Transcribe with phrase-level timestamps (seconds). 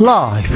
[0.00, 0.48] 라이브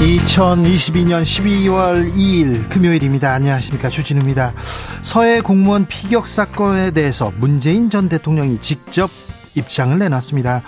[0.00, 3.32] 2022년 12월 2일 금요일입니다.
[3.32, 3.88] 안녕하십니까.
[3.88, 4.54] 주진우입니다.
[5.02, 9.10] 서해 공무원 피격 사건에 대해서 문재인 전 대통령이 직접
[9.56, 10.62] 입장을 내놨습니다.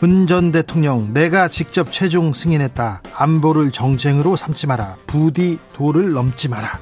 [0.00, 3.02] 문전 대통령, 내가 직접 최종 승인했다.
[3.16, 4.96] 안보를 정쟁으로 삼지 마라.
[5.06, 6.80] 부디 도를 넘지 마라.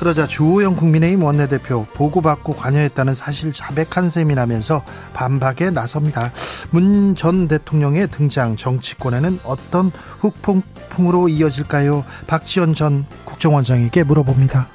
[0.00, 4.82] 그러자 주호영 국민의힘 원내대표 보고받고 관여했다는 사실 자백한 셈이 나면서
[5.12, 6.32] 반박에 나섭니다.
[6.70, 12.06] 문 전 대통령의 등장 정치권에는 어떤 훅폭풍으로 이어질까요?
[12.26, 14.68] 박지원 전 국정원장에게 물어봅니다.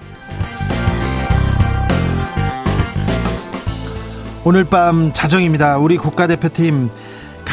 [4.43, 5.79] 오늘 밤 자정입니다.
[5.79, 6.91] 우리 국가대표팀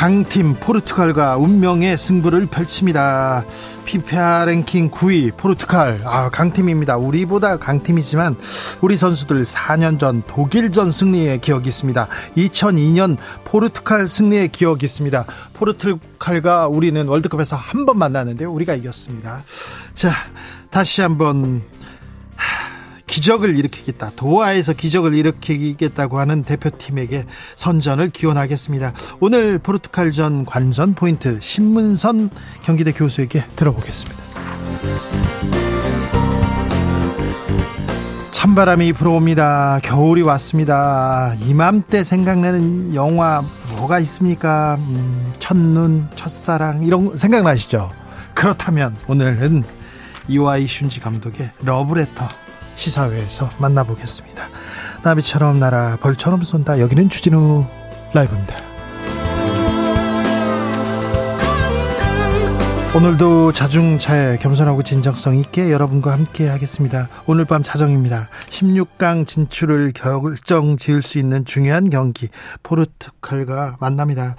[0.03, 3.45] 강팀 포르투갈과 운명의 승부를 펼칩니다.
[3.85, 6.01] 피파 랭킹 9위 포르투갈.
[6.05, 6.97] 아, 강팀입니다.
[6.97, 8.35] 우리보다 강팀이지만
[8.81, 12.09] 우리 선수들 4년 전 독일전 승리의 기억이 있습니다.
[12.37, 15.25] 2002년 포르투갈 승리의 기억이 있습니다.
[15.53, 18.51] 포르투갈과 우리는 월드컵에서 한 번 만났는데요.
[18.53, 19.45] 우리가 이겼습니다.
[19.95, 20.11] 자,
[20.71, 21.63] 다시 한번
[23.13, 24.13] 기적을 일으키겠다.
[24.17, 28.95] 도하에서 기적을 일으키겠다고 하는 대표팀에게 선전을 기원하겠습니다.
[29.21, 32.31] 오늘 포르투갈전 관전 포인트 신문선
[32.63, 34.23] 경기대 교수에게 들어보겠습니다.
[38.31, 39.81] 찬바람이 불어옵니다.
[39.83, 41.35] 겨울이 왔습니다.
[41.47, 43.45] 이맘때 생각나는 영화
[43.77, 44.77] 뭐가 있습니까?
[44.81, 47.93] 음, 첫눈, 첫사랑 이런 생각나시죠?
[48.33, 49.65] 그렇다면 오늘은
[50.29, 52.42] 이와이 슌지 감독의 러브레터
[52.83, 54.49] 시사회에서 만나보겠습니다.
[55.05, 56.81] 나비처럼 날아 벌처럼 쏜다.
[56.81, 57.65] 여기는 주진우
[58.13, 58.57] 라이브입니다.
[62.95, 67.09] 오늘도 자중차에 겸손하고 진정성 있게 여러분과 함께 하겠습니다.
[67.25, 68.29] 오늘 밤 자정입니다.
[68.51, 72.29] 16강 진출을 결정 지을 수 있는 중요한 경기
[72.63, 74.37] 포르투갈과 만납니다.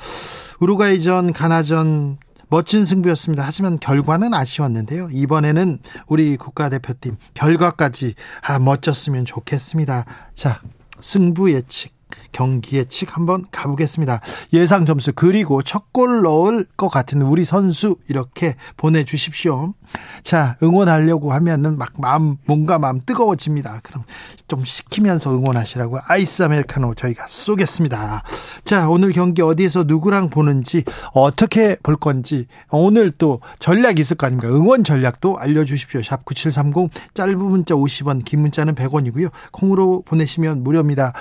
[0.60, 2.18] 우루과이전, 가나전
[2.50, 3.44] 멋진 승부였습니다.
[3.46, 5.10] 하지만 결과는 아쉬웠는데요.
[5.12, 8.16] 이번에는 우리 국가대표팀 결과까지
[8.48, 10.06] 아, 멋졌으면 좋겠습니다.
[10.34, 10.62] 자,
[11.00, 11.92] 승부 예측.
[12.32, 14.22] 경기 예측 한번 가보겠습니다.
[14.54, 19.76] 예상 점수 그리고 첫 골 넣을 것 같은 우리 선수 이렇게 보내주십시오.
[20.24, 23.82] 자 응원하려고 하면은 막 마음 뭔가 마음 뜨거워집니다.
[23.84, 24.04] 그럼
[24.48, 28.24] 좀 식히면서 응원하시라고 아이스 아메리카노 저희가 쏘겠습니다.
[28.66, 30.84] 자 오늘 경기 어디에서 누구랑 보는지
[31.14, 34.50] 어떻게 볼 건지 오늘 또 전략 있을 거 아닙니까?
[34.50, 36.04] 응원 전략도 알려주십시오.
[36.04, 39.32] 샵 9730 짧은 문자 50원 긴 문자는 100원이고요.
[39.52, 41.14] 콩으로 보내시면 무료입니다.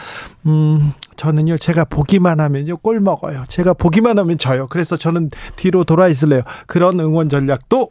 [0.46, 3.44] 음 저는요, 제가 보기만 하면요, 꼴 먹어요.
[3.46, 4.66] 제가 보기만 하면 져요.
[4.68, 6.42] 그래서 저는 뒤로 돌아 있을래요.
[6.66, 7.90] 그런 응원 전략도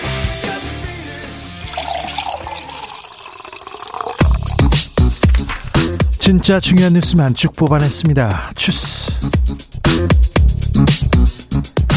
[6.31, 8.51] 진짜 중요한 뉴스만 쭉 뽑아냈습니다.
[8.55, 9.11] 추스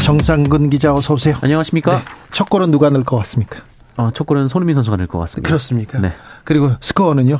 [0.03, 1.37] 정상근 기자 어서 오세요.
[1.39, 1.99] 안녕하십니까?
[1.99, 2.03] 네.
[2.33, 3.61] 첫 골은 누가 넣을 것 같습니까?
[3.95, 5.47] 어, 첫 골은 손흥민 선수가 넣을 것 같습니다.
[5.47, 6.01] 그렇습니까?
[6.01, 6.11] 네.
[6.43, 7.39] 그리고 스코어는요?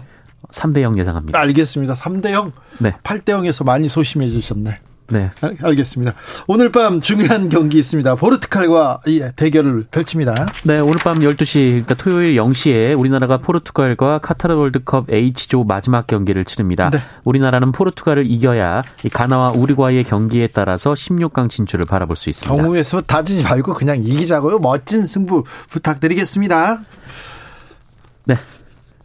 [0.53, 1.37] 3대 0 예상합니다.
[1.37, 1.95] 알겠습니다.
[1.95, 2.53] 3대 0.
[2.79, 2.93] 네.
[3.03, 4.79] 8대 0에서 많이 소심해지셨네.
[5.07, 5.31] 네.
[5.61, 6.13] 알 겠습니다.
[6.47, 8.15] 오늘 밤 중요한 경기 있습니다.
[8.15, 9.01] 포르투갈과
[9.35, 10.47] 대결을 펼칩니다.
[10.63, 16.89] 네, 오늘 밤 12시, 그러니까 토요일 0시에 우리나라가 포르투갈과 카타르 월드컵 H조 마지막 경기를 치릅니다.
[16.89, 16.99] 네.
[17.23, 18.83] 우리나라는 포르투갈을 이겨야
[19.13, 22.55] 가나와 우리과의 경기에 따라서 16강 진출을 바라볼 수 있습니다.
[22.55, 24.59] 경우에서 다지지 말고 그냥 이기자고요.
[24.59, 26.81] 멋진 승부 부탁드리겠습니다.
[28.25, 28.35] 네.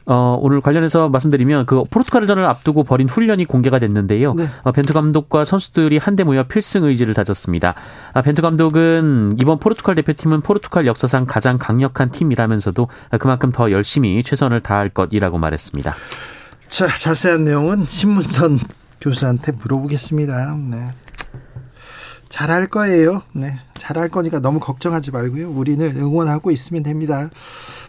[0.06, 4.34] 어, 오늘 관련해서 말씀드리면 그 포르투갈전을 앞두고 벌인 훈련이 공개가 됐는데요.
[4.34, 4.48] 네.
[4.62, 7.74] 어, 벤투 감독과 선수들이 한데 모여 필승 의지를 다졌습니다.
[8.12, 12.88] 아, 벤투 감독은 이번 포르투갈 대표팀은 포르투갈 역사상 가장 강력한 팀이라면서도
[13.18, 15.94] 그만큼 더 열심히 최선을 다할 것이라고 말했습니다.
[16.68, 18.58] 자, 자세한 내용은 신문선
[19.00, 20.56] 교수한테 물어보겠습니다.
[20.70, 20.88] 네.
[22.30, 23.22] 잘할 거예요.
[23.34, 23.52] 네.
[23.74, 25.50] 잘할 거니까 너무 걱정하지 말고요.
[25.50, 27.28] 우리는 응원하고 있으면 됩니다.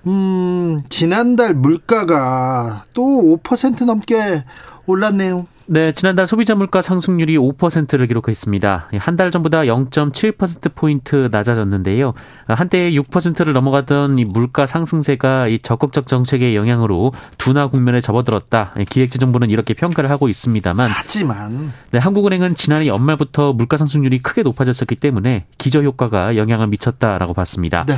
[0.07, 4.43] 음, 지난달 물가가 또 5% 넘게
[4.87, 5.47] 올랐네요.
[5.67, 8.89] 네, 지난달 소비자 물가 상승률이 5%를 기록했습니다.
[8.97, 12.13] 한 달 전보다 0.7%포인트 낮아졌는데요.
[12.47, 18.73] 한때 6%를 넘어가던 이 물가 상승세가 이 적극적 정책의 영향으로 둔화 국면에 접어들었다.
[18.89, 20.89] 기획재정부는 이렇게 평가를 하고 있습니다만.
[20.91, 21.71] 하지만.
[21.91, 27.85] 네, 한국은행은 지난해 연말부터 물가 상승률이 크게 높아졌었기 때문에 기저효과가 영향을 미쳤다라고 봤습니다.
[27.87, 27.95] 네.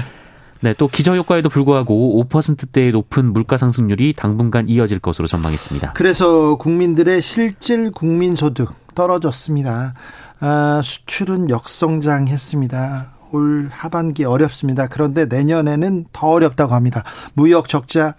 [0.64, 5.92] 네, 또 기저효과에도 불구하고 5%대의 높은 물가 상승률이 당분간 이어질 것으로 전망했습니다.
[5.92, 9.94] 그래서 국민들의 실질 국민소득 떨어졌습니다.
[10.40, 13.12] 아, 수출은 역성장했습니다.
[13.34, 14.88] 올 하반기 어렵습니다.
[14.88, 17.04] 그런데 내년에는 더 어렵다고 합니다.
[17.34, 18.16] 무역 적자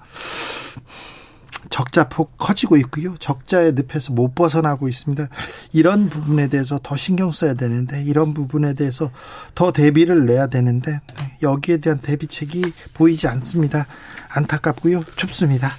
[1.75, 3.17] 적자폭 커지고 있고요.
[3.19, 5.27] 적자의 늪에서 못 벗어나고 있습니다.
[5.73, 9.11] 이런 부분에 대해서 더 신경 써야 되는데 이런 부분에 대해서
[9.57, 11.01] 더 대비를 내야 되는데
[11.43, 12.63] 여기에 대한 대비책이
[12.95, 13.89] 보이지 않습니다.
[14.37, 15.03] 안타깝고요.
[15.17, 15.73] 춥습니다.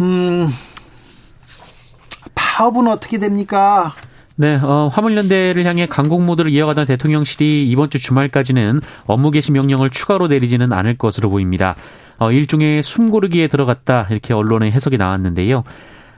[0.00, 0.52] 음.
[2.36, 3.96] 파업은 어떻게 됩니까?
[4.36, 10.28] 네, 어, 화물연대를 향해 강공 모드를 이어가던 대통령실이 이번 주 주말까지는 업무 개시 명령을 추가로
[10.28, 11.74] 내리지는 않을 것으로 보입니다.
[12.18, 15.62] 어, 일종의 숨고르기에 들어갔다 이렇게 언론의 해석이 나왔는데요.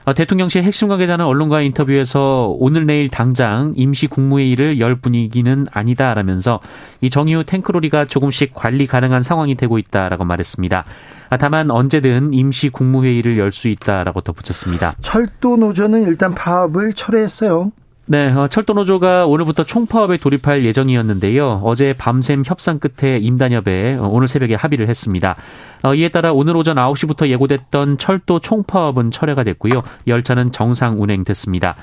[0.05, 6.61] 어, 대통령실 핵심 관계자는 언론과의 인터뷰에서 오늘 내일 당장 임시 국무회의를 열 분위기는 아니다라면서
[7.01, 10.85] 이 정의후 탱크로리가 조금씩 관리 가능한 상황이 되고 있다라고 말했습니다.
[11.29, 14.93] 아, 다만 언제든 임시 국무회의를 열 수 있다라고 덧붙였습니다.
[15.01, 17.71] 철도 노조는 일단 파업을 철회했어요.
[18.11, 21.61] 네, 어, 철도노조가 오늘부터 총파업에 돌입할 예정이었는데요.
[21.63, 25.35] 어제 밤샘 협상 끝에 임단협에 어, 오늘 새벽에 합의를 했습니다.
[25.83, 29.83] 어, 이에 따라 오늘 오전 9시부터 예고됐던 철도 총파업은 철회가 됐고요.
[30.07, 31.75] 열차는 정상 운행됐습니다.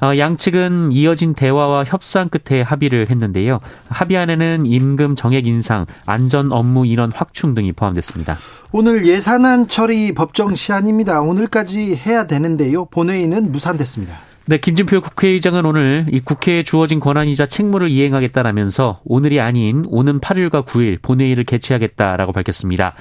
[0.00, 3.60] 양측은 이어진 대화와 협상 끝에 합의를 했는데요.
[3.88, 8.36] 합의안에는 임금 정액 인상, 안전 업무 인원 확충 등이 포함됐습니다.
[8.70, 11.20] 오늘 예산안 처리 법정 시한입니다.
[11.20, 12.84] 오늘까지 해야 되는데요.
[12.86, 14.27] 본회의는 무산됐습니다.
[14.48, 21.02] 네, 김진표 국회의장은 오늘 이 국회에 주어진 권한이자 책무를 이행하겠다라면서 오늘이 아닌 오는 8일과 9일
[21.02, 22.94] 본회의를 개최하겠다라고 밝혔습니다.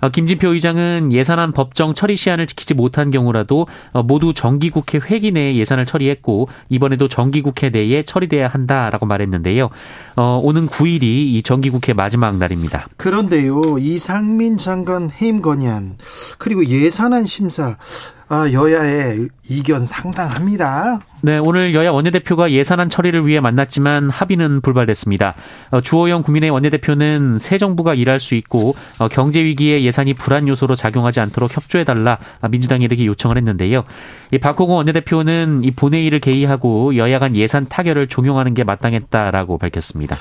[0.00, 5.56] 어, 김진표 의장은 예산안 법정 처리 시한을 지키지 못한 경우라도 어, 모두 정기국회 회기 내에
[5.56, 9.68] 예산을 처리했고 이번에도 정기국회 내에 처리돼야 한다라고 말했는데요.
[10.16, 12.88] 어, 오는 9일이 이 정기국회 마지막 날입니다.
[12.96, 15.98] 그런데요, 이상민 장관 해임 건의안
[16.38, 17.76] 그리고 예산안 심사 아,
[18.30, 21.00] 여야의 이견 상당합니다.
[21.22, 25.34] 네, 오늘 여야 원내대표가 예산안 처리를 위해 만났지만 합의는 불발됐습니다.
[25.70, 30.74] 어, 주호영 국민의 원내대표는 새 정부가 일할 수 있고 어, 경제 위기에 예산이 불안 요소로
[30.74, 32.18] 작용하지 않도록 협조해달라
[32.50, 33.84] 민주당에게 요청을 했는데요.
[34.32, 40.16] 이 박홍호 원내대표는 이 본회의를 개의하고 여야 간 예산 타결을 종용하는 게 마땅했다라고 밝혔습니다.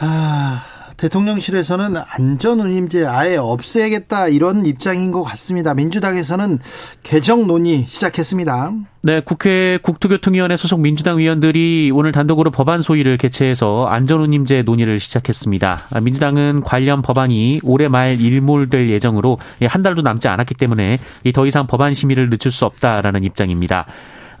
[0.00, 0.77] 아.
[0.98, 5.72] 대통령실에서는 안전운임제 아예 없애야겠다 이런 입장인 것 같습니다.
[5.72, 6.58] 민주당에서는
[7.02, 8.72] 개정 논의 시작했습니다.
[9.02, 16.00] 네, 국회 국토교통위원회 소속 민주당 의원들이 오늘 단독으로 법안 소위를 개최해서 안전운임제 논의를 시작했습니다.
[16.02, 20.98] 민주당은 관련 법안이 올해 말 일몰될 예정으로 한 달도 남지 않았기 때문에
[21.32, 23.86] 더 이상 법안 심의를 늦출 수 없다라는 입장입니다.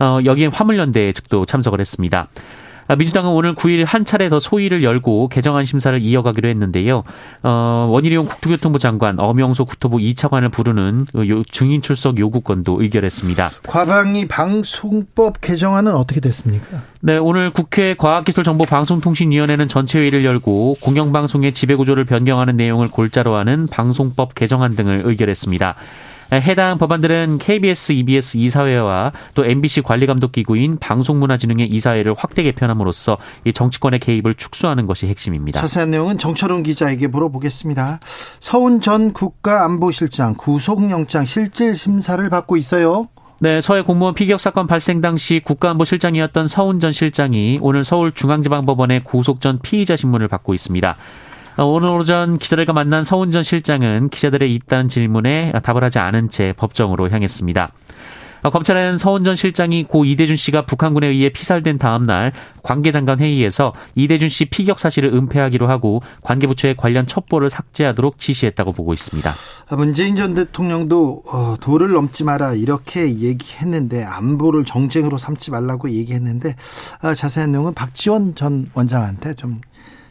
[0.00, 2.28] 어, 여기에 화물연대 측도 참석을 했습니다.
[2.88, 7.04] 아, 민주당은 오늘 9일 한 차례 더 소위를 열고 개정안 심사를 이어가기로 했는데요.
[7.42, 11.06] 어, 원희룡 국토교통부 장관, 엄영소 국토부 2차관을 부르는
[11.52, 13.50] 증인 출석 요구권도 의결했습니다.
[13.68, 16.80] 과방위 방송법 개정안은 어떻게 됐습니까?
[17.00, 25.02] 네, 오늘 국회 과학기술정보방송통신위원회는 전체회의를 열고 공영방송의 지배구조를 변경하는 내용을 골자로 하는 방송법 개정안 등을
[25.04, 25.74] 의결했습니다.
[26.32, 34.34] 해당 법안들은 KBS, EBS 이사회와 또 MBC 관리감독기구인 방송문화진흥회 이사회를 확대 개편함으로써 이 정치권의 개입을
[34.34, 35.60] 축소하는 것이 핵심입니다.
[35.60, 38.00] 자세한 내용은 정철훈 기자에게 물어보겠습니다.
[38.40, 43.08] 서훈 전 국가안보실장 구속영장 실질 심사를 받고 있어요.
[43.40, 49.60] 네, 서해 공무원 피격 사건 발생 당시 국가안보실장이었던 서훈 전 실장이 오늘 서울중앙지방법원의 구속 전
[49.62, 50.96] 피의자 신문을 받고 있습니다.
[51.58, 56.54] 어, 오늘 오전 기자들과 만난 서훈 전 실장은 기자들의 잇단 질문에 답을 하지 않은 채
[56.56, 57.72] 법정으로 향했습니다.
[58.42, 63.72] 어, 검찰은 서훈 전 실장이 고 이대준 씨가 북한군에 의해 피살된 다음 날 관계장관 회의에서
[63.96, 69.28] 이대준 씨 피격 사실을 은폐하기로 하고 관계부처에 관련 첩보를 삭제하도록 지시했다고 보고 있습니다.
[69.68, 76.54] 아, 문재인 전 대통령도 어, 도를 넘지 마라 이렇게 얘기했는데 안보를 정쟁으로 삼지 말라고 얘기했는데
[77.02, 79.60] 아, 자세한 내용은 박지원 전 원장한테 좀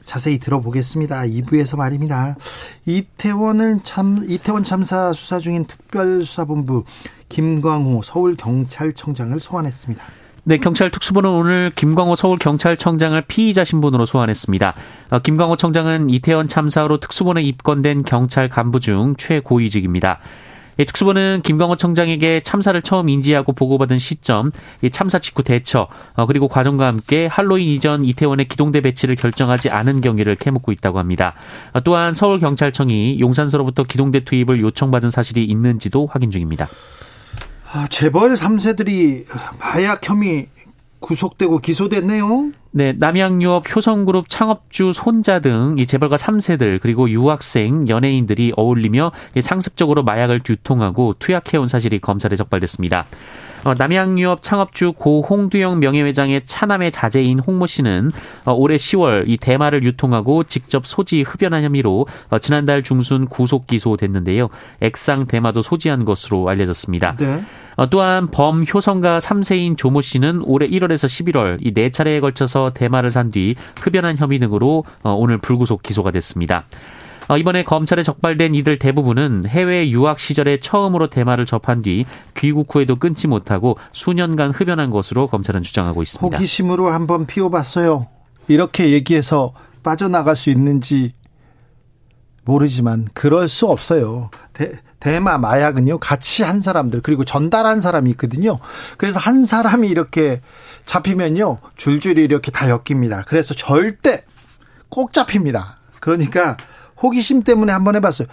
[0.08, 1.24] 자세히 들어보겠습니다.
[1.24, 2.38] 2부에서 말입니다.
[2.86, 6.86] 이태원을 참 이태원 참사 수사 중인 특별수사본부
[7.30, 10.04] 김광호 서울 경찰청장을 소환했습니다.
[10.46, 14.76] 네, 경찰 특수부는 오늘 김광호 서울경찰청장을 피의자 신분으로 소환했습니다.
[15.10, 20.20] 어, 김광호 청장은 이태원 참사로 특수본에 입건된 경찰 간부 중 최고위직입니다.
[20.86, 24.52] 특수부는 김광호 청장에게 참사를 처음 인지하고 보고받은 시점,
[24.92, 30.36] 참사 직후 대처, 어, 그리고 과정과 함께 할로윈 이전 이태원의 기동대 배치를 결정하지 않은 경위를
[30.36, 31.34] 캐묻고 있다고 합니다.
[31.74, 36.68] 어, 또한 서울경찰청이 용산서로부터 기동대 투입을 요청받은 사실이 있는지도 확인 중입니다.
[37.74, 39.26] 아, 재벌 3세들이
[39.60, 40.48] 마약 혐의
[41.00, 42.52] 구속되고 기소됐네요.
[42.78, 50.42] 네, 남양유업 효성그룹 창업주 손자 등 이 재벌가 3세들 그리고 유학생, 연예인들이 어울리며 상습적으로 마약을
[50.48, 53.08] 유통하고 투약해온 사실이 검찰에 적발됐습니다.
[53.64, 58.12] 어, 남양유업 창업주 고 홍두영 명예회장의 차남의 자제인 홍모 씨는
[58.46, 64.50] 어, 올해 10월 이 대마를 유통하고 직접 소지 흡연한 혐의로 어, 지난달 중순 구속 기소됐는데요.
[64.82, 67.16] 액상 대마도 소지한 것으로 알려졌습니다.
[67.18, 67.42] 네.
[67.92, 73.30] 또한 범 효성가 3세인 조모 씨는 올해 1월에서 11월 이 네 차례에 걸쳐서 대마를 산
[73.30, 76.64] 뒤 흡연한 혐의 등으로 오늘 불구속 기소가 됐습니다.
[77.28, 82.06] 어, 이번에 검찰에 적발된 이들 대부분은 해외 유학 시절에 처음으로 대마를 접한 뒤
[82.36, 86.38] 귀국 후에도 끊지 못하고 수년간 흡연한 것으로 검찰은 주장하고 있습니다.
[86.38, 88.08] 호기심으로 한번 피워봤어요.
[88.48, 89.54] 이렇게 얘기해서
[89.84, 91.14] 빠져나갈 수 있는지
[92.46, 94.30] 모르지만 그럴 수 없어요.
[94.54, 98.60] 대, 대마 마약은요 같이 한 사람들 그리고 전달한 사람이 있거든요.
[98.98, 100.42] 그래서 한 사람이 이렇게
[100.86, 103.24] 잡히면요 줄줄이 이렇게 다 엮입니다.
[103.28, 104.24] 그래서 절대
[104.88, 105.76] 꼭 잡힙니다.
[106.00, 106.56] 그러니까
[107.02, 108.28] 호기심 때문에 한번 해봤어요.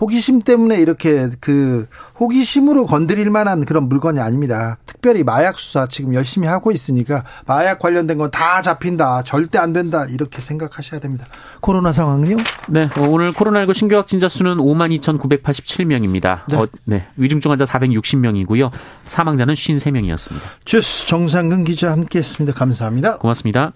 [0.00, 1.86] 호기심 때문에 이렇게 그
[2.18, 4.78] 호기심으로 건드릴 만한 그런 물건이 아닙니다.
[4.86, 9.24] 특별히 마약 수사 지금 열심히 하고 있으니까 마약 관련된 건 다 잡힌다.
[9.24, 10.06] 절대 안 된다.
[10.06, 11.26] 이렇게 생각하셔야 됩니다.
[11.60, 12.38] 코로나 상황은요?
[12.68, 16.40] 네, 어, 오늘 코로나19 신규 확진자 수는 52,987명입니다.
[16.48, 16.56] 네.
[16.56, 17.06] 어, 네.
[17.16, 18.70] 위중증 환자 460명이고요.
[19.06, 20.40] 사망자는 53명이었습니다.
[20.64, 22.56] 주스 정상근 기자 함께 했습니다.
[22.58, 23.18] 감사합니다.
[23.18, 23.72] 고맙습니다.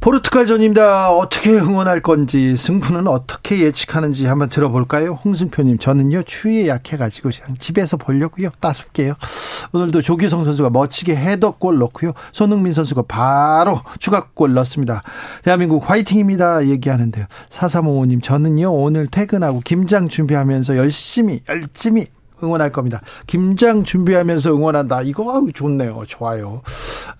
[0.00, 1.12] 포르투갈전입니다.
[1.12, 5.18] 어떻게 응원할 건지 승부는 어떻게 예측하는지 한번 들어볼까요?
[5.22, 9.12] 홍승표님 저는요 추위에 약해가지고 그냥 집에서 보려고요 따숩게요.
[9.72, 12.12] 오늘도 조기성 선수가 멋지게 헤더골 넣고요.
[12.32, 15.02] 손흥민 선수가 바로 추가골 넣습니다.
[15.42, 17.26] 대한민국 화이팅입니다 얘기하는데요.
[17.50, 22.06] 4355님 저는요 오늘 퇴근하고 김장 준비하면서 열심히 열심히
[22.42, 23.00] 응원할 겁니다.
[23.26, 25.02] 김장 준비하면서 응원한다.
[25.02, 26.02] 이거 좋네요.
[26.06, 26.62] 좋아요.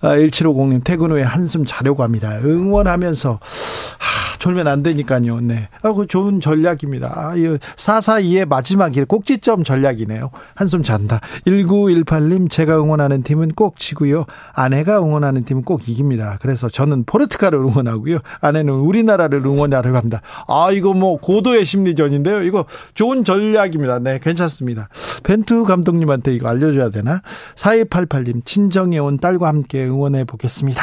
[0.00, 2.38] 아, 1750님 퇴근 후에 한숨 자려고 합니다.
[2.42, 5.40] 응원하면서 하, 졸면 안 되니까요.
[5.40, 5.68] 네.
[5.82, 7.12] 아, 그 좋은 전략입니다.
[7.14, 10.30] 아, 442의 마지막일 꼭지점 전략이네요.
[10.54, 11.20] 한숨 잔다.
[11.46, 14.24] 1918님 제가 응원하는 팀은 꼭 지고요.
[14.52, 16.38] 아내가 응원하는 팀은 꼭 이깁니다.
[16.40, 18.18] 그래서 저는 포르투갈을 응원하고요.
[18.40, 20.22] 아내는 우리나라를 응원하려고 합니다.
[20.48, 22.42] 아, 이거 뭐 고도의 심리전인데요.
[22.42, 23.98] 이거 좋은 전략입니다.
[24.00, 24.88] 네, 괜찮습니다.
[25.22, 27.20] 벤투 감독님한테 이거 알려줘야 되나?
[27.56, 30.82] 4288님, 친정에 온 딸과 함께 응원해 보겠습니다.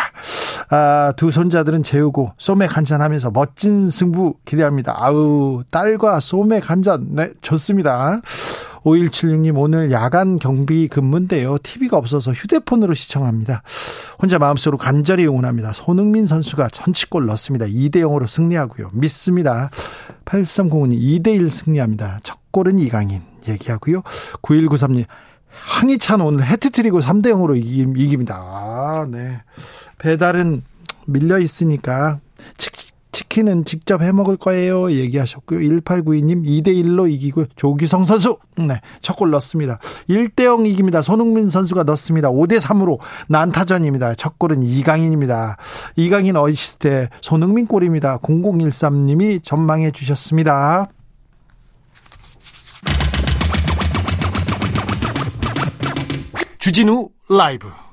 [0.70, 4.96] 아, 두 손자들은 재우고 소맥 한잔 하면서 멋진 승부 기대합니다.
[4.98, 8.22] 아우, 딸과 소맥 한잔, 네, 좋습니다.
[8.84, 11.58] 5176님 오늘 야간 경비 근무인데요.
[11.58, 13.64] TV가 없어서 휴대폰으로 시청합니다.
[14.22, 15.74] 혼자 마음속으로 간절히 응원합니다.
[15.74, 17.66] 손흥민 선수가 전치골 넣습니다.
[17.66, 18.92] 2대 0으로 승리하고요.
[18.94, 19.70] 믿습니다.
[20.26, 22.20] 8305님 2대 1 승리합니다.
[22.24, 23.22] 첫 골은 이강인.
[23.48, 24.02] 얘기하고요.
[24.42, 25.06] 9193님.
[25.66, 28.36] 황희찬 오늘 해트트리고 3대 0으로 이깁니다.
[28.36, 29.42] 아, 네.
[30.00, 30.64] 배달은
[31.06, 32.20] 밀려 있으니까
[33.12, 34.92] 치킨은 직접 해 먹을 거예요.
[34.92, 35.60] 얘기하셨고요.
[35.60, 39.80] 1892님 2대 1로 이기고 조기성 선수 네, 첫골 넣습니다.
[40.08, 41.02] 1대 0 이깁니다.
[41.02, 42.30] 손흥민 선수가 넣습니다.
[42.30, 44.16] 5대 3으로 난타전입니다.
[44.16, 45.58] 첫 골은 이강인입니다.
[45.96, 48.20] 이강인 어시스트 손흥민 골입니다.
[48.20, 50.88] 0013님이 전망해 주셨습니다.
[56.60, 57.87] 주진우 라이브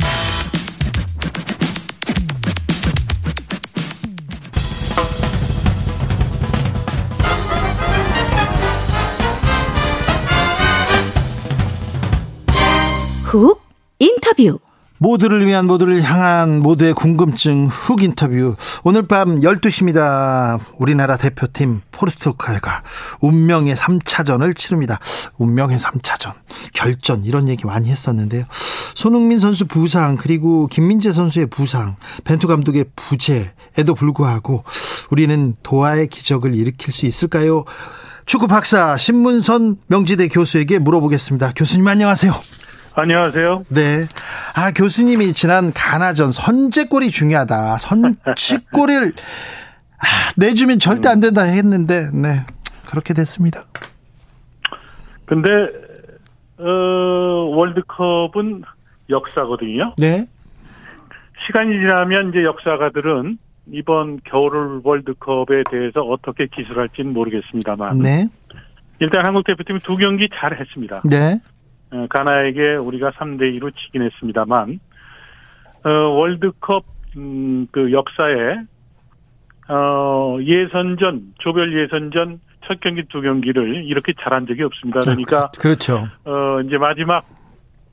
[13.34, 13.60] 훅
[13.98, 14.60] 인터뷰
[14.98, 18.54] 모두를 위한 모두를 향한 모두의 궁금증 훅 인터뷰.
[18.84, 20.60] 오늘 밤 12시입니다.
[20.78, 22.84] 우리나라 대표팀 포르투갈과
[23.20, 25.00] 운명의 3차전을 치릅니다.
[25.36, 26.32] 운명의 3차전.
[26.72, 28.44] 결전 이런 얘기 많이 했었는데요.
[28.94, 34.62] 손흥민 선수 부상 그리고 김민재 선수의 부상, 벤투 감독의 부재에도 불구하고
[35.10, 37.64] 우리는 도하의 기적을 일으킬 수 있을까요?
[38.26, 41.52] 축구 박사 신문선 명지대 교수에게 물어보겠습니다.
[41.56, 42.32] 교수님 안녕하세요.
[42.96, 43.64] 안녕하세요.
[43.68, 44.06] 네.
[44.56, 47.78] 아, 교수님이 지난 가나전 선제골이 중요하다.
[47.78, 49.12] 선취골을
[49.98, 52.46] 아, 내주면 절대 안 된다 했는데, 네.
[52.88, 53.64] 그렇게 됐습니다.
[55.26, 55.48] 근데,
[56.58, 56.64] 어,
[57.56, 58.62] 월드컵은
[59.10, 59.94] 역사거든요.
[59.98, 60.26] 네.
[61.46, 63.38] 시간이 지나면 이제 역사가들은
[63.72, 67.98] 이번 겨울 월드컵에 대해서 어떻게 기술할지는 모르겠습니다만.
[67.98, 68.28] 네.
[69.00, 71.02] 일단 한국 대표팀이 두 경기 잘 했습니다.
[71.04, 71.40] 네.
[71.94, 74.80] 어, 가나에게 우리가 3대 2로 지긴 했습니다만
[75.84, 76.84] 어, 월드컵
[77.16, 78.56] 음, 그 역사에
[79.68, 85.00] 어, 예선전 조별 예선전 첫 경기 두 경기를 이렇게 잘한 적이 없습니다.
[85.00, 86.08] 그러니까 그, 그렇죠.
[86.24, 87.24] 어 이제 마지막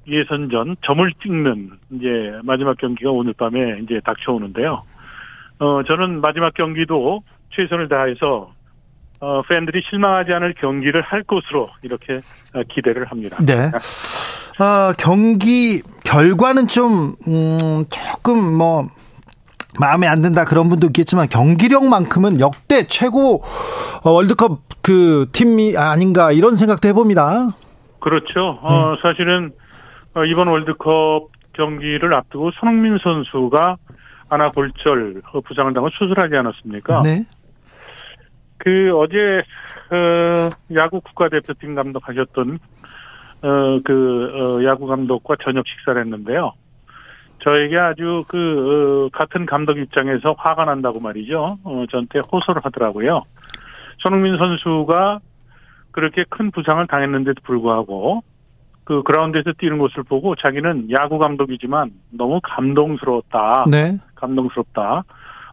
[0.07, 4.83] 예선전 점을 찍는 이제 마지막 경기가 오늘 밤에 이제 닥쳐오는데요.
[5.59, 8.53] 어 저는 마지막 경기도 최선을 다해서
[9.21, 12.15] 어 팬들이 실망하지 않을 경기를 할 것으로 이렇게
[12.53, 13.37] 어, 기대를 합니다.
[13.45, 13.67] 네.
[14.59, 18.89] 어, 경기 결과는 좀 음, 조금 뭐
[19.79, 23.43] 마음에 안 든다 그런 분도 있겠지만 경기력만큼은 역대 최고
[24.03, 27.49] 어, 월드컵 그 팀이 아닌가 이런 생각도 해봅니다.
[27.99, 28.59] 그렇죠.
[28.61, 29.01] 어, 네.
[29.03, 29.51] 사실은
[30.15, 33.77] 어, 이번 월드컵 경기를 앞두고 손흥민 선수가
[34.29, 37.01] 아나 골절 부상을 당한 수술하지 않았습니까?
[37.03, 37.25] 네.
[38.63, 39.39] 그 어제
[39.89, 42.59] 어, 야구 국가대표팀 감독하셨던
[43.43, 46.53] 어, 그 어, 야구 감독과 저녁 식사를 했는데요.
[47.43, 51.57] 저에게 아주 그 어, 같은 감독 입장에서 화가 난다고 말이죠.
[51.63, 53.23] 어, 저한테 호소를 하더라고요.
[53.97, 55.19] 손흥민 선수가
[55.91, 58.23] 그렇게 큰 부상을 당했는데도 불구하고
[58.83, 63.65] 그 그라운드에서 뛰는 것을 보고 자기는 야구 감독이지만 너무 감동스러웠다.
[63.71, 63.97] 네.
[64.15, 65.03] 감동스럽다.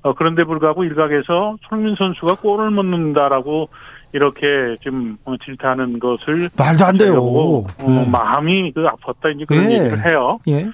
[0.08, 3.68] 어, 그런데 불구하고 일각에서 손흥민 선수가 골을 못 넣는다라고
[4.12, 7.22] 이렇게 좀 어, 질타하는 것을 말도 안 돼요.
[7.22, 8.10] 어, 네.
[8.10, 9.74] 마음이 그 아팠다 이제 그런 예.
[9.78, 10.38] 얘기를 해요.
[10.48, 10.66] 예.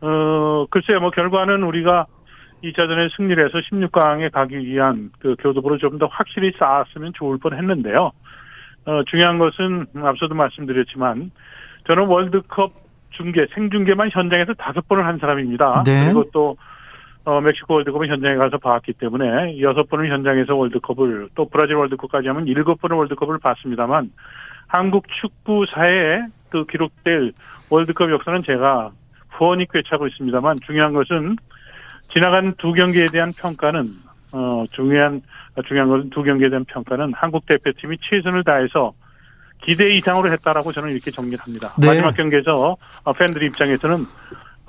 [0.00, 2.06] 어, 글쎄요, 뭐, 결과는 우리가
[2.64, 8.10] 2차전에 승리를 해서 16강에 가기 위한 그 교도부를 좀 더 확실히 쌓았으면 좋을 뻔 했는데요.
[8.86, 11.30] 어, 중요한 것은 앞서도 말씀드렸지만
[11.86, 12.72] 저는 월드컵
[13.10, 15.84] 중계, 생중계만 현장에서 다섯 번을 한 사람입니다.
[15.84, 16.04] 네.
[16.04, 16.56] 그리고 또
[17.24, 22.46] 어, 멕시코 월드컵은 현장에 가서 봤기 때문에 여섯 번을 현장에서 월드컵을 또 브라질 월드컵까지 하면
[22.46, 24.10] 일곱 번의 월드컵을 봤습니다만
[24.66, 27.32] 한국 축구사에 그 기록될
[27.68, 28.90] 월드컵 역사는 제가
[29.30, 31.36] 후원이 꿰차고 있습니다만 중요한 것은
[32.12, 33.88] 지나간 두 경기에 대한 평가는
[34.32, 35.22] 어 중요한
[35.66, 38.92] 중요한 것은 두 경기에 대한 평가는 한국 대표팀이 최선을 다해서
[39.62, 41.68] 기대 이상으로 했다라고 저는 이렇게 정리합니다.
[41.78, 41.86] 네.
[41.86, 42.76] 마지막 경기에서
[43.18, 44.06] 팬들 입장에서는 어,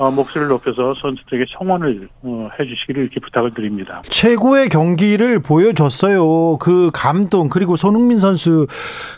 [0.09, 4.01] 목소리를 높여서 선수들에게 성원을 어, 해주시기를 이렇게 부탁을 드립니다.
[4.03, 6.57] 최고의 경기를 보여줬어요.
[6.57, 8.67] 그 감동 그리고 손흥민 선수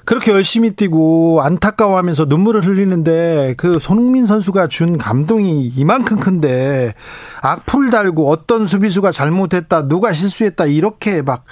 [0.05, 6.93] 그렇게 열심히 뛰고 안타까워하면서 눈물을 흘리는데 그 손흥민 선수가 준 감동이 이만큼 큰데
[7.41, 11.45] 악플 달고 어떤 수비수가 잘못했다 누가 실수했다 이렇게 막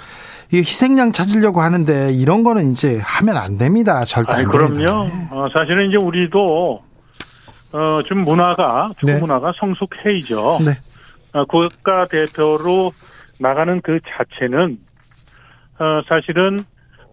[0.52, 4.04] 희생양 찾으려고 하는데 이런 거는 이제 하면 안 됩니다.
[4.04, 4.32] 절대.
[4.32, 5.06] 아니, 그럼요.
[5.30, 6.82] 어, 사실은 이제 우리도
[7.72, 9.20] 어, 좀 문화가, 축구 네.
[9.20, 10.58] 문화가 성숙해이죠.
[10.64, 10.72] 네.
[11.32, 12.92] 어, 국가 대표로
[13.38, 14.78] 나가는 그 자체는,
[15.78, 16.60] 어, 사실은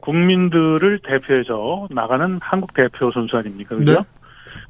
[0.01, 3.75] 국민들을 대표해서 나가는 한국 대표 선수 아닙니까?
[3.75, 3.99] 그죠?
[3.99, 3.99] 네.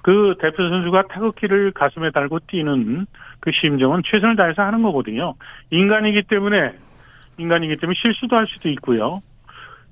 [0.01, 3.05] 그 대표 선수가 타극기를 가슴에 달고 뛰는
[3.39, 5.35] 그 심정은 최선을 다해서 하는 거거든요.
[5.71, 6.73] 인간이기 때문에,
[7.37, 9.21] 인간이기 때문에 실수도 할 수도 있고요.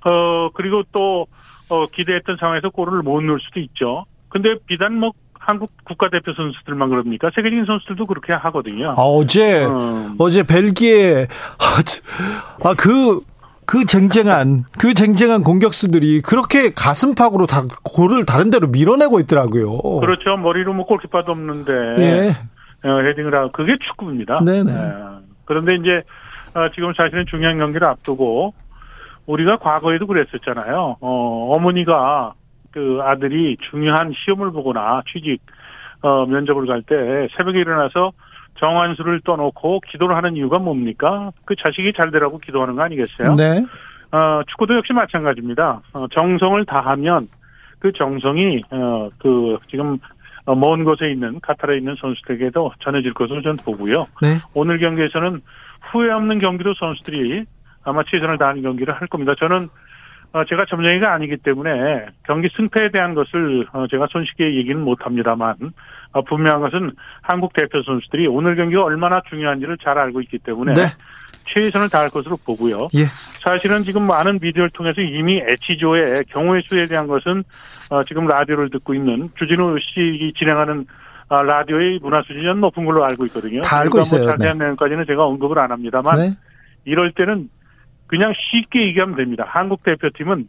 [0.04, 1.26] 어, 그리고 또,
[1.68, 4.06] 어, 기대했던 상황에서 골을 못 넣을 수도 있죠.
[4.28, 5.12] 근데 비단 뭐
[5.48, 7.30] 한국 국가대표 선수들만 그럽니까?
[7.34, 8.90] 세계적인 선수들도 그렇게 하거든요.
[8.90, 10.10] 아, 어제, 어.
[10.18, 11.26] 어제 벨기에,
[12.62, 13.20] 아, 그,
[13.64, 20.00] 그 쟁쟁한, 그 쟁쟁한 공격수들이 그렇게 가슴팍으로 다, 골을 다른 데로 밀어내고 있더라고요.
[20.00, 20.36] 그렇죠.
[20.36, 21.72] 머리로 뭐 골키퍼도 없는데.
[21.98, 22.28] 예.
[22.86, 24.40] 어, 헤딩을 하고, 그게 축구입니다.
[24.44, 24.70] 네네.
[24.70, 24.92] 네.
[25.46, 26.02] 그런데 이제,
[26.54, 28.52] 어, 지금 사실은 중요한 경기를 앞두고,
[29.24, 30.98] 우리가 과거에도 그랬었잖아요.
[31.00, 32.34] 어, 어머니가
[32.78, 35.40] 그 아들이 중요한 시험을 보거나 취직
[36.00, 36.94] 어 면접을 갈 때
[37.36, 38.12] 새벽에 일어나서
[38.60, 41.32] 정한수를 떠놓고 기도를 하는 이유가 뭡니까?
[41.44, 43.34] 그 자식이 잘 되라고 기도하는 거 아니겠어요?
[43.34, 43.64] 네.
[44.12, 45.80] 어 축구도 역시 마찬가지입니다.
[45.92, 47.28] 어, 정성을 다하면
[47.80, 49.98] 그 정성이 어 그 지금
[50.46, 54.06] 어, 먼 곳에 있는 카타르에 있는 선수들에게도 전해질 것으로 저는 보고요.
[54.22, 54.38] 네.
[54.54, 55.42] 오늘 경기에서는
[55.90, 57.44] 후회 없는 경기도 선수들이
[57.82, 59.34] 아마 최선을 다하는 경기를 할 겁니다.
[59.36, 59.68] 저는 어,
[60.48, 65.56] 제가 점령이가 아니기 때문에 경기 승패에 대한 것을 어, 제가 손쉽게 얘기는 못합니다만
[66.12, 70.82] 어, 분명한 것은 한국 대표 선수들이 오늘 경기가 얼마나 중요한지를 잘 알고 있기 때문에 네.
[71.46, 72.88] 최선을 다할 것으로 보고요.
[72.94, 73.04] 예.
[73.42, 77.42] 사실은 지금 많은 비디오를 통해서 이미 H조의 경우의 수에 대한 것은
[78.06, 80.86] 지금 라디오를 듣고 있는 주진우 씨 진행하는
[81.30, 83.62] 라디오의 문화 수준이 높은 걸로 알고 있거든요.
[83.62, 84.24] 다 알고 있어요.
[84.24, 84.64] 뭐 자세한 네.
[84.64, 86.30] 내용까지는 제가 언급을 안 합니다만 네.
[86.84, 87.48] 이럴 때는
[88.08, 89.44] 그냥 쉽게 얘기하면 됩니다.
[89.46, 90.48] 한국 대표팀은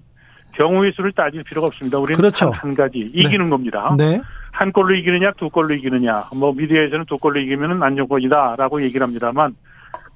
[0.53, 1.99] 경우의 수를 따질 필요가 없습니다.
[1.99, 2.51] 우리는 그렇죠.
[2.55, 3.49] 한 가지 이기는 네.
[3.49, 3.95] 겁니다.
[3.97, 4.21] 네.
[4.51, 6.23] 한 골로 이기느냐, 두 골로 이기느냐.
[6.37, 9.55] 뭐 미디어에서는 두 골로 이기면은 안정권이다라고 얘기를 합니다만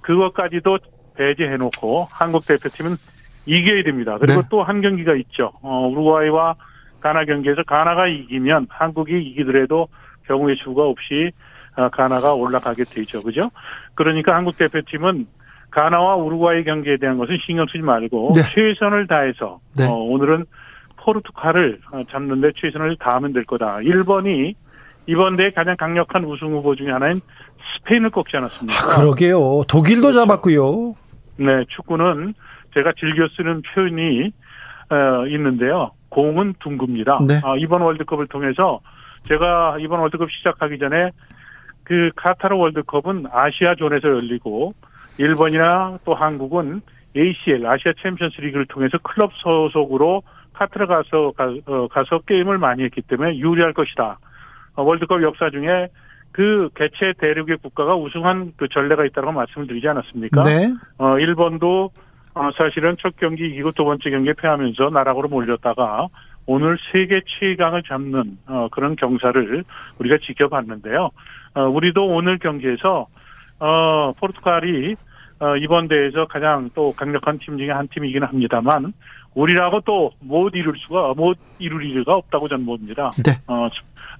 [0.02, 0.80] 그것까지도
[1.16, 2.96] 배제해 놓고 한국 대표팀은
[3.46, 4.18] 이겨야 됩니다.
[4.20, 4.48] 그리고 네.
[4.50, 5.52] 또한 경기가 있죠.
[5.62, 6.56] 어, 우루과이와
[7.02, 9.90] 가나 경기에서 가나가 이기면 한국이 이기더라도
[10.28, 11.32] 경우의 수가 없이
[11.76, 13.22] 어, 가나가 올라가게 되죠.
[13.22, 13.52] 그죠?
[13.96, 15.28] 그러니까 한국 대표팀은
[15.74, 18.44] 가나와 우루과이 경기에 대한 것은 신경 쓰지 말고 네.
[18.54, 19.88] 최선을 다해서 네.
[19.88, 20.46] 어, 오늘은
[20.98, 23.82] 포르투갈을 어, 잡는데 최선을 다하면 될 거다.
[23.82, 24.54] 일본이
[25.08, 27.20] 이번 대회 가장 강력한 우승 후보 중에 하나인
[27.78, 28.76] 스페인을 꺾지 않았습니까?
[28.78, 29.64] 아, 그러게요.
[29.68, 30.20] 독일도 그렇죠.
[30.20, 30.96] 잡았고요.
[31.38, 32.36] 네, 축구는
[32.76, 34.32] 제가 즐겨 쓰는 표현이
[34.92, 35.92] 어, 있는데요.
[36.10, 37.20] 공은 둥굽니다.
[37.28, 37.42] 네.
[37.44, 38.80] 아, 이번 월드컵을 통해서
[39.24, 41.10] 제가 이번 월드컵 시작하기 전에
[41.84, 44.76] 그 카타르 월드컵은 아시아 zone에서 열리고
[45.18, 46.82] 일본이나 또 한국은
[47.16, 50.24] ACL 아시아 챔피언스 리그를 통해서 클럽 소속으로
[50.54, 54.20] 카타르 가서 가, 어, 가서 게임을 많이 했기 때문에 유리할 것이다.
[54.76, 55.88] 어, 월드컵 역사 중에
[56.32, 60.44] 그 개최 대륙의 국가가 우승한 그 전례가 있다고 말씀을 드리지 않았습니까?
[60.44, 60.74] 네.
[60.98, 61.92] 어, 일본도
[62.36, 66.08] 어, 사실은 첫 경기 이기고 두 번째 경기에 패하면서 나락으로 몰렸다가
[66.46, 69.64] 오늘 세계 최강을 잡는 어, 그런 경사를
[70.00, 71.10] 우리가 지켜봤는데요.
[71.56, 73.08] 어, 우리도 오늘 경기에서
[73.64, 74.96] 어, 포르투갈이
[75.40, 78.94] 어, 이번 대회에서 가장 또 강력한 팀 중에 한 팀이긴 합니다만
[79.34, 83.12] 우리라고 또 못 이룰 수가 못 이룰 이유가 없다고 저는 봅니다.
[83.26, 83.32] 네.
[83.48, 83.66] 어,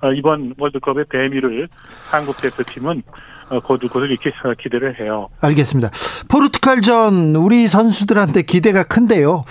[0.02, 1.68] 어, 이번 월드컵의 대미를
[2.10, 3.04] 한국 대표팀은
[3.50, 5.28] 어, 거두고들 이렇게 기대를 해요.
[5.42, 5.90] 알겠습니다.
[6.30, 9.44] 포르투갈전 우리 선수들한테 기대가 큰데요.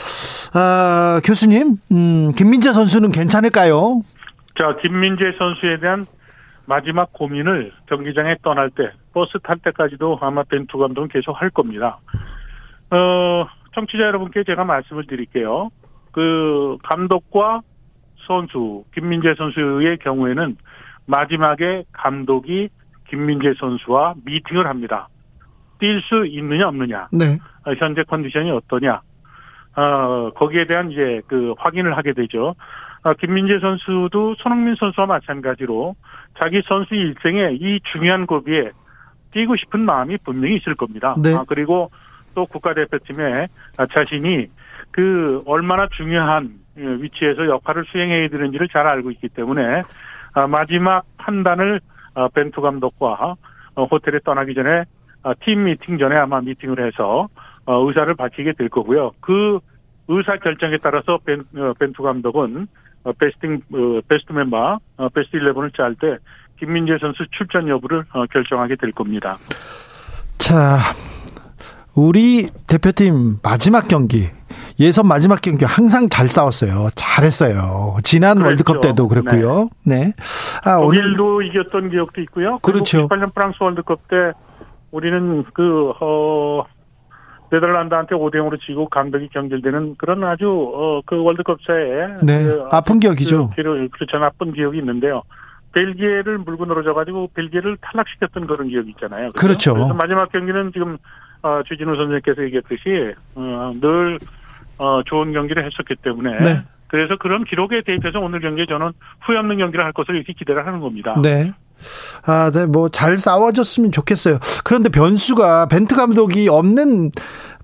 [0.55, 4.01] 아, 교수님, 음, 김민재 선수는 괜찮을까요?
[4.59, 6.05] 자, 김민재 선수에 대한
[6.67, 11.99] 마지막 고민을 경기장에 떠날 때 버스 탈 때까지도 아마 벤투 감독은 계속 할 겁니다.
[12.91, 15.71] 어, 청취자 여러분께 제가 말씀을 드릴게요.
[16.13, 17.63] 그 감독과
[18.27, 20.57] 선수 김민재 선수의 경우에는
[21.07, 22.69] 마지막에 감독이
[23.09, 25.09] 김민재 선수와 미팅을 합니다.
[25.81, 27.09] 뛸 수 있느냐 없느냐.
[27.13, 27.39] 네.
[27.67, 29.01] 어, 현재 컨디션이 어떠냐.
[29.75, 32.55] 어, 거기에 대한 이제 그 확인을 하게 되죠.
[33.03, 35.97] 어, 김민재 선수도 손흥민 선수와 마찬가지로
[36.39, 38.71] 자기 선수 일생에 이 중요한 고비에
[39.33, 41.15] 뛰고 싶은 마음이 분명히 있을 겁니다.
[41.23, 41.35] 네.
[41.35, 41.91] 아, 그리고
[42.35, 43.49] 또 국가대표팀에
[43.93, 44.49] 자신이
[44.91, 49.83] 그 얼마나 중요한 위치에서 역할을 수행해야 되는지를 잘 알고 있기 때문에
[50.35, 51.81] 아, 마지막 판단을
[52.15, 53.37] 어, 벤투 감독과
[53.75, 54.85] 어, 호텔에 떠나기 전에
[55.23, 57.29] 아, 팀 미팅 전에 아마 미팅을 해서
[57.65, 59.13] 어, 의사를 밝히게 될 거고요.
[59.21, 59.61] 그
[60.09, 61.45] 의사 결정에 따라서 벤,
[61.79, 62.67] 벤투 감독은
[63.19, 63.61] 베스팅
[64.09, 64.79] 베스트 멤버
[65.15, 66.19] 베스트 11을 짤 때
[66.59, 69.39] 김민재 선수 출전 여부를 결정하게 될 겁니다.
[70.39, 70.79] 자,
[71.97, 74.31] 우리 대표팀 마지막 경기
[74.81, 76.89] 예선 마지막 경기 항상 잘 싸웠어요.
[76.95, 77.97] 잘했어요.
[78.03, 78.47] 지난 그랬죠.
[78.47, 79.69] 월드컵 때도 그랬고요.
[79.85, 80.07] 네.
[80.07, 80.13] 네.
[80.65, 81.49] 아, 독일도 오늘...
[81.49, 82.59] 이겼던 기억도 있고요.
[82.63, 83.09] 그렇죠.
[83.09, 84.33] 18년 프랑스 월드컵 때
[84.91, 86.65] 우리는 그, 어,
[87.53, 92.21] 네덜란드한테 5대 0으로 지고 강덕이 경질되는 그런 아주, 어, 그 월드컵사에.
[92.23, 92.45] 네.
[92.45, 93.51] 그, 아픈 기억이죠.
[93.55, 94.19] 그, 그렇죠.
[94.19, 95.23] 나쁜 기억이 있는데요.
[95.73, 99.31] 벨기에를 물고 늘어져가지고 벨기에를 탈락시켰던 그런 기억이 있잖아요.
[99.39, 99.75] 그렇죠.
[99.75, 100.97] 그래서 마지막 경기는 지금
[101.43, 104.19] 어, 주진우 선생님께서 얘기했듯이 어, 늘
[104.79, 106.63] 어, 좋은 경기를 했었기 때문에 네.
[106.89, 110.81] 그래서 그런 기록에 대입해서 오늘 경기에 저는 후회 없는 경기를 할 것을 이렇게 기대를 하는
[110.81, 111.19] 겁니다.
[111.23, 111.53] 네.
[112.27, 114.39] 아, 네, 뭐, 잘 싸워줬으면 좋겠어요.
[114.65, 117.13] 그런데 변수가 벤트 감독이 없는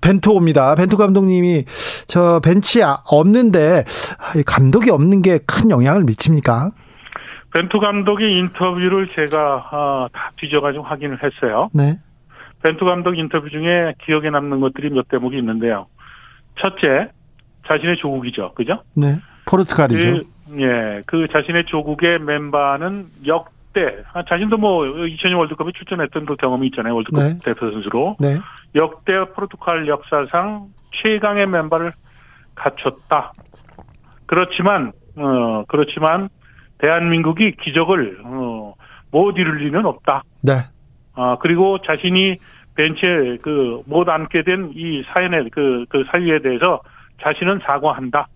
[0.01, 0.75] 벤투입니다.
[0.75, 1.65] 벤투 감독님이
[2.07, 3.83] 저 벤치 없는데
[4.45, 6.71] 감독이 없는 게 큰 영향을 미칩니까?
[7.53, 11.69] 벤투 감독의 인터뷰를 제가 아, 다 뒤져가지고 확인을 했어요.
[11.73, 11.99] 네.
[12.61, 15.87] 벤투 감독 인터뷰 중에 기억에 남는 것들이 몇 대목이 있는데요.
[16.59, 17.09] 첫째,
[17.67, 18.53] 자신의 조국이죠.
[18.53, 18.83] 그죠?
[18.93, 19.19] 네.
[19.45, 20.23] 포르투갈이죠.
[20.49, 21.01] 그, 예.
[21.07, 26.95] 그 자신의 조국의 멤버는 역 대, 아, 자신도 뭐 2002년 월드컵에 출전했던 그 경험이 있잖아요.
[26.95, 27.37] 월드컵 네.
[27.43, 28.17] 대표 선수로.
[28.19, 28.37] 네.
[28.75, 30.67] 역대 포르투갈 역사상
[31.01, 31.91] 최강의 멤버를
[32.55, 33.33] 갖췄다.
[34.25, 36.29] 그렇지만, 어, 그렇지만,
[36.79, 38.73] 대한민국이 기적을, 어,
[39.11, 40.23] 못 이룰 리는 없다.
[40.43, 40.53] 네.
[41.15, 42.35] 아, 그리고 자신이
[42.75, 46.79] 벤치에 그 못 앉게 된 이 사연의 그, 그 사유에 대해서
[47.21, 48.27] 자신은 사과한다.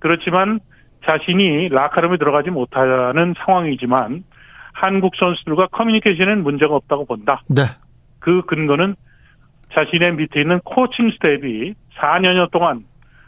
[0.00, 0.58] 그렇지만
[1.06, 4.24] 자신이 라커룸에 들어가지 못하는 상황이지만
[4.72, 7.42] 한국 선수들과 커뮤니케이션은 문제가 없다고 본다.
[7.48, 7.62] 네.
[8.18, 8.96] 그 근거는
[9.74, 12.84] 자신의 밑에 있는 코칭 스태프가 4년여 동안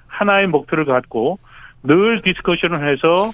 [0.07, 1.39] 하나의 목표를 갖고
[1.83, 3.31] 늘 discussion을 해서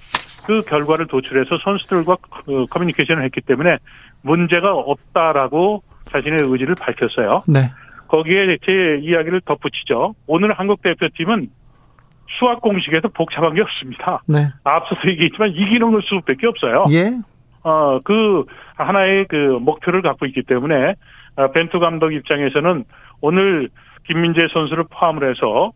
[0.46, 3.78] 그 결과를 도출해서 선수들과 그 커뮤니케이션을 했기 때문에
[4.22, 7.42] 문제가 없다라고 자신의 의지를 밝혔어요.
[7.46, 7.70] 네.
[8.08, 10.14] 거기에 제 이야기를 덧붙이죠.
[10.26, 11.50] 오늘 한국 대표팀은
[12.38, 14.22] 수학 공식에서 복잡한 게 없습니다.
[14.26, 14.48] 네.
[14.64, 16.86] 앞서서 얘기했지만 이기는 수밖에 없어요.
[16.90, 17.10] 예.
[17.62, 18.44] 어, 그
[18.76, 20.94] 하나의 그 목표를 갖고 있기 때문에
[21.36, 22.84] 어, 벤투 감독 입장에서는
[23.20, 23.68] 오늘
[24.04, 25.72] 김민재 선수를 포함을 해서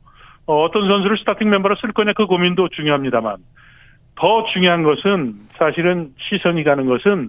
[0.46, 3.36] 어, 어떤 선수를 스타팅 멤버로 쓸 거냐 그 고민도 중요합니다만
[4.16, 7.28] 더 중요한 것은 사실은 시선이 가는 것은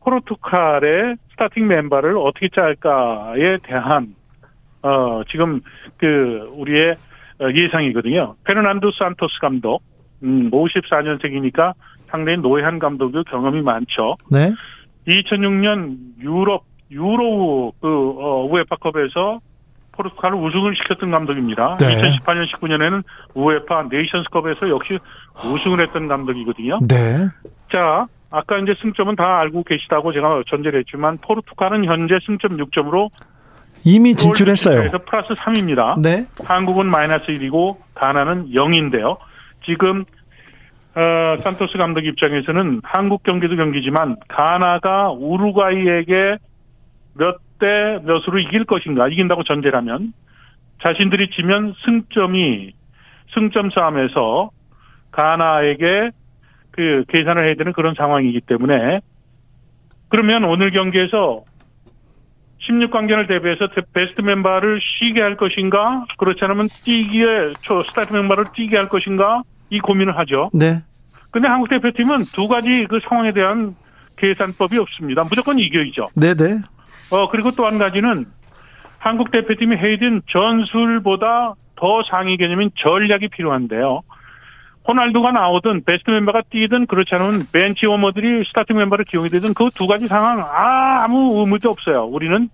[0.00, 4.14] 포르투갈의 스타팅 멤버를 어떻게 짤까에 대한
[4.82, 5.60] 어 지금
[5.96, 6.96] 그 우리의
[7.54, 8.34] 예상이거든요.
[8.44, 9.82] 페르난도 산토스 감독,
[10.22, 11.74] 음 54년생이니까
[12.12, 14.16] 상당히 노예한 감독의 경험이 많죠.
[14.30, 14.52] 네.
[15.08, 19.40] 2006년 유럽 유로 그 어, 우에파컵에서
[19.92, 21.78] 포르투갈을 우승을 시켰던 감독입니다.
[21.78, 22.18] 네.
[22.20, 23.02] 2018년 19년에는
[23.34, 24.98] 우에파 네이션스컵에서 역시
[25.44, 26.80] 우승을 했던 감독이거든요.
[26.86, 27.28] 네.
[27.70, 33.10] 자, 아까 이제 승점은 다 알고 계시다고 제가 전제를 했지만 포르투갈은 현재 승점 6점으로
[33.84, 34.78] 이미 진출했어요.
[34.78, 36.00] 그래서 플러스 3입니다.
[36.00, 36.26] 네.
[36.44, 39.18] 한국은 마이너스 1이고 가나는 0인데요.
[39.64, 40.04] 지금
[40.94, 46.38] 어, 산토스 감독 입장에서는 한국 경기도 경기지만 가나가 우루과이에게
[47.14, 50.12] 몇 대 몇으로 이길 것인가 이긴다고 전제라면
[50.82, 52.72] 자신들이 지면 승점이
[53.32, 54.50] 승점 싸움에서
[55.12, 56.10] 가나에게
[56.72, 59.00] 그 계산을 해야 되는 그런 상황이기 때문에
[60.08, 61.44] 그러면 오늘 경기에서
[62.62, 66.04] 16강전을 대비해서 베스트 멤버를 쉬게 할 것인가?
[66.18, 69.42] 그렇지 않으면 뛰기에 초 스타트 멤버를 뛰게 할 것인가
[69.72, 70.50] 이 고민을 하죠.
[70.52, 70.82] 네.
[71.30, 73.74] 근데 한국 대표팀은 두 가지 그 상황에 대한
[74.18, 75.24] 계산법이 없습니다.
[75.24, 76.08] 무조건 이겨이죠.
[76.14, 76.58] 네네.
[77.10, 78.26] 어 그리고 또 한 가지는
[78.98, 84.02] 한국 대표팀이 된 전술보다 더 상위 개념인 전략이 필요한데요.
[84.86, 89.86] 호날두가 나오든 베스트 멤버가 뛰든 그렇지 않으면 벤치 워머들이 스타팅 멤버를 기용이 되든 그 두
[89.86, 92.04] 가지 상황 아, 아무 의무도 없어요.
[92.04, 92.48] 우리는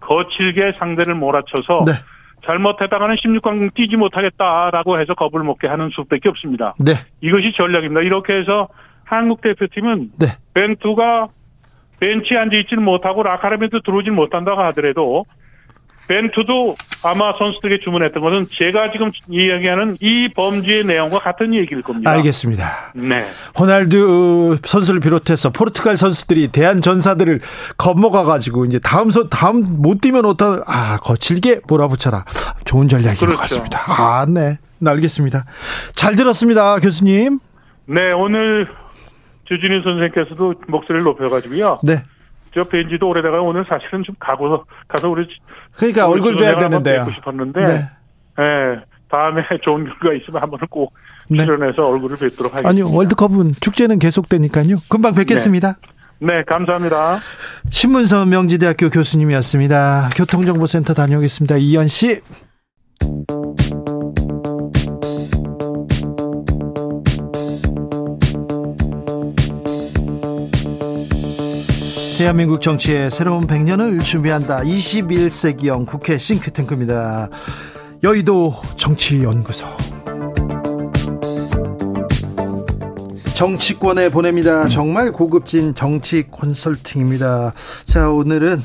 [0.00, 1.92] 거칠게 상대를 몰아쳐서 네.
[2.44, 6.74] 잘못했다가는 16강 뛰지 못하겠다라고 해서 겁을 먹게 하는 수밖에 없습니다.
[6.78, 6.92] 네.
[7.20, 8.02] 이것이 전략입니다.
[8.02, 8.68] 이렇게 해서
[9.04, 10.26] 한국 대표팀은 네.
[10.54, 11.28] 벤투가
[12.00, 15.24] 벤치에 앉아 있지는 못하고 라카르멘트 들어오지 못한다고 하더라도
[16.08, 22.10] 벤투도 아마 선수들에게 주문했던 것은 제가 지금 이야기하는 이 범죄의 내용과 같은 얘기일 겁니다.
[22.10, 22.92] 알겠습니다.
[22.94, 23.28] 네.
[23.58, 27.40] 호날두 선수를 비롯해서 포르투갈 선수들이 대한 전사들을
[27.76, 32.24] 겁먹어 가지고 이제 다음 선 다음 못 뛰면 어떤 아 거칠게 몰아붙여라.
[32.64, 33.36] 좋은 전략인 그렇죠.
[33.36, 33.80] 것 같습니다.
[33.86, 34.58] 아, 네.
[34.84, 35.44] 알겠습니다.
[35.92, 37.40] 잘 들었습니다, 교수님.
[37.86, 38.68] 네, 오늘
[39.44, 41.78] 주진희 선생님께서도 목소리를 높여가지고요.
[41.82, 42.02] 네.
[42.58, 45.28] 저 뵌지도 오래돼가 오늘 사실은 좀 가고 가서 우리
[45.76, 47.04] 그러니까 얼굴 뵈야 되는데요.
[47.04, 47.74] 뵙고 싶었는데 네.
[48.36, 48.80] 네.
[49.08, 50.92] 다음에 좋은 결과 있으면 한번 꼭
[51.30, 51.44] 네.
[51.44, 52.68] 출연해서 얼굴을 뵙도록 하겠습니다.
[52.68, 54.76] 아니요 월드컵은 축제는 계속되니까요.
[54.88, 55.74] 금방 뵙겠습니다.
[55.80, 55.98] 네.
[56.20, 57.20] 네, 감사합니다.
[57.70, 60.10] 신문서 명지대학교 교수님이었습니다.
[60.16, 61.58] 교통정보센터 다녀오겠습니다.
[61.58, 62.20] 이현 씨.
[72.18, 74.62] 대한민국 정치의 새로운 100년을 준비한다.
[74.62, 77.28] 21세기형 국회 싱크탱크입니다.
[78.02, 79.64] 여의도 정치연구소.
[83.36, 84.66] 정치권에 보냅니다.
[84.66, 87.52] 정말 고급진 정치 컨설팅입니다.
[87.84, 88.64] 자, 오늘은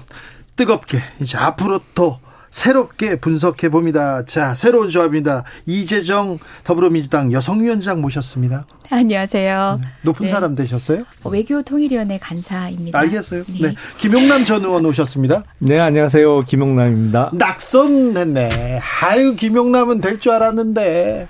[0.55, 2.19] 뜨겁게 이제 앞으로 더
[2.53, 4.23] 새롭게 분석해 봅니다.
[4.25, 5.43] 자, 새로운 조합입니다.
[5.65, 8.67] 이재정 더불어민주당 여성위원장 모셨습니다.
[8.91, 9.79] 안녕하세요.
[9.81, 9.89] 네.
[10.03, 10.31] 높은 네.
[10.31, 11.01] 사람 되셨어요?
[11.23, 12.99] 어, 외교통일위원회 간사입니다.
[12.99, 13.43] 알겠어요.
[13.59, 13.69] 네.
[13.69, 13.75] 네.
[13.97, 15.43] 김용남 전 의원 오셨습니다.
[15.57, 16.43] 네, 안녕하세요.
[16.43, 17.31] 김용남입니다.
[17.33, 18.79] 낙선했네.
[19.01, 21.27] 아유, 김용남은 될 줄 알았는데.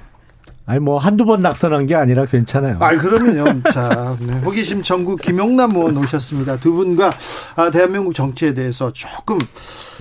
[0.66, 2.78] 아니 뭐 한두 번 낙선한 게 아니라 괜찮아요.
[2.82, 3.64] 아 그러면요.
[3.72, 4.34] 자 네.
[4.42, 6.58] 호기심 전국 김용남 의원 오셨습니다.
[6.58, 7.12] 두 분과
[7.56, 9.40] 아, 대한민국 정치에 대해서 조금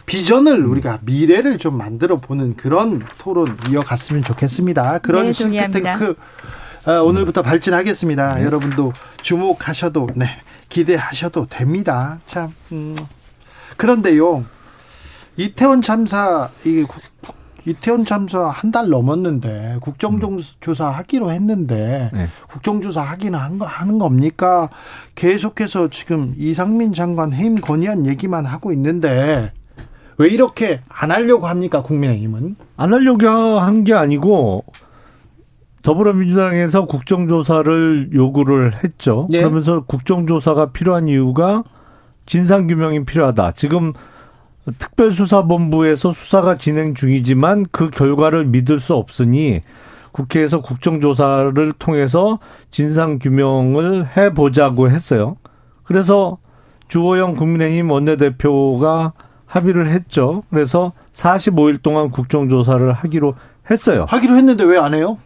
[0.06, 4.98] 비전을 우리가 미래를 좀 만들어 보는 그런 토론 이어갔으면 좋겠습니다.
[4.98, 6.14] 그런 네, 싱크탱크
[6.84, 8.32] 아, 오늘부터 발진하겠습니다.
[8.32, 8.44] 네.
[8.44, 10.26] 여러분도 주목하셔도 네
[10.68, 12.18] 기대하셔도 됩니다.
[12.26, 12.94] 참 음.
[13.76, 14.44] 그런데요
[15.36, 16.84] 이태원 참사 이게
[17.64, 22.28] 이태원 참사 한 달 넘었는데 국정조사 하기로 했는데 네.
[22.48, 24.68] 국정조사 하기는 한 거, 하는 겁니까?
[25.14, 29.52] 계속해서 지금 이상민 장관 해임 건의안 얘기만 하고 있는데
[30.18, 32.56] 왜 이렇게 안 하려고 합니까 국민의힘은?
[32.76, 34.64] 안 하려고 한 게 아니고
[35.82, 39.26] 더불어민주당에서 국정조사를 요구를 했죠.
[39.30, 39.40] 네.
[39.40, 41.64] 그러면서 국정조사가 필요한 이유가
[42.26, 43.52] 진상규명이 필요하다.
[43.52, 43.92] 지금
[44.78, 49.62] 특별수사본부에서 수사가 진행 중이지만 그 결과를 믿을 수 없으니
[50.12, 52.38] 국회에서 국정조사를 통해서
[52.70, 55.36] 진상규명을 해보자고 했어요.
[55.82, 56.38] 그래서
[56.86, 59.14] 주호영 국민의힘 원내대표가
[59.52, 60.44] 합의를 했죠.
[60.48, 63.34] 그래서 45일 동안 국정조사를 하기로
[63.70, 64.06] 했어요.
[64.08, 65.18] 하기로 했는데 왜 안 해요?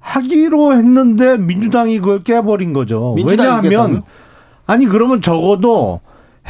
[0.00, 3.14] 하기로 했는데 민주당이 그걸 깨버린 거죠.
[3.26, 4.00] 왜냐하면
[4.66, 6.00] 아니 그러면 적어도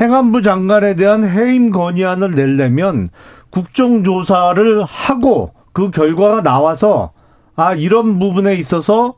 [0.01, 3.09] 행안부 장관에 대한 해임 건의안을 내려면
[3.51, 7.13] 국정조사를 하고 그 결과가 나와서
[7.57, 9.15] 아 이런 부분에 있어서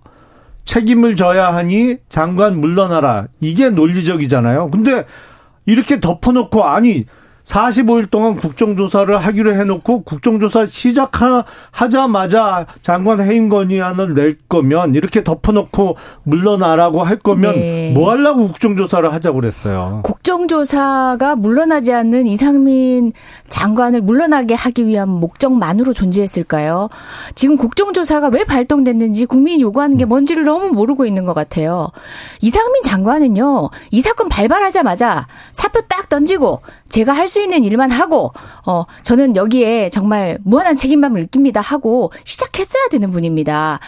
[0.65, 3.27] 책임을 져야 하니 장관 물러나라.
[3.41, 4.71] 이게 논리적이잖아요.
[4.71, 5.05] 근데
[5.67, 7.05] 이렇게 덮어놓고 아니
[7.47, 11.47] 45일 동안 국정조사를 하기로 해놓고 국정조사 시작하자마자
[12.83, 17.93] 장관 해임 건의안을 낼 거면 이렇게 덮어놓고 물러나라고 할 거면 네.
[17.95, 20.01] 뭐 하려고 국정조사를 하자고 그랬어요.
[20.03, 23.13] 국정조사가 물러나지 않는 이상민
[23.49, 26.89] 장관을 물러나게 하기 위한 목적만으로 존재했을까요?
[27.37, 31.91] 지금 국정조사가 왜 발동됐는지 국민이 요구하는 게 뭔지를 너무 모르고 있는 것 같아요.
[32.41, 38.33] 이상민 장관은요, 이 사건 발발하자마자 사표 딱 던지고 제가 할수 있는 일만 하고
[38.67, 43.81] 어 저는 여기에 정말 무한한 책임감을 느낍니다 하고 시작했어야 되는 분입니다.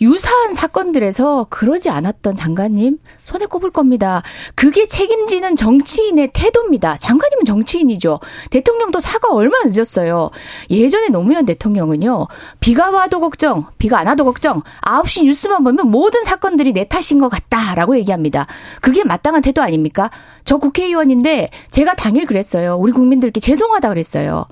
[0.00, 4.22] 유사한 사건들에서 그러지 않았던 장관님 손에 꼽을 겁니다.
[4.54, 6.96] 그게 책임지는 정치인의 태도입니다.
[6.96, 8.20] 장관님은 정치인이죠.
[8.50, 10.30] 대통령도 사과 얼마 늦었어요.
[10.70, 12.26] 예전에 노무현 대통령은요.
[12.60, 14.62] 비가 와도 걱정, 비가 안 와도 걱정.
[14.82, 18.46] 9시 뉴스만 보면 모든 사건들이 내 탓인 것 같다라고 얘기합니다.
[18.80, 20.10] 그게 마땅한 태도 아닙니까?
[20.44, 22.76] 저 국회의원인데 제가 당일 그랬어요.
[22.76, 24.46] 우리 국민들께 죄송하다 그랬어요.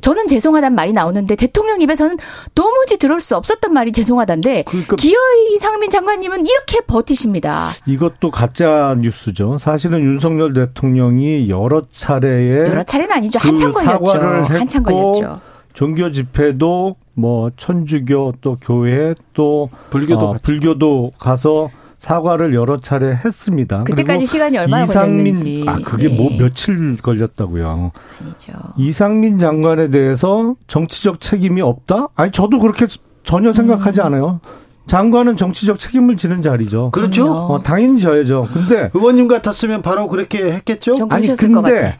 [0.00, 2.16] 저는 죄송하단 말이 나오는데 대통령 입에서는
[2.54, 7.68] 도무지 들을 수 없었던 말이 죄송하단데 그러니까 기어이 상민 장관님은 이렇게 버티십니다.
[7.86, 9.58] 이것도 가짜 뉴스죠.
[9.58, 13.38] 사실은 윤석열 대통령이 여러 차례에 여러 차례는 아니죠.
[13.38, 14.18] 그 한참 걸렸죠.
[14.54, 15.40] 한참 걸렸죠.
[15.74, 21.70] 종교 집회도 뭐 천주교 또 교회 또 불교도 어, 불교도 가서
[22.02, 23.84] 사과를 여러 차례 했습니다.
[23.84, 25.64] 그때까지 시간이 얼마나 이상민, 걸렸는지.
[25.68, 26.36] 아, 그게 뭐 네.
[26.36, 27.92] 뭐 며칠 걸렸다고요.
[28.20, 28.52] 아니죠.
[28.76, 32.08] 이상민 장관에 대해서 정치적 책임이 없다?
[32.16, 32.86] 아니, 저도 그렇게
[33.22, 34.06] 전혀 생각하지 음.
[34.06, 34.40] 않아요.
[34.88, 36.90] 장관은 정치적 책임을 지는 자리죠.
[36.90, 37.32] 그렇죠.
[37.32, 38.48] 어, 당연히 져야죠.
[38.52, 41.06] 근데 의원님 같았으면 바로 그렇게 했겠죠.
[41.08, 41.96] 아니 근데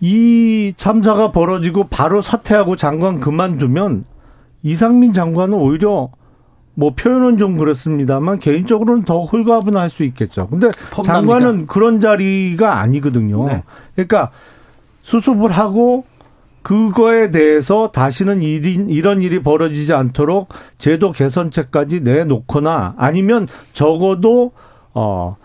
[0.00, 4.04] 이 참사가 벌어지고 바로 사퇴하고 장관 그만두면
[4.64, 6.10] 이상민 장관은 오히려
[6.74, 10.46] 뭐 표현은 좀 그렇습니다만 개인적으로는 더 홀가분할 수 있겠죠.
[10.48, 10.70] 근데
[11.04, 13.46] 장관은 그런 자리가 아니거든요.
[13.46, 13.62] 네.
[13.94, 14.30] 그러니까
[15.02, 16.04] 수습을 하고
[16.62, 24.52] 그거에 대해서 다시는 일이, 이런 일이 벌어지지 않도록 제도 개선책까지 내놓거나 아니면 적어도
[24.94, 25.36] 어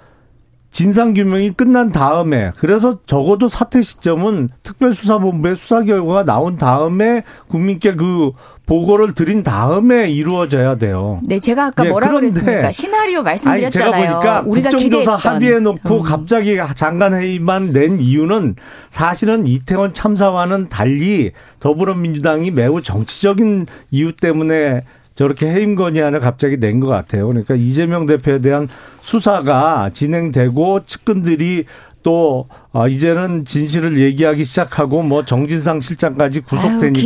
[0.72, 8.32] 진상 규명이 끝난 다음에 그래서 적어도 사퇴 시점은 특별수사본부의 수사 결과가 나온 다음에 국민께 그
[8.66, 11.20] 보고를 드린 다음에 이루어져야 돼요.
[11.24, 12.72] 네, 제가 아까 네, 뭐라 그랬습니까?
[12.72, 13.94] 시나리오 말씀드렸잖아요.
[13.94, 16.02] 아니, 제가 보니까 우리가 국정조사 합의해 놓고 음.
[16.04, 18.56] 갑자기 장관 회의만 낸 이유는
[18.92, 24.84] 사실은 이태원 참사와는 달리 더불어민주당이 매우 정치적인 이유 때문에
[25.20, 27.28] 저렇게 해임 건의안을 갑자기 낸 것 같아요.
[27.28, 28.70] 그러니까 이재명 대표에 대한
[29.02, 31.66] 수사가 진행되고 측근들이
[32.04, 37.00] 또 아, 이제는 진실을 얘기하기 시작하고 뭐 정진상 실장까지 구속되니까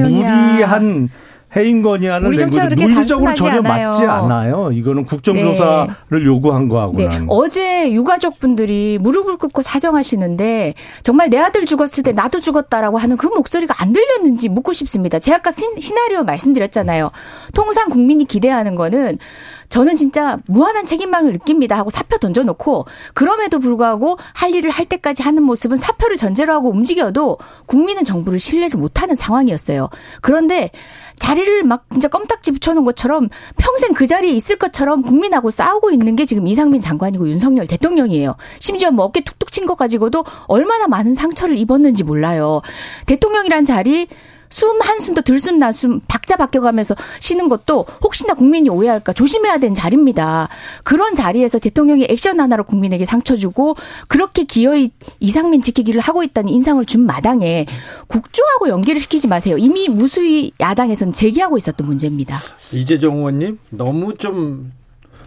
[0.00, 1.08] 아유, 무리한
[1.56, 2.68] 해임 건의안을 낸 거죠.
[2.68, 3.88] 논리적으로 전혀 않아요.
[3.88, 4.70] 맞지 않아요.
[4.72, 6.24] 이거는 국정조사를 네.
[6.24, 7.08] 요구한 거하고는.
[7.08, 7.18] 네.
[7.26, 13.74] 어제 유가족분들이 무릎을 꿇고 사정하시는데 정말 내 아들 죽었을 때 나도 죽었다라고 하는 그 목소리가
[13.78, 15.18] 안 들렸는지 묻고 싶습니다.
[15.18, 17.10] 제가 아까 시나리오 말씀드렸잖아요.
[17.54, 19.18] 통상 국민이 기대하는 거는
[19.70, 25.42] 저는 진짜 무한한 책임감을 느낍니다 하고 사표 던져놓고 그럼에도 불구하고 할 일을 할 때까지 하는
[25.44, 29.88] 모습은 사표를 전제로 하고 움직여도 국민은 정부를 신뢰를 못하는 상황이었어요.
[30.20, 30.70] 그런데
[31.16, 36.24] 자리를 막 진짜 껌딱지 붙여놓은 것처럼 평생 그 자리에 있을 것처럼 국민하고 싸우고 있는 게
[36.24, 38.36] 지금 이상민 장관이고 윤석열 대통령이에요.
[38.58, 42.60] 심지어 뭐 어깨 툭툭 친 것 가지고도 얼마나 많은 상처를 입었는지 몰라요.
[43.06, 44.08] 대통령이란 자리
[44.50, 50.48] 숨 한숨도 들숨 날숨 박자 바뀌어가면서 쉬는 것도 혹시나 국민이 오해할까 조심해야 되는 자리입니다.
[50.82, 53.76] 그런 자리에서 대통령이 액션 하나로 국민에게 상처 주고
[54.08, 57.64] 그렇게 기어이 이상민 지키기를 하고 있다는 인상을 준 마당에
[58.08, 59.56] 국조하고 연계를 시키지 마세요.
[59.56, 62.36] 이미 무수히 야당에서는 제기하고 있었던 문제입니다.
[62.72, 64.72] 이재정 의원님 너무 좀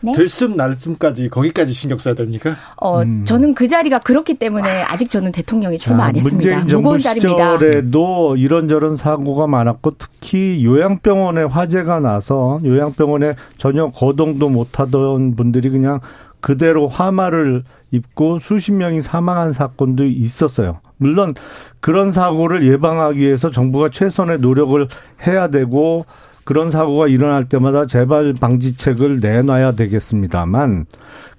[0.03, 0.11] 네?
[0.13, 2.55] 들숨 날숨까지 거기까지 신경 써야 됩니까?
[2.75, 3.23] 어, 음.
[3.23, 6.35] 저는 그 자리가 그렇기 때문에 아직 저는 대통령에 출마 아, 안 했습니다.
[6.35, 15.69] 문재인 정부 시절에도 이런저런 사고가 많았고 특히 요양병원에 화재가 나서 요양병원에 전혀 거동도 못하던 분들이
[15.69, 16.01] 그냥
[16.41, 20.79] 그대로 화마를 입고 수십 명이 사망한 사건도 있었어요.
[20.97, 21.33] 물론
[21.79, 24.85] 그런 사고를 예방하기 위해서 정부가 최선의 노력을
[25.25, 26.06] 해야 되고
[26.44, 30.85] 그런 사고가 일어날 때마다 재발 방지책을 내놔야 되겠습니다만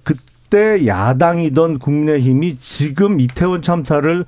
[0.02, 4.24] 그때 야당이던 국민의힘이 지금 이태원 참사를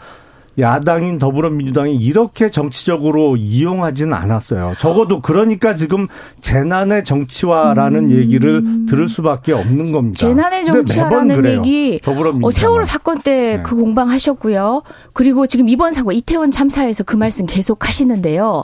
[0.58, 4.72] 야당인 더불어민주당이 이렇게 정치적으로 이용하지는 않았어요.
[4.78, 6.08] 적어도 그러니까 지금
[6.40, 8.10] 재난의 정치화라는 음.
[8.10, 10.18] 얘기를 들을 수밖에 없는 겁니다.
[10.18, 12.00] 재난의 정치화라는 얘기
[12.42, 13.80] 어, 세월호 사건 때그 네.
[13.82, 14.82] 공방하셨고요.
[15.12, 18.62] 그리고 지금 이번 사고 이태원 참사에서 그 말씀 계속 하시는데요.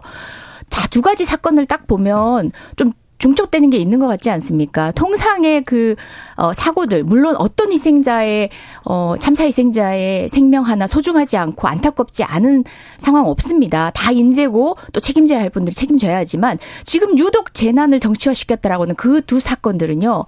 [0.72, 4.90] 자, 두 가지 사건을 딱 보면 좀 중첩되는 게 있는 것 같지 않습니까?
[4.92, 5.96] 통상의 그
[6.34, 8.48] 어, 사고들 물론 어떤 희생자의
[8.86, 12.64] 어, 참사 희생자의 생명 하나 소중하지 않고 안타깝지 않은
[12.96, 13.90] 상황 없습니다.
[13.94, 20.22] 다 인재고 또 책임져야 할 분들이 책임져야 하지만 지금 유독 재난을 정치화시켰다라고는 그 두 사건들은요.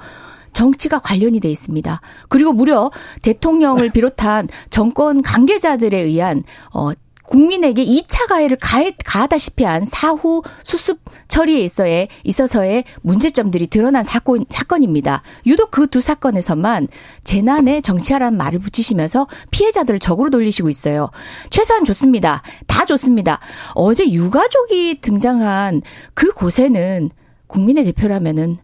[0.53, 2.01] 정치가 관련이 돼 있습니다.
[2.29, 2.91] 그리고 무려
[3.23, 6.91] 대통령을 비롯한 정권 관계자들에 의한 어
[7.27, 15.23] 국민에게 2차 가해를 가해, 가하다시피 한 사후 수습 처리에 있어에 있어서의 문제점들이 드러난 사건 사건입니다.
[15.47, 16.89] 유독 그 두 사건에서만
[17.23, 21.09] 재난에 정치하라는 말을 붙이시면서 피해자들을 적으로 돌리시고 있어요.
[21.51, 22.43] 최소한 좋습니다.
[22.67, 23.39] 다 좋습니다.
[23.75, 25.83] 어제 유가족이 등장한
[26.15, 27.11] 그 곳에는
[27.47, 28.59] 국민의 대표라면은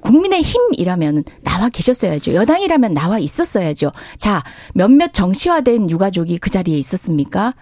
[0.00, 2.34] 국민의 힘이라면 나와 계셨어야죠.
[2.34, 3.90] 여당이라면 나와 있었어야죠.
[4.18, 4.44] 자,
[4.74, 7.54] 몇몇 정치화된 유가족이 그 자리에 있었습니까?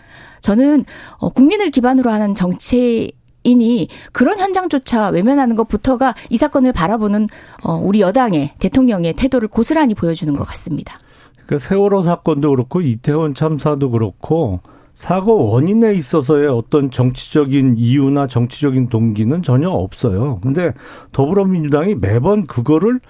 [0.44, 0.84] 저는
[1.16, 3.12] 어, 국민을 기반으로 하는 정치
[3.44, 7.28] 이니 그런 현장조차 외면하는 것부터가 이 사건을 바라보는
[7.62, 10.94] 어 우리 여당의 대통령의 태도를 고스란히 보여주는 것 같습니다.
[11.46, 14.60] 그러니까 세월호 사건도 그렇고 이태원 참사도 그렇고
[14.94, 20.40] 사고 원인에 있어서의 어떤 정치적인 이유나 정치적인 동기는 전혀 없어요.
[20.42, 20.72] 근데
[21.12, 23.00] 더불어민주당이 매번 그거를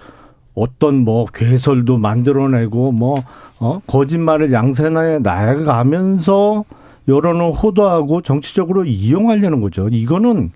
[0.53, 3.23] 어떤 뭐 괴설도 만들어내고 뭐,
[3.59, 6.63] 어, 거짓말을 양산해 나가면서
[7.07, 9.87] 여론을 호도하고 정치적으로 이용하려는 거죠.
[9.89, 10.51] 이거는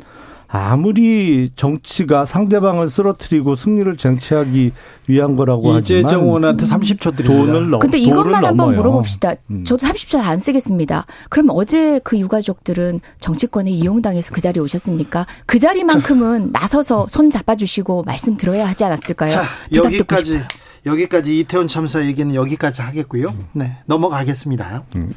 [0.51, 4.71] 아무리 정치가 상대방을 쓰러뜨리고 승리를 쟁취하기
[5.05, 7.45] 위한 거라고 하지만 이재정 의원한테 30초 드립니다.
[7.53, 9.35] 돈을 넘 근데 이것만 한번 물어봅시다.
[9.51, 9.63] 음.
[9.63, 11.05] 저도 30초 안 쓰겠습니다.
[11.29, 15.27] 그럼 어제 그 유가족들은 정치권에 이용당해서 그 자리에 오셨습니까?
[15.45, 16.61] 그 자리만큼은 자.
[16.61, 19.29] 나서서 손 잡아주시고 말씀 들어야 하지 않았을까요?
[19.29, 19.43] 자,
[19.75, 20.41] 여기까지
[20.83, 23.35] 여기까지 이태원 참사 얘기는 여기까지 하겠고요.
[23.53, 24.83] 네 넘어가겠습니다.
[24.95, 25.13] 음.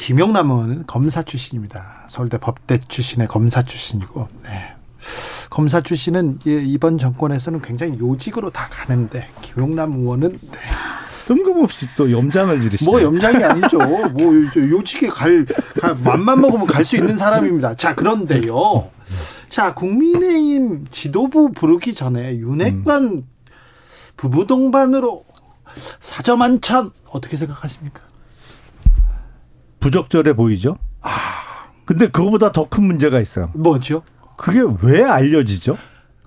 [0.00, 2.06] 김용남 의원은 검사 출신입니다.
[2.08, 4.74] 서울대 법대 출신의 검사 출신이고, 네.
[5.50, 10.58] 검사 출신은 이번 정권에서는 굉장히 요직으로 다 가는데 김용남 의원은 네.
[11.26, 12.90] 뜬금없이 또 염장을 지르시네.
[12.90, 13.78] 뭐 염장이 아니죠.
[13.78, 15.44] 뭐 요직에 갈,
[15.80, 17.74] 갈 맘만 먹으면 갈 수 있는 사람입니다.
[17.76, 18.90] 자 그런데요.
[19.50, 23.28] 자 국민의힘 지도부 부르기 전에 윤핵관 음.
[24.16, 25.24] 부부 동반으로
[26.00, 28.09] 사저만찬 어떻게 생각하십니까?
[29.80, 30.76] 부적절해 보이죠?
[31.02, 31.10] 아.
[31.84, 33.50] 근데 그거보다 더 큰 문제가 있어요.
[33.54, 34.02] 뭐죠?
[34.36, 35.76] 그게 왜 알려지죠?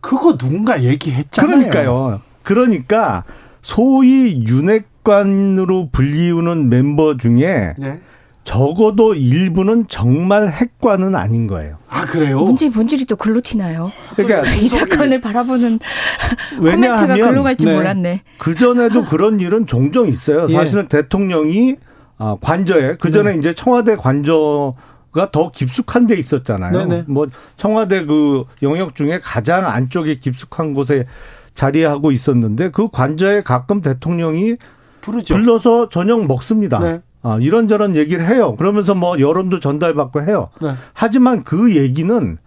[0.02, 1.52] 그거 누군가 얘기했잖아요.
[1.70, 2.22] 그러니까요.
[2.44, 3.24] 그러니까
[3.62, 8.00] 소위 윤핵관으로 불리우는 멤버 중에 네.
[8.44, 11.78] 적어도 일부는 정말 핵관은 아닌 거예요.
[11.88, 12.42] 아 그래요?
[12.42, 13.90] 문제의 본질이 또 글로 튀나요.
[14.18, 15.80] 그러니까 이 사건을 바라보는
[16.60, 17.74] 코멘트가 글로 갈지 네.
[17.74, 18.22] 몰랐네.
[18.38, 20.48] 그 전에도 그런 일은 종종 있어요.
[20.50, 20.54] 예.
[20.54, 21.78] 사실은 대통령이
[22.24, 23.38] 아, 관저에 그 전에 네.
[23.38, 24.76] 이제 청와대 관저
[25.12, 26.72] 가 더 깊숙한 데 있었잖아요.
[26.72, 27.04] 네네.
[27.08, 31.06] 뭐 청와대 그 영역 중에 가장 안쪽에 깊숙한 곳에
[31.54, 34.56] 자리하고 있었는데 그 관저에 가끔 대통령이
[35.02, 35.36] 부르죠.
[35.36, 36.80] 불러서 저녁 먹습니다.
[36.80, 37.02] 네.
[37.22, 38.56] 아, 이런저런 얘기를 해요.
[38.56, 40.50] 그러면서 뭐 여론도 전달받고 해요.
[40.62, 40.74] 네.
[40.94, 42.38] 하지만 그 얘기는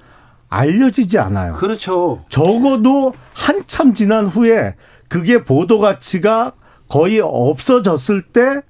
[0.48, 1.52] 알려지지 않아요.
[1.54, 2.24] 그렇죠.
[2.30, 4.74] 적어도 한참 지난 후에
[5.08, 6.52] 그게 보도 가치가
[6.88, 8.62] 거의 없어졌을 때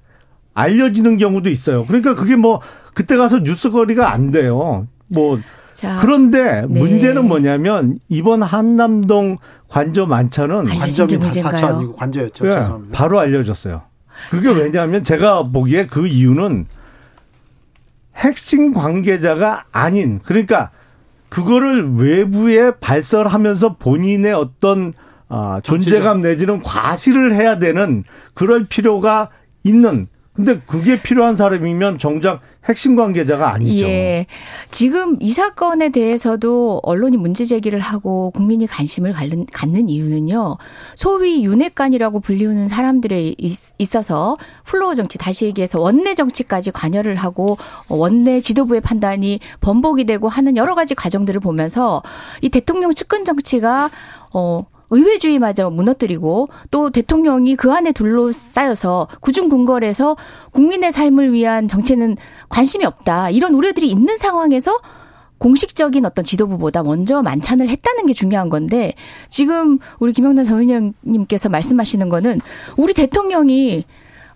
[0.57, 1.85] 알려지는 경우도 있어요.
[1.85, 2.61] 그러니까 그게 뭐
[2.95, 4.87] 그때 가서 뉴스거리가 안 돼요.
[5.07, 5.39] 뭐
[5.71, 6.79] 자, 그런데 네.
[6.79, 9.37] 문제는 뭐냐면 이번 한남동
[9.67, 12.45] 관저 만찬은 관점이 사차 아니고 관저였죠.
[12.45, 12.97] 네, 죄송합니다.
[12.97, 13.83] 바로 알려졌어요.
[14.31, 14.53] 그게 자.
[14.53, 16.65] 왜냐하면 제가 보기에 그 이유는
[18.15, 20.71] 핵심 관계자가 아닌 그러니까
[21.29, 24.93] 그거를 외부에 발설하면서 본인의 어떤
[25.29, 28.03] 아, 존재감 내지는 과시를 해야 되는
[28.33, 29.29] 그럴 필요가
[29.63, 33.87] 있는 근데 그게 필요한 사람이면 정작 핵심 관계자가 아니죠.
[33.87, 34.27] 예.
[34.69, 40.57] 지금 이 사건에 대해서도 언론이 문제 제기를 하고 국민이 관심을 갖는, 이유는요.
[40.95, 43.33] 소위 윤핵관이라고 불리우는 사람들에
[43.79, 47.57] 있어서 플로어 정치 다시 얘기해서 원내 정치까지 관여를 하고
[47.87, 52.03] 원내 지도부의 판단이 번복이 되고 하는 여러 가지 과정들을 보면서
[52.41, 53.89] 이 대통령 측근 정치가
[54.33, 54.59] 어
[54.89, 60.15] 의회주의마저 무너뜨리고 또 대통령이 그 안에 둘러싸여서 구중궁궐에서
[60.51, 62.17] 국민의 삶을 위한 정체는
[62.49, 63.29] 관심이 없다.
[63.29, 64.77] 이런 우려들이 있는 상황에서
[65.37, 68.93] 공식적인 어떤 지도부보다 먼저 만찬을 했다는 게 중요한 건데
[69.29, 72.41] 지금 우리 김영란 전 의원님께서 말씀하시는 거는
[72.75, 73.85] 우리 대통령이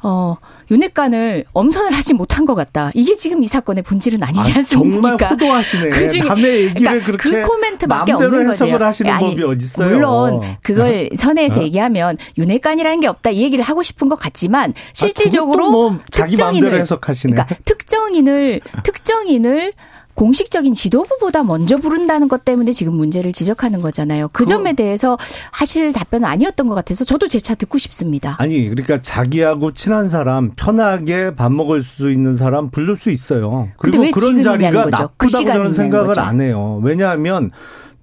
[0.03, 0.35] 어,
[0.71, 2.91] 윤핵관을 엄선을 하지 못한 것 같다.
[2.93, 5.17] 이게 지금 이 사건의 본질은 아니지 아, 않습니까?
[5.17, 5.89] 정말 호도하시네.
[5.91, 8.77] 그 중에 남의 얘기를 그러니까 그 그렇게 그 코멘트밖에 없는 거죠.
[8.81, 9.35] 하시는 아니?
[9.35, 11.15] 물론 그걸 어?
[11.15, 11.63] 선에서 어?
[11.63, 17.33] 얘기하면 윤핵관이라는 게 없다 이 얘기를 하고 싶은 것 같지만 실질적으로 아, 뭐 특정인을 해석하시네.
[17.33, 19.73] 그러니까 특정인을 특정인을
[20.13, 24.29] 공식적인 지도부보다 먼저 부른다는 것 때문에 지금 문제를 지적하는 거잖아요.
[24.31, 25.17] 그 점에 대해서
[25.51, 28.35] 하실 답변은 아니었던 것 같아서 저도 제 차 듣고 싶습니다.
[28.37, 33.69] 아니, 그러니까 자기하고 친한 사람, 편하게 밥 먹을 수 있는 사람 부를 수 있어요.
[33.77, 34.69] 그리고 그런 자리가?
[34.71, 36.21] 그 나쁘다고 그 저는 생각을 거죠?
[36.21, 36.79] 안 해요.
[36.83, 37.49] 왜냐하면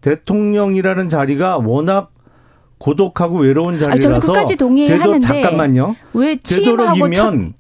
[0.01, 2.11] 대통령이라는 자리가 워낙
[2.79, 5.97] 고독하고 외로운 자리라서 아, 저는 끝까지 동의하는데 잠깐만요.
[6.15, 7.55] 왜 되도록이면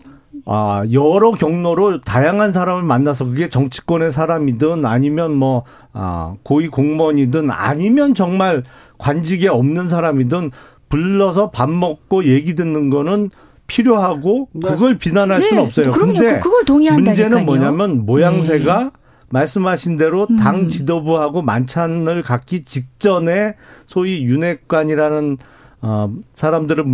[0.51, 8.14] 아, 여러 경로로 다양한 사람을 만나서 그게 정치권의 사람이든 아니면 뭐, 아, 고위 공무원이든 아니면
[8.14, 8.62] 정말
[8.96, 10.51] 관직에 없는 사람이든
[10.88, 13.28] 불러서 밥 먹고 얘기 듣는 거는
[13.66, 14.70] 필요하고 네.
[14.70, 15.49] 그걸 비난할 네.
[15.49, 15.90] 수는 없어요.
[15.90, 16.14] 그럼요.
[16.14, 17.28] 근데 그걸 동의한다니까요.
[17.28, 18.90] 문제는 뭐냐면 모양새가 네.
[19.28, 20.36] 말씀하신 대로 음.
[20.38, 25.36] 당 지도부하고 만찬을 갖기 직전에 소위 윤핵관이라는
[25.82, 26.84] 어 사람들을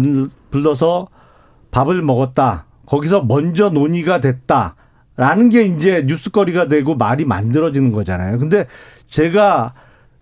[0.50, 1.07] 불러서
[1.70, 2.66] 밥을 먹었다.
[2.87, 4.76] 거기서 먼저 논의가 됐다
[5.16, 8.39] 라는 게 이제 뉴스거리가 되고 말이 만들어지는 거잖아요.
[8.39, 8.66] 근데
[9.09, 9.74] 제가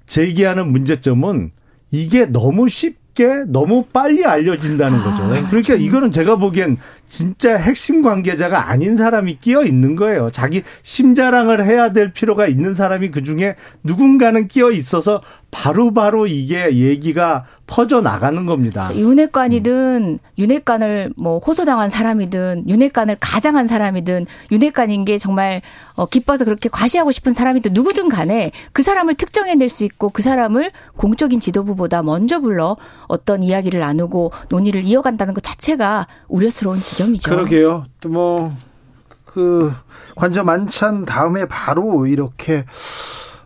[0.06, 1.50] 제기하는 문제점은
[1.90, 5.46] 이게 너무 쉽게 너무 빨리 알려진다는 아, 거죠.
[5.48, 6.76] 그러니까 이거는 제가 보기엔
[7.12, 10.30] 진짜 핵심 관계자가 아닌 사람이 끼어 있는 거예요.
[10.30, 13.54] 자기 심자랑을 해야 될 필요가 있는 사람이 그 중에
[13.84, 18.90] 누군가는 끼어 있어서 바로바로 바로 이게 얘기가 퍼져 나가는 겁니다.
[18.94, 25.60] 윤핵관이든 윤핵관을 뭐 호소당한 사람이든 윤핵관을 가장한 사람이든 윤핵관인 게 정말
[25.94, 30.72] 어 기뻐서 그렇게 과시하고 싶은 사람이든 누구든 간에 그 사람을 특정해낼 수 있고 그 사람을
[30.96, 37.30] 공적인 지도부보다 먼저 불러 어떤 이야기를 나누고 논의를 이어간다는 것 자체가 우려스러운 지 점이죠.
[37.30, 37.84] 그러게요.
[38.07, 39.72] 뭐그
[40.16, 42.64] 관저 만찬 다음에 바로 이렇게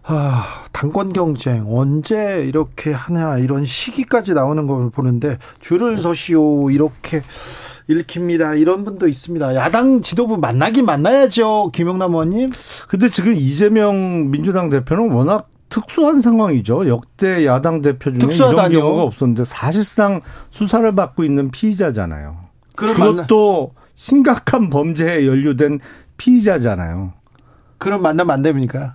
[0.09, 7.23] 아, 당권 경쟁 언제 이렇게 하냐 이런 시기까지 나오는 걸 보는데 줄을 서시오 이렇게
[7.89, 8.55] 읽힙니다.
[8.55, 9.55] 이런 분도 있습니다.
[9.55, 11.71] 야당 지도부 만나긴 만나야죠.
[11.73, 12.49] 김영남 의원님.
[12.89, 16.89] 근데 지금 이재명 민주당 대표는 워낙 특수한 상황이죠.
[16.89, 18.71] 역대 야당 대표 중에 특수하다뇨.
[18.71, 22.46] 이런 경우가 없었는데 사실상 수사를 받고 있는 피의자잖아요.
[22.77, 23.87] 그것도 만나...
[23.95, 25.81] 심각한 범죄에 연루된
[26.17, 27.13] 피의자잖아요.
[27.79, 28.95] 그럼 만나면 안 됩니까?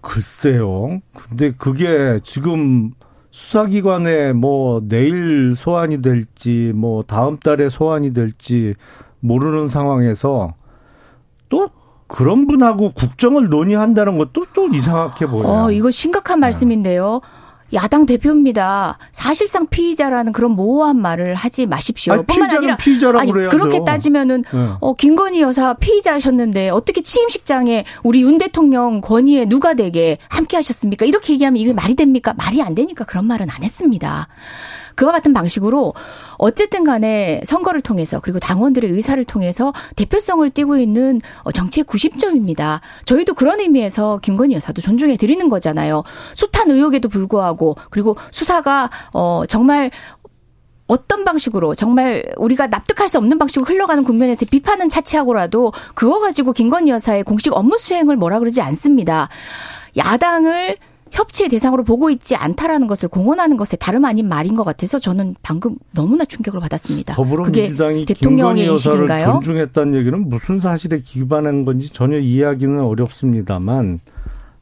[0.00, 1.00] 글쎄요.
[1.28, 2.92] 근데 그게 지금
[3.30, 8.74] 수사기관에 뭐 내일 소환이 될지 뭐 다음 달에 소환이 될지
[9.20, 10.54] 모르는 상황에서
[11.48, 11.70] 또
[12.06, 15.48] 그런 분하고 국정을 논의한다는 것도 또 이상하게 보여요.
[15.48, 17.20] 어, 이거 심각한 말씀인데요.
[17.74, 18.98] 야당 대표입니다.
[19.12, 22.12] 사실상 피의자라는 그런 모호한 말을 하지 마십시오.
[22.12, 23.56] 아니, 뿐만 아니라 피의자라고 아니, 그래야죠.
[23.56, 24.68] 그렇게 따지면은 네.
[24.80, 31.06] 어, 김건희 여사 피의자셨는데 어떻게 취임식장에 우리 윤 대통령 권위에 누가 되게 함께 하셨습니까?
[31.06, 32.34] 이렇게 얘기하면 이게 말이 됩니까?
[32.36, 34.28] 말이 안 되니까 그런 말은 안 했습니다.
[34.94, 35.94] 그와 같은 방식으로
[36.42, 42.80] 어쨌든 간에 선거를 통해서 그리고 당원들의 의사를 통해서 대표성을 띠고 있는 어, 정치의 90점입니다.
[43.04, 46.02] 저희도 그런 의미에서 김건희 여사도 존중해 드리는 거잖아요.
[46.34, 49.92] 숱한 의혹에도 불구하고 그리고 수사가 어 정말
[50.88, 56.90] 어떤 방식으로 정말 우리가 납득할 수 없는 방식으로 흘러가는 국면에서 비판은 차치하고라도 그거 가지고 김건희
[56.90, 59.28] 여사의 공식 업무 수행을 뭐라 그러지 않습니다.
[59.96, 60.76] 야당을
[61.12, 65.76] 협치의 대상으로 보고 있지 않다라는 것을 공언하는 것에 다름 아닌 말인 것 같아서 저는 방금
[65.92, 67.14] 너무나 충격을 받았습니다.
[67.14, 74.00] 더불어민주당이 대통령의 여사를 존중했다는 얘기는 무슨 사실에 기반한 건지 전혀 이해하기는 어렵습니다만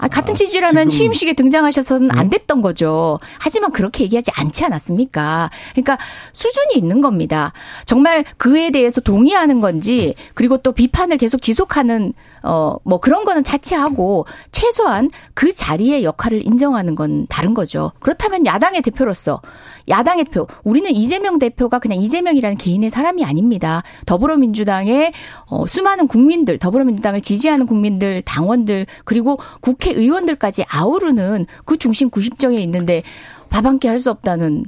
[0.00, 2.30] 아, 같은 취지라면 취임식에 등장하셔서는 안 음.
[2.30, 3.18] 됐던 거죠.
[3.38, 5.50] 하지만 그렇게 얘기하지 않지 않았습니까?
[5.72, 5.98] 그러니까
[6.32, 7.52] 수준이 있는 겁니다.
[7.84, 14.26] 정말 그에 대해서 동의하는 건지 그리고 또 비판을 계속 지속하는 어, 뭐 그런 거는 차치하고
[14.52, 17.92] 최소한 그 자리의 역할을 인정하는 건 다른 거죠.
[18.00, 19.40] 그렇다면 야당의 대표로서
[19.88, 23.82] 야당의 대표, 우리는 이재명 대표가 그냥 이재명이라는 개인의 사람이 아닙니다.
[24.06, 25.12] 더불어민주당의
[25.46, 33.02] 어, 수많은 국민들, 더불어민주당을 지지하는 국민들, 당원들, 그리고 국회의원들까지 아우르는 그 중심 90정에 있는데
[33.50, 34.64] 밥 한 끼 할 수 없다는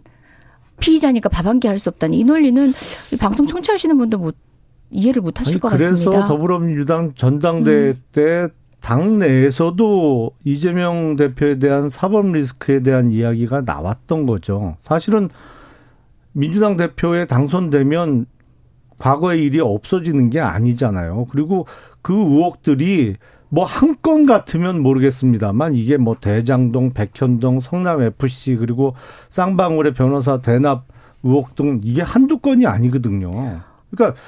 [0.81, 2.75] 피의자니까 밥 한 끼 할 수 없다는 이 논리는
[3.20, 4.37] 방송 청취하시는 분도 못
[4.93, 6.11] 이해를 못 하실 아니, 것 그래서 같습니다.
[6.11, 8.03] 그래서 더불어민주당 전당대회 음.
[8.12, 8.49] 때
[8.80, 14.76] 당내에서도 이재명 대표에 대한 사법 리스크에 대한 이야기가 나왔던 거죠.
[14.80, 15.28] 사실은
[16.32, 18.26] 민주당 대표에 당선되면
[18.99, 21.26] 과거의 일이 없어지는 게 아니잖아요.
[21.30, 21.66] 그리고
[22.03, 23.16] 그 의혹들이
[23.49, 28.95] 뭐 한 건 같으면 모르겠습니다만 이게 뭐 대장동, 백현동, 성남 FC 그리고
[29.28, 30.86] 쌍방울의 변호사 대납
[31.22, 33.30] 의혹 등 이게 한두 건이 아니거든요.
[33.90, 34.18] 그러니까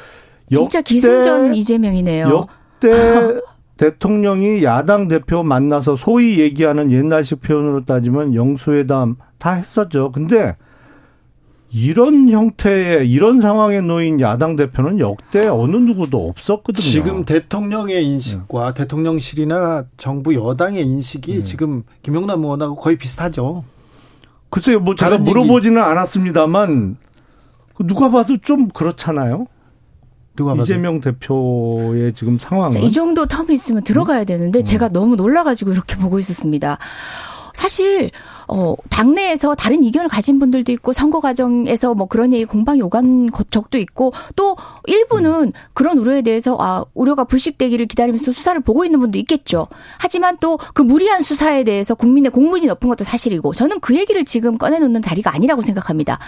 [0.55, 2.29] 진짜 기승전 이재명이네요.
[2.29, 2.91] 역대
[3.77, 10.11] 대통령이 야당 대표 만나서 소위 얘기하는 옛날식 표현으로 따지면 영수회담 다 했었죠.
[10.13, 10.57] 근데
[11.77, 16.81] 이런 형태의 이런 상황에 놓인 야당 대표는 역대 어느 누구도 없었거든요.
[16.81, 18.83] 지금 대통령의 인식과 네.
[18.83, 21.43] 대통령실이나 정부 여당의 인식이 네.
[21.43, 23.65] 지금 김용남 의원하고 거의 비슷하죠.
[24.51, 25.91] 글쎄요, 뭐 제가 물어보지는 얘기.
[25.91, 26.97] 않았습니다만
[27.81, 29.47] 누가 봐도 좀 그렇잖아요.
[30.37, 34.65] 누가 이재명 대표의 지금 상황은 이 정도 텀이 있으면 들어가야 되는데 음.
[34.65, 36.79] 제가 너무 놀라가지고 이렇게 보고 있었습니다.
[37.55, 38.11] 사실
[38.47, 43.79] 어, 당내에서 다른 의견을 가진 분들도 있고 선거 과정에서 뭐 그런 얘기 공방이 오간 적도
[43.79, 49.67] 있고 또 일부는 그런 우려에 대해서 아, 우려가 불식되기를 기다리면서 수사를 보고 있는 분도 있겠죠.
[49.99, 54.59] 하지만 또 그 무리한 수사에 대해서 국민의 공문이 높은 것도 사실이고 저는 그 얘기를 지금
[54.59, 56.19] 꺼내놓는 자리가 아니라고 생각합니다.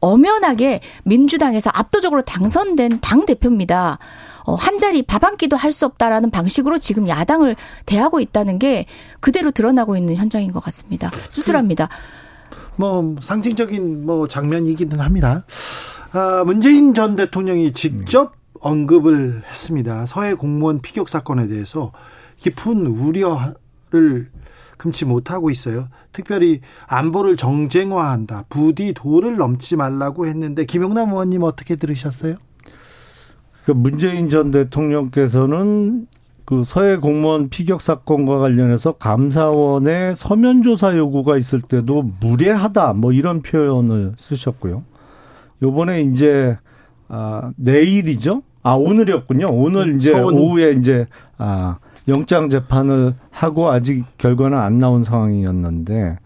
[0.00, 3.98] 엄연하게 민주당에서 압도적으로 당선된 당 대표입니다.
[4.44, 8.86] 어, 한 자리 밥 한 끼도 할 수 없다라는 방식으로 지금 야당을 대하고 있다는 게
[9.20, 11.10] 그대로 드러나고 있는 현장인 것 같습니다.
[11.28, 11.88] 씁쓸합니다.
[12.76, 15.44] 뭐 상징적인 뭐 장면이기는 합니다.
[16.12, 20.06] 아, 문재인 전 대통령이 직접 언급을 했습니다.
[20.06, 21.92] 서해 공무원 피격 사건에 대해서
[22.38, 24.30] 깊은 우려를
[24.76, 25.88] 금치 못하고 있어요.
[26.12, 28.44] 특별히 안보를 정쟁화한다.
[28.48, 32.34] 부디 도를 넘지 말라고 했는데 김용남 의원님 어떻게 들으셨어요?
[33.64, 36.06] 그 문재인 전 대통령께서는
[36.44, 43.42] 그 서해 공무원 피격 사건과 관련해서 감사원의 서면 조사 요구가 있을 때도 무례하다 뭐 이런
[43.42, 44.82] 표현을 쓰셨고요.
[45.62, 46.58] 요번에 이제
[47.08, 48.42] 아 내일이죠?
[48.64, 49.46] 아 오늘이었군요.
[49.50, 50.34] 오늘 이제 서원.
[50.34, 51.06] 오후에 이제
[51.38, 56.18] 아 영장 재판을 하고 아직 결과는 안 나온 상황이었는데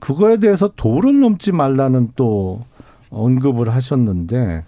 [0.00, 2.64] 그거에 대해서 도를 넘지 말라는 또
[3.10, 4.64] 언급을 하셨는데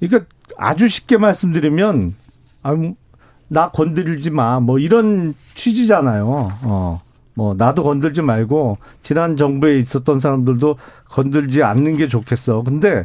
[0.00, 0.26] 그러니까
[0.58, 2.14] 아주 쉽게 말씀드리면
[2.62, 6.26] 아나 건드리지 마 뭐 이런 취지잖아요.
[6.62, 7.00] 어.
[7.34, 10.76] 뭐 나도 건들지 말고 지난 정부에 있었던 사람들도
[11.10, 12.62] 건들지 않는 게 좋겠어.
[12.62, 13.04] 근데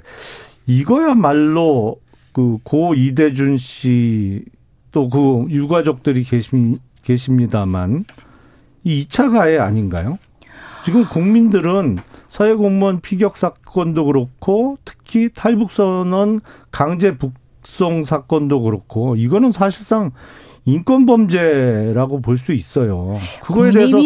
[0.67, 1.97] 이거야말로
[2.33, 4.43] 그 고 이대준 씨
[4.91, 8.03] 또 그 유가족들이 계십, 계십니다만
[8.83, 10.17] 이 2차 가해 아닌가요?
[10.83, 16.41] 지금 국민들은 서해 공무원 피격 사건도 그렇고 특히 탈북 선언
[16.71, 17.33] 강제 북
[17.71, 20.11] 송 사건도 그렇고 이거는 사실상
[20.65, 23.17] 인권 범죄라고 볼 수 있어요.
[23.43, 23.97] 그거에 대해서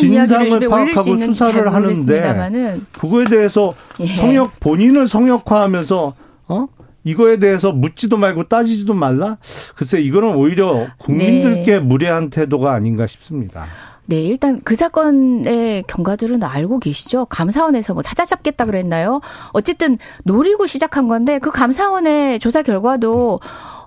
[0.00, 1.02] 진상을 파악하고
[1.34, 4.06] 수사를 하는데 그거에 대해서 예.
[4.06, 6.14] 성역 본인을 성역화하면서
[6.48, 6.66] 어
[7.04, 9.36] 이거에 대해서 묻지도 말고 따지지도 말라.
[9.76, 11.78] 글쎄 이거는 오히려 국민들께 네.
[11.78, 13.66] 무례한 태도가 아닌가 싶습니다.
[14.10, 17.26] 네, 일단 그 사건의 경과들은 알고 계시죠?
[17.26, 19.20] 감사원에서 뭐 찾아잡겠다 그랬나요?
[19.52, 23.38] 어쨌든 노리고 시작한 건데 그 감사원의 조사 결과도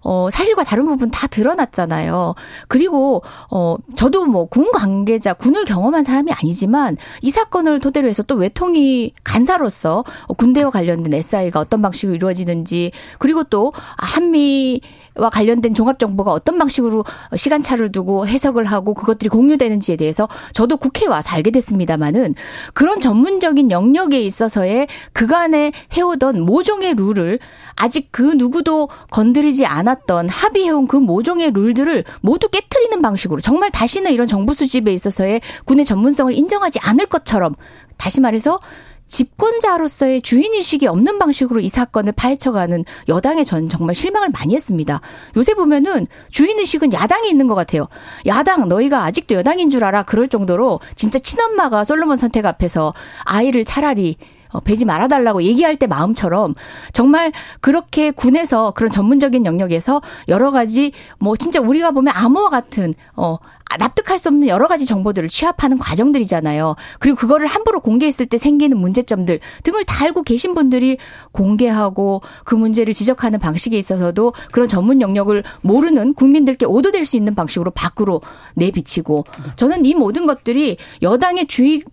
[0.04, 2.36] 어, 사실과 다른 부분 다 드러났잖아요.
[2.68, 8.36] 그리고, 어, 저도 뭐 군 관계자, 군을 경험한 사람이 아니지만 이 사건을 토대로 해서 또
[8.36, 10.04] 외통이 간사로서
[10.38, 14.82] 군대와 관련된 SI가 어떤 방식으로 이루어지는지 그리고 또 한미
[15.16, 17.04] 와 관련된 종합 정보가 어떤 방식으로
[17.36, 22.34] 시간차를 두고 해석을 하고 그것들이 공유되는지에 대해서 저도 국회에 와서 알게 됐습니다마는
[22.74, 27.40] 그런 전문적인 영역에 있어서의 그간에 해오던 모종의 룰을
[27.76, 34.12] 아직 그 누구도 건드리지 않 았던 합의해온 그 모종의 룰들을 모두 깨뜨리는 방식으로 정말 다시는
[34.12, 37.56] 이런 정부 수집에 있어서의 군의 전문성을 인정하지 않을 것처럼
[37.98, 38.60] 다시 말해서
[39.08, 45.02] 집권자로서의 주인의식이 없는 방식으로 이 사건을 파헤쳐가는 여당에 전 정말 실망을 많이 했습니다.
[45.38, 47.88] 요새 보면은 주인의식은 야당이 있는 것 같아요.
[48.26, 50.04] 야당, 너희가 아직도 여당인 줄 알아.
[50.04, 56.56] 그럴 정도로 진짜 친엄마가 솔로몬 선택 앞에서 아이를 차라리 어, 배지 말아달라고 얘기할 때 마음처럼
[56.92, 57.32] 정말
[57.62, 63.38] 그렇게 군에서 그런 전문적인 영역에서 여러 가지 뭐 진짜 우리가 보면 암호와 같은 어
[63.78, 66.76] 납득할 수 없는 여러 가지 정보들을 취합하는 과정들이잖아요.
[67.00, 70.98] 그리고 그거를 함부로 공개했을 때 생기는 문제점들 등을 다 알고 계신 분들이
[71.32, 77.72] 공개하고 그 문제를 지적하는 방식에 있어서도 그런 전문 영역을 모르는 국민들께 오도될 수 있는 방식으로
[77.72, 78.22] 밖으로
[78.56, 81.84] 내비치고 저는 이 모든 것들이 여당의 주의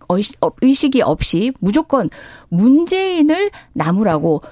[0.60, 2.10] 의식이 없이 무조건
[2.48, 4.42] 문재인을 나무라고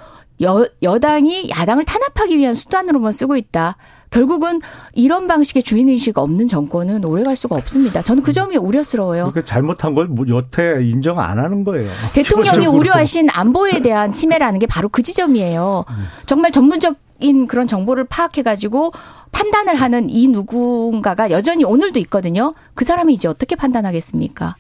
[0.40, 3.76] 여, 여당이 야당을 탄압하기 위한 수단으로만 쓰고 있다.
[4.10, 4.60] 결국은
[4.94, 8.02] 이런 방식의 주인의식 없는 정권은 오래갈 수가 없습니다.
[8.02, 9.30] 저는 그 점이 우려스러워요.
[9.30, 11.88] 그러니까 잘못한 걸뭐 여태 인정 안 하는 거예요.
[12.14, 15.84] 대통령이 우려하신 안보에 대한 침해라는 게 바로 그 지점이에요.
[16.26, 18.92] 정말 전문적 인 그런 정보를 파악해가지고
[19.32, 22.54] 판단을 하는 이 누군가가 여전히 오늘도 있거든요.
[22.74, 24.54] 그 사람이 이제 어떻게 판단하겠습니까?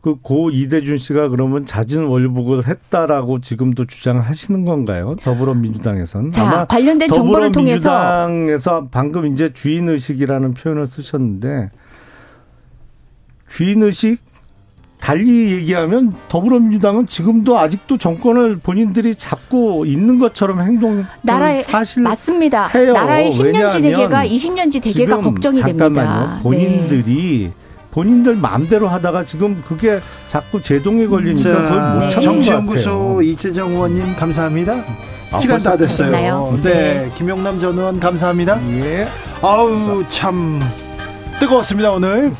[0.00, 5.14] 그 고 이대준 씨가 그러면 자진 월북을 했다라고 지금도 주장을 하시는 건가요?
[5.22, 11.70] 더불어민주당에서는 자, 관련된 정보를 통해서 더불어민주당에서 방금 이제 주인 의식이라는 표현을 쓰셨는데
[13.48, 14.18] 주인 의식
[15.00, 22.66] 달리 얘기하면 더불어민주당은 지금도 아직도 정권을 본인들이 잡고 있는 것처럼 행동 나라의 사실 맞습니다.
[22.68, 22.92] 해요.
[22.92, 25.94] 나라의 10년지 대계가 20년지 대계가 걱정이 잠깐만요.
[25.94, 26.40] 됩니다.
[26.42, 27.69] 본인들이 네.
[27.90, 34.84] 본인들 마음대로 하다가 지금 그게 자꾸 제동이 걸리니까 그걸 못 참는 정치연구소 이재정 의원님 감사합니다.
[35.32, 36.58] 아, 시간 다 됐어요.
[36.62, 36.70] 네.
[36.70, 37.12] 네.
[37.16, 38.60] 김용남 전 의원 감사합니다.
[38.80, 39.08] 예.
[39.42, 40.60] 아우 참
[41.40, 42.32] 뜨거웠습니다 오늘.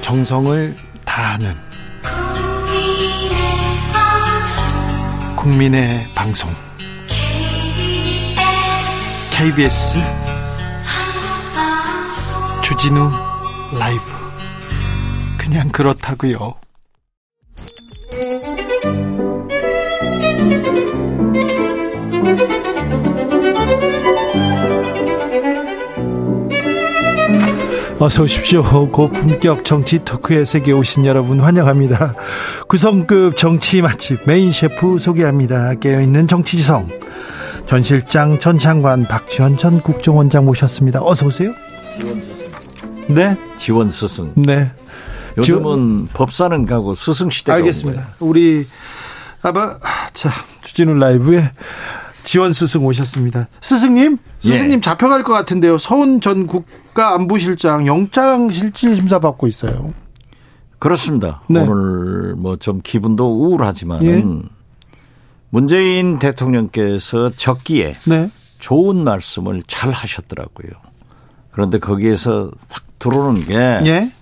[0.00, 1.54] 정성을 다하는
[5.36, 6.50] 국민의 방송
[9.40, 9.98] KBS
[12.62, 13.10] 주진우
[13.78, 14.02] 라이브
[15.38, 16.56] 그냥 그렇다고요.
[27.98, 28.62] 어서 오십시오.
[28.92, 32.14] 고품격 정치 토크의 세계 오신 여러분 환영합니다.
[32.68, 35.76] 구성급 정치 맛집 메인 셰프 소개합니다.
[35.76, 37.00] 깨어있는 정치지성.
[37.70, 41.04] 전 실장, 전 장관, 박지원 전 국정원장 모셨습니다.
[41.04, 41.52] 어서 오세요.
[41.96, 43.14] 지원 스승.
[43.14, 43.36] 네?
[43.56, 44.32] 지원 스승.
[44.34, 44.72] 네.
[45.38, 46.08] 요즘은 지원...
[46.12, 48.08] 법사는 가고 스승 시대가 알겠습니다.
[48.18, 48.66] 우리
[49.42, 49.78] 아바
[50.14, 51.52] 자 주진우 라이브에
[52.24, 53.46] 지원 스승 오셨습니다.
[53.60, 54.80] 스승님, 스승님 예.
[54.80, 55.78] 잡혀갈 것 같은데요.
[55.78, 59.94] 서훈 전 국가안보실장 영장 실질 심사 받고 있어요.
[60.80, 61.42] 그렇습니다.
[61.48, 61.60] 네.
[61.60, 64.59] 오늘 뭐 좀 기분도 우울하지만은 예.
[65.50, 68.30] 문재인 대통령께서 적기에 네.
[68.58, 70.70] 좋은 말씀을 잘 하셨더라고요.
[71.50, 74.12] 그런데 거기에서 탁 들어오는 게 예.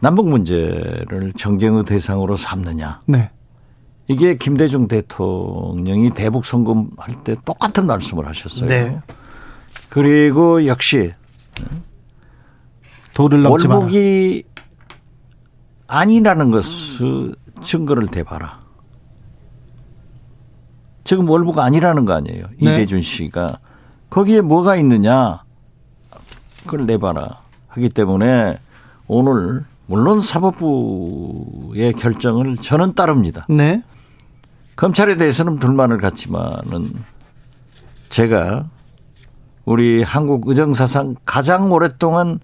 [0.00, 3.00] 남북 문제를 정쟁의 대상으로 삼느냐.
[3.06, 3.30] 네.
[4.08, 8.68] 이게 김대중 대통령이 대북 선거할 때 똑같은 말씀을 하셨어요.
[8.68, 9.00] 네.
[9.88, 11.14] 그리고 역시
[13.14, 14.42] 도를 넘지 월북이
[15.86, 18.63] 아니라는 것을 증거를 대봐라.
[21.04, 22.46] 지금 월북 아니라는 거 아니에요.
[22.60, 22.74] 네.
[22.74, 23.58] 이대준 씨가
[24.10, 25.42] 거기에 뭐가 있느냐
[26.64, 28.58] 그걸 내봐라 하기 때문에
[29.06, 33.46] 오늘 물론 사법부의 결정을 저는 따릅니다.
[33.50, 33.82] 네.
[34.76, 36.90] 검찰에 대해서는 불만을 갖지만은
[38.08, 38.66] 제가
[39.64, 42.40] 우리 한국 의정사상 가장 오랫동안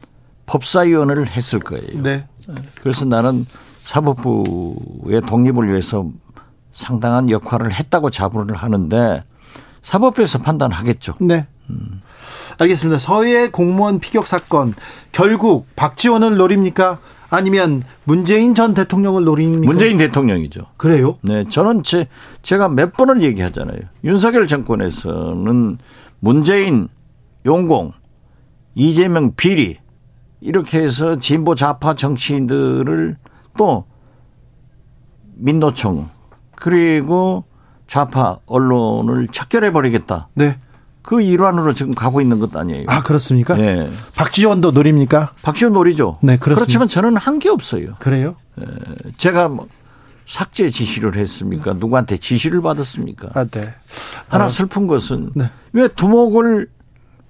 [0.46, 2.02] 법사위원을 했을 거예요.
[2.02, 2.26] 네.
[2.82, 3.46] 그래서 나는
[3.82, 6.08] 사법부의 독립을 위해서
[6.72, 9.24] 상당한 역할을 했다고 자부를 하는데
[9.82, 11.14] 사법부에서 판단하겠죠.
[11.20, 11.46] 네.
[11.70, 12.02] 음.
[12.58, 12.98] 알겠습니다.
[12.98, 14.74] 서해 공무원 피격 사건
[15.12, 16.98] 결국 박지원을 노립니까?
[17.30, 19.64] 아니면 문재인 전 대통령을 노립니까?
[19.64, 20.62] 문재인 대통령이죠.
[20.76, 21.16] 그래요?
[21.22, 22.08] 네, 저는 제
[22.42, 23.78] 제가 몇 번을 얘기하잖아요.
[24.02, 25.78] 윤석열 정권에서는
[26.18, 26.88] 문재인
[27.46, 27.92] 용공,
[28.74, 29.78] 이재명 비리
[30.40, 33.16] 이렇게 해서 진보 좌파 정치인들을
[33.56, 33.84] 또
[35.36, 36.08] 민노총
[36.60, 37.44] 그리고
[37.88, 40.28] 좌파 언론을 척결해 버리겠다.
[40.34, 40.58] 네.
[41.02, 42.84] 그 일환으로 지금 가고 있는 것 아니에요.
[42.86, 43.54] 아 그렇습니까?
[43.56, 43.90] 네.
[44.14, 45.32] 박지원도 노립니까?
[45.42, 46.18] 박지원 노리죠.
[46.22, 46.54] 네, 그렇습니다.
[46.54, 47.94] 그렇지만 저는 한 게 없어요.
[47.98, 48.36] 그래요?
[49.16, 49.66] 제가 뭐
[50.26, 51.72] 삭제 지시를 했습니까?
[51.72, 53.30] 누구한테 지시를 받았습니까?
[53.34, 53.74] 아, 네.
[54.28, 54.48] 하나 아.
[54.48, 55.50] 슬픈 것은 네.
[55.72, 56.68] 왜 두목을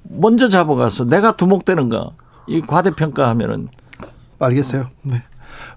[0.03, 2.11] 먼저 잡아가서 내가 두목되는가?
[2.49, 3.69] 이 과대평가하면은
[4.41, 4.89] 알겠어요.
[5.03, 5.23] 네.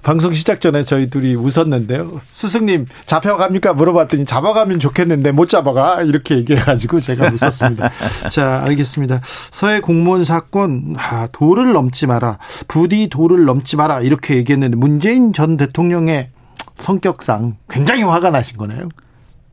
[0.01, 2.21] 방송 시작 전에 저희 둘이 웃었는데요.
[2.31, 7.89] 스승님 잡혀갑니까 물어봤더니 잡아가면 좋겠는데 못 잡아가 이렇게 얘기해가지고 제가 웃었습니다.
[8.29, 9.21] 자 알겠습니다.
[9.51, 15.57] 서해 공무원 사건 아, 도를 넘지 마라 부디 도를 넘지 마라 이렇게 얘기했는데 문재인 전
[15.57, 16.29] 대통령의
[16.75, 18.89] 성격상 굉장히 화가 나신 거네요.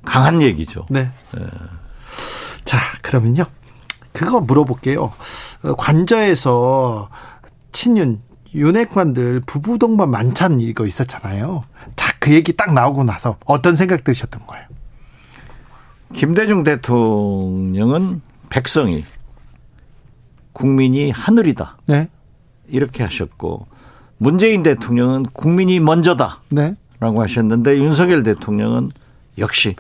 [0.05, 0.87] 강한 얘기죠.
[0.91, 1.11] 네.
[1.35, 1.47] 네.
[2.65, 3.45] 자 그러면요
[4.13, 5.13] 그거 물어볼게요.
[5.63, 7.09] 어, 관저에서
[7.73, 8.21] 친윤
[8.55, 11.65] 윤핵관들 부부 동반 만찬 이거 있었잖아요.
[11.97, 14.65] 자, 그 얘기 딱 나오고 나서 어떤 생각 드셨던 거예요?
[16.13, 19.05] 김대중 대통령은 백성이
[20.53, 21.79] 국민이 하늘이다.
[21.87, 22.09] 네.
[22.69, 23.67] 이렇게 하셨고
[24.19, 26.43] 문재인 대통령은 국민이 먼저다.
[26.51, 26.75] 네.
[26.99, 28.91] 라고 하셨는데 윤석열 대통령은
[29.39, 29.77] 역시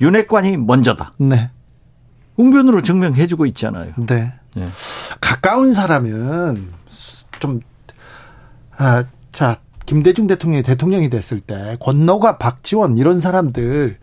[0.00, 1.14] 윤핵관이 먼저다.
[1.18, 1.50] 네.
[2.36, 3.92] 웅변으로 증명해 주고 있잖아요.
[3.96, 4.32] 네.
[4.54, 4.68] 네.
[5.20, 6.70] 가까운 사람은
[7.40, 7.60] 좀
[8.82, 13.98] 아, 자, 김대중 대통령이 대통령이 됐을 때 권노가 박지원 이런 사람들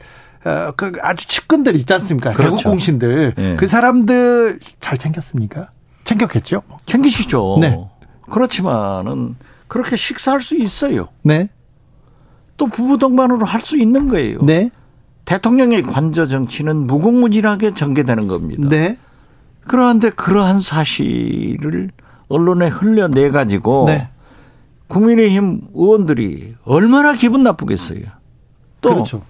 [0.45, 2.32] 어, 그 아주 측근들 있지 않습니까?
[2.32, 2.55] 그렇죠.
[2.55, 3.55] 대국 공신들 네.
[3.57, 5.69] 그 사람들 잘 챙겼습니까?
[6.05, 6.63] 챙겼겠죠?
[6.86, 7.57] 챙기시죠.
[7.59, 7.77] 네.
[8.30, 9.36] 그렇지만은
[9.67, 11.09] 그렇게 식사할 수 있어요.
[11.23, 11.49] 네.
[12.57, 14.39] 또 부부 동반으로 할 수 있는 거예요.
[14.41, 14.69] 네.
[15.25, 18.67] 대통령의 관저 정치는 무궁무진하게 전개되는 겁니다.
[18.69, 18.97] 네.
[19.67, 21.91] 그런데 그러한 사실을
[22.30, 24.09] 언론에 흘려내 가지고 네.
[24.90, 28.02] 국민의힘 의원들이 얼마나 기분 나쁘겠어요.
[28.82, 29.24] 또 그렇죠.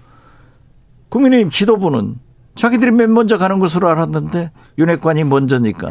[1.10, 2.16] 국민의힘 지도부는
[2.54, 5.90] 자기들이 맨 먼저 가는 것으로 알았는데 윤핵관이 먼저니까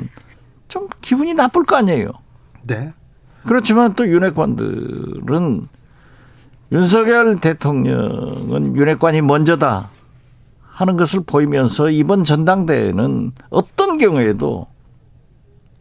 [0.67, 2.11] 좀 기분이 나쁠 거 아니에요.
[2.63, 2.93] 네.
[3.45, 5.67] 그렇지만 또 윤핵관들은
[6.71, 9.89] 윤석열 대통령은 윤핵관이 먼저다
[10.61, 14.67] 하는 것을 보이면서 이번 전당대회는 어떤 경우에도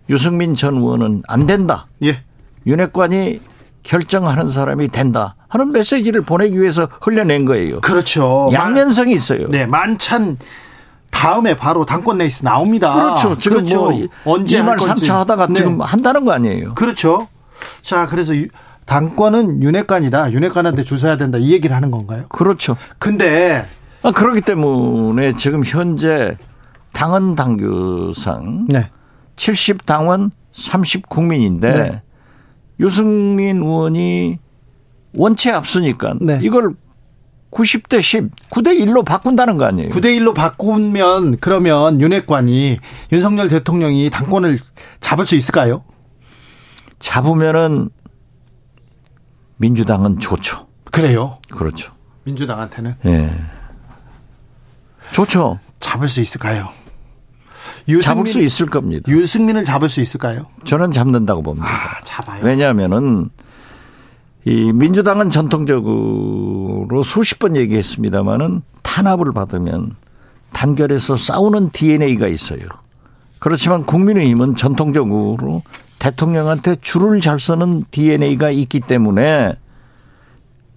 [0.09, 1.87] 유승민 전 의원은 안 된다.
[2.03, 2.23] 예.
[2.67, 3.41] 윤핵관이
[3.89, 7.81] 결정하는 사람이 된다 하는 메시지를 보내기 위해서 흘려낸 거예요.
[7.81, 8.51] 그렇죠.
[8.53, 9.49] 양면성이 있어요.
[9.49, 10.37] 네, 만찬
[11.11, 12.93] 다음에 바로 당권 레이스 나옵니다.
[12.93, 13.39] 그렇죠.
[13.39, 13.91] 지금 그렇죠.
[13.91, 15.55] 뭐 언제 2말 3차 하다가 네.
[15.55, 16.75] 지금 한다는 거 아니에요.
[16.75, 17.29] 그렇죠.
[17.81, 18.35] 자, 그래서
[18.85, 20.33] 당권은 윤핵관이다.
[20.33, 21.39] 윤핵관한테 줄 서야 된다.
[21.39, 22.27] 이 얘기를 하는 건가요?
[22.29, 22.77] 그렇죠.
[22.99, 23.67] 근데
[24.03, 26.37] 아, 그렇기 때문에 지금 현재
[26.93, 28.91] 당헌 당규상 네.
[29.37, 32.03] 70 당원 30 국민인데 네.
[32.81, 34.39] 유승민 의원이
[35.15, 36.39] 원체 앞서니까 네.
[36.43, 36.75] 이걸
[37.51, 39.89] 90대 10, 9대 1로 바꾼다는 거 아니에요?
[39.91, 42.79] 9대 1로 바꾸면 그러면 윤핵관이
[43.11, 44.59] 윤석열 대통령이 당권을
[45.01, 45.83] 잡을 수 있을까요?
[46.99, 47.91] 잡으면은
[49.57, 50.69] 민주당은 좋죠.
[50.91, 51.39] 그래요?
[51.51, 51.93] 그렇죠.
[52.25, 52.95] 민주당한테는?
[53.07, 53.09] 예.
[53.11, 53.41] 네.
[55.13, 55.59] 좋죠.
[55.81, 56.69] 잡을 수 있을까요?
[57.89, 59.11] 유승민, 잡을 수 있을 겁니다.
[59.11, 60.47] 유승민을 잡을 수 있을까요?
[60.65, 61.67] 저는 잡는다고 봅니다.
[61.69, 62.45] 아, 잡아요.
[62.45, 63.31] 왜냐하면은
[64.45, 69.97] 이 민주당은 전통적으로 수십 번 얘기했습니다마는 탄압을 받으면
[70.53, 72.61] 단결해서 싸우는 DNA가 있어요.
[73.39, 75.63] 그렇지만 국민의힘은 전통적으로
[75.99, 79.55] 대통령한테 줄을 잘 서는 DNA가 있기 때문에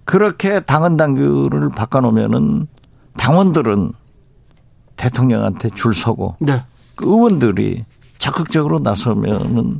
[0.04, 2.68] 그렇게 당헌 당규를 바꿔놓으면은
[3.18, 3.94] 당원들은
[4.98, 6.64] 대통령한테 줄 서고 네.
[7.02, 7.84] 그 의원들이
[8.20, 9.80] 적극적으로 나서면은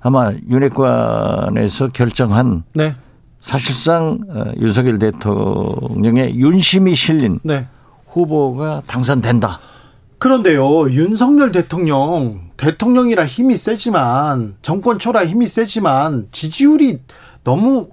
[0.00, 2.94] 아마 윤핵관에서 결정한 네.
[3.40, 7.66] 사실상 어, 윤석열 대통령의 윤심이 실린 네.
[8.06, 9.58] 후보가 당선된다.
[10.18, 17.00] 그런데요, 윤석열 대통령, 대통령이라 힘이 세지만, 정권 초라 힘이 세지만, 지지율이
[17.42, 17.88] 너무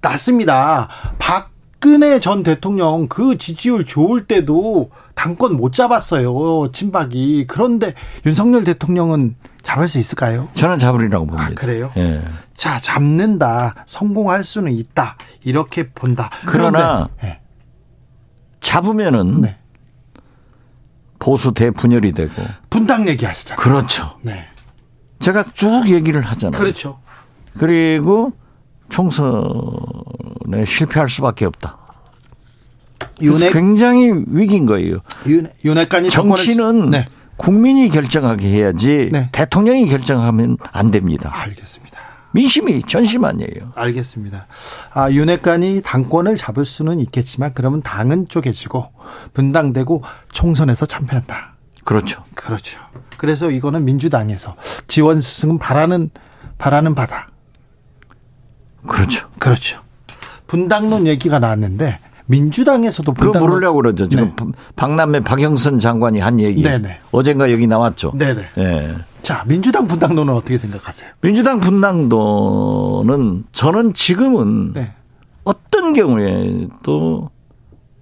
[0.00, 0.88] 낮습니다.
[1.18, 1.50] 박
[1.86, 6.72] 근혜 전 대통령 그 지지율 좋을 때도 당권 못 잡았어요.
[6.72, 7.46] 친박이.
[7.46, 7.94] 그런데
[8.26, 10.48] 윤석열 대통령은 잡을 수 있을까요?
[10.54, 11.46] 저는 잡으리라고 봅니다.
[11.46, 11.92] 아, 그래요?
[11.96, 12.24] 예.
[12.56, 13.84] 자, 잡는다.
[13.86, 15.16] 성공할 수는 있다.
[15.44, 16.28] 이렇게 본다.
[16.44, 17.38] 그러나 네.
[18.58, 19.56] 잡으면은 네.
[21.20, 22.32] 보수 대분열이 되고
[22.68, 23.54] 분당 얘기하시죠.
[23.54, 24.18] 그렇죠.
[24.22, 24.44] 네.
[25.20, 26.60] 제가 쭉 얘기를 하잖아요.
[26.60, 26.98] 그렇죠.
[27.56, 28.32] 그리고
[28.88, 31.78] 총선에 실패할 수밖에 없다.
[33.22, 34.98] 윤핵 굉장히 위기인 거예요.
[35.26, 37.06] 윤, 윤핵 관이 정치는 네.
[37.36, 39.28] 국민이 결정하게 해야지 네.
[39.32, 41.30] 대통령이 결정하면 안 됩니다.
[41.32, 41.96] 알겠습니다.
[42.32, 43.72] 민심이 전심 아니에요.
[43.74, 44.46] 알겠습니다.
[44.92, 48.92] 아, 윤핵관이 당권을 잡을 수는 있겠지만 그러면 당은 쪼개지고
[49.32, 51.56] 분당되고 총선에서 참패한다.
[51.84, 52.22] 그렇죠.
[52.34, 52.78] 그렇죠.
[53.16, 54.54] 그래서 이거는 민주당에서
[54.86, 56.10] 지원 수승은 바라는
[56.58, 57.28] 바라는 바다.
[58.86, 59.28] 그렇죠.
[59.38, 59.80] 그렇죠.
[60.46, 64.08] 분당론 얘기가 나왔는데 민주당에서도 그거 모르려고 그러죠.
[64.08, 64.46] 지금 네.
[64.74, 66.62] 박남매 박영선 장관이 한 얘기.
[66.62, 67.00] 네네.
[67.12, 68.12] 어젠가 여기 나왔죠.
[68.16, 68.42] 네네.
[68.56, 68.96] 네.
[69.22, 71.10] 자, 민주당 분당론은 어떻게 생각하세요?
[71.20, 74.92] 민주당 분당론은 저는 지금은 네.
[75.44, 77.30] 어떤 경우에도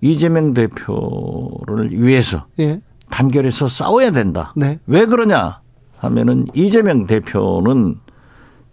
[0.00, 2.80] 이재명 대표를 위해서 예.
[3.10, 4.52] 단결해서 싸워야 된다.
[4.56, 4.78] 네.
[4.86, 5.60] 왜 그러냐
[5.98, 7.96] 하면은 이재명 대표는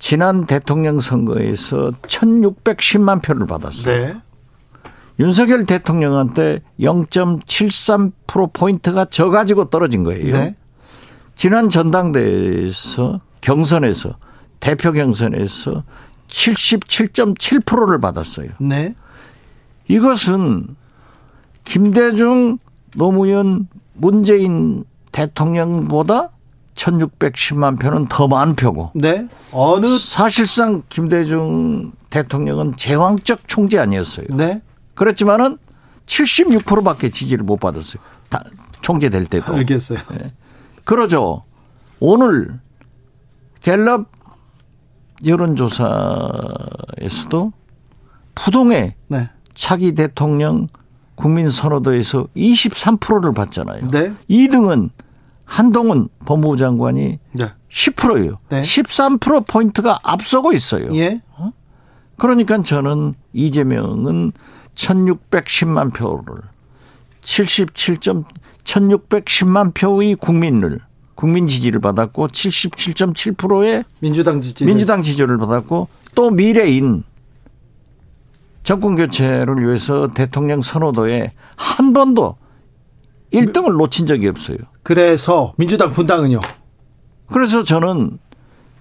[0.01, 3.85] 지난 대통령 선거에서 1610만 표를 받았어요.
[3.85, 4.15] 네.
[5.19, 10.35] 윤석열 대통령한테 0.73%포인트가 져가지고 떨어진 거예요.
[10.35, 10.55] 네.
[11.35, 14.17] 지난 전당대회에서 경선에서
[14.59, 15.83] 대표 경선에서
[16.27, 18.49] 77.7%를 받았어요.
[18.59, 18.95] 네.
[19.87, 20.75] 이것은
[21.63, 22.57] 김대중,
[22.97, 26.31] 노무현, 문재인 대통령보다
[26.75, 28.91] 1610만 표는 더 많은 표고.
[28.95, 29.27] 네.
[29.51, 34.27] 어느 사실상 김대중 대통령은 제왕적 총재 아니었어요.
[34.31, 34.61] 네.
[34.95, 35.57] 그렇지만은
[36.05, 38.01] 76%밖에 지지를 못 받았어요.
[38.29, 38.43] 다
[38.81, 39.53] 총재 될 때도.
[39.53, 39.99] 알겠어요.
[40.17, 40.33] 네.
[40.83, 41.43] 그러죠.
[41.99, 42.59] 오늘
[43.61, 44.09] 갤럽
[45.23, 45.91] 여론조사에서도
[48.33, 49.29] 부동의 네.
[49.53, 50.67] 차기 대통령
[51.15, 53.87] 국민 선호도에서 23%를 받잖아요.
[53.87, 54.13] 네.
[54.29, 54.89] 2등은
[55.51, 57.51] 한동훈 법무부 장관이 네.
[57.69, 58.39] 10%예요.
[58.47, 58.61] 네.
[58.61, 60.95] 13% 포인트가 앞서고 있어요.
[60.95, 61.21] 예.
[61.35, 61.51] 어?
[62.17, 64.31] 그러니까 저는 이재명은
[64.75, 66.41] 1610만 표를
[67.19, 67.97] 77.
[68.63, 70.79] 1610만 표의 국민을
[71.15, 77.03] 국민 지지를 받았고 77.7%의 민주당 지지 민주당 지지를 받았고 또 미래인
[78.63, 82.37] 정권 교체를 위해서 대통령 선호도에 한 번도
[83.33, 84.57] 1등을 놓친 적이 없어요.
[84.83, 86.39] 그래서 민주당 분당은요.
[87.31, 88.17] 그래서 저는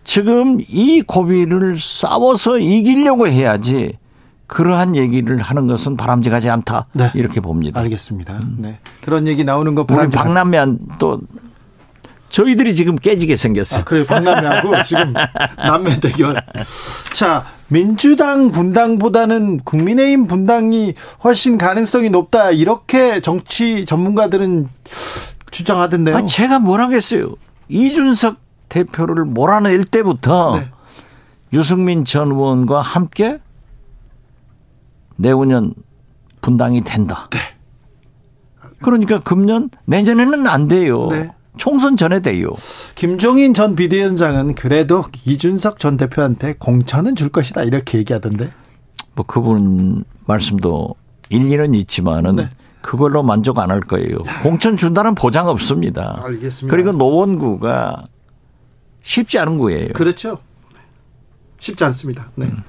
[0.05, 3.98] 지금 이 고비를 싸워서 이기려고 해야지
[4.46, 6.86] 그러한 얘기를 하는 것은 바람직하지 않다.
[6.92, 7.12] 네.
[7.14, 7.78] 이렇게 봅니다.
[7.80, 8.34] 알겠습니다.
[8.34, 8.57] 음.
[8.59, 8.80] 네.
[9.03, 11.20] 그런 얘기 나오는 거 바람직 박남면 또
[12.30, 13.80] 저희들이 지금 깨지게 생겼어.
[13.80, 15.14] 아, 그래 박남면하고 지금
[15.57, 16.42] 남매 대결.
[17.14, 22.50] 자, 민주당 분당보다는 국민의힘 분당이 훨씬 가능성이 높다.
[22.50, 24.68] 이렇게 정치 전문가들은
[25.50, 26.16] 주장하던데요.
[26.16, 27.34] 아, 제가 뭘 하겠어요.
[27.68, 28.36] 이준석
[28.68, 30.68] 대표를 몰아낼 때부터 네.
[31.52, 33.40] 유승민 전 의원과 함께
[35.16, 35.74] 내후년
[36.40, 37.28] 분당이 된다.
[37.30, 37.38] 네.
[38.82, 41.08] 그러니까 금년 내년에는 안 돼요.
[41.10, 41.30] 네.
[41.61, 42.48] 총선 전에 돼요.
[42.94, 48.50] 김종인 전 비대위원장은 그래도 이준석 전 대표한테 공천은 줄 것이다 이렇게 얘기하던데.
[49.14, 50.94] 뭐 그분 말씀도
[51.28, 52.50] 일리는 있지만은 네.
[52.80, 54.16] 그걸로 만족 안 할 거예요.
[54.42, 56.22] 공천 준다는 보장 없습니다.
[56.24, 56.74] 알겠습니다.
[56.74, 58.06] 그리고 노원구가
[59.02, 59.88] 쉽지 않은 구예요.
[59.92, 60.38] 그렇죠.
[61.58, 62.30] 쉽지 않습니다.
[62.36, 62.46] 네.
[62.46, 62.62] 음.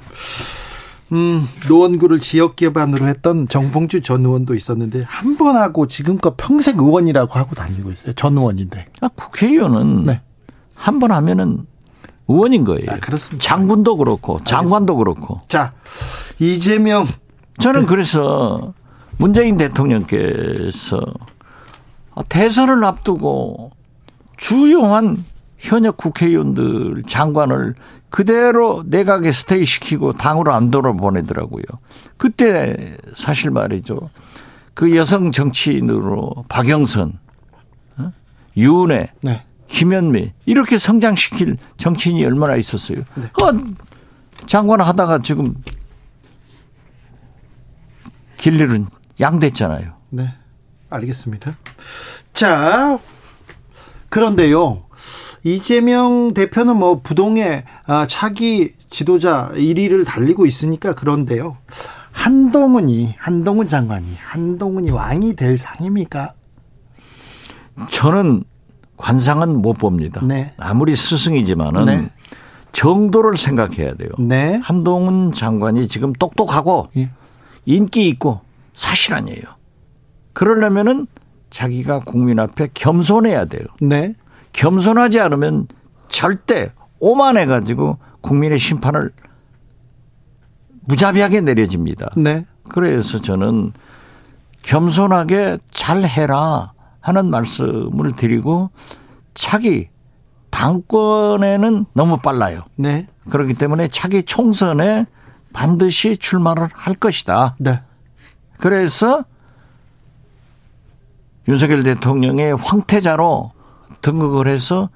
[1.12, 7.34] 음, 노원구를 지역 기반으로 했던 정봉주 전 의원도 있었는데 한 번 하고 지금껏 평생 의원이라고
[7.34, 8.14] 하고 다니고 있어요.
[8.14, 8.86] 전 의원인데.
[9.02, 10.22] 아, 국회의원은 네.
[10.76, 11.66] 한번 하면은
[12.28, 12.86] 의원인 거예요.
[12.90, 13.44] 아, 그렇습니다.
[13.44, 15.42] 장군도 그렇고 장관도 그렇고.
[15.50, 15.74] 자,
[16.40, 17.08] 이재명
[17.60, 18.74] 저는 그래서
[19.18, 21.02] 문재인 대통령께서
[22.30, 23.72] 대선을 앞두고
[24.38, 25.24] 주요한
[25.58, 27.76] 현역 국회의원들 장관을
[28.12, 31.64] 그대로 내각에 스테이 시키고 당으로 안 돌아보내더라고요.
[32.18, 34.10] 그때 사실 말이죠.
[34.74, 37.18] 그 여성 정치인으로 박영선,
[37.98, 38.12] 어?
[38.58, 39.46] 유은혜, 네.
[39.68, 43.00] 김현미 이렇게 성장시킬 정치인이 얼마나 있었어요.
[43.16, 43.24] 네.
[43.42, 43.54] 어,
[44.46, 45.56] 장관 하다가 지금
[48.38, 48.88] 길리는
[49.22, 49.94] 양됐잖아요.
[50.10, 50.34] 네.
[50.90, 51.56] 알겠습니다.
[52.34, 53.00] 자,
[54.10, 54.84] 그런데요.
[55.44, 61.58] 이재명 대표는 뭐 부동의 아, 차기 지도자 1위를 달리고 있으니까 그런데요.
[62.12, 66.34] 한동훈이 한동훈 장관이 한동훈이 왕이 될 상입니까?
[67.90, 68.44] 저는
[68.98, 70.22] 관상은 못 봅니다.
[70.24, 70.54] 네.
[70.58, 72.10] 아무리 스승이지만은 네.
[72.72, 74.10] 정도를 생각해야 돼요.
[74.20, 74.60] 네.
[74.64, 77.10] 한동훈 장관이 지금 똑똑하고 예.
[77.66, 78.42] 인기 있고
[78.74, 79.42] 사실 아니에요.
[80.34, 81.08] 그러려면은
[81.50, 83.66] 자기가 국민 앞에 겸손해야 돼요.
[83.82, 84.14] 네.
[84.54, 85.68] 겸손하지 않으면
[86.10, 89.12] 절대 오만해가지고 국민의 심판을
[90.82, 92.10] 무자비하게 내려집니다.
[92.18, 92.46] 네.
[92.70, 93.74] 그래서 저는
[94.62, 98.70] 겸손하게 잘 해라 하는 말씀을 드리고
[99.34, 99.90] 차기
[100.52, 102.64] 당권에는 너무 빨라요.
[102.76, 103.08] 네.
[103.30, 105.06] 그렇기 때문에 차기 총선에
[105.54, 107.56] 반드시 출마를 할 것이다.
[107.60, 107.82] 네.
[108.60, 109.24] 그래서
[111.48, 113.52] 윤석열 대통령의 황태자로
[114.02, 114.90] 등극을 해서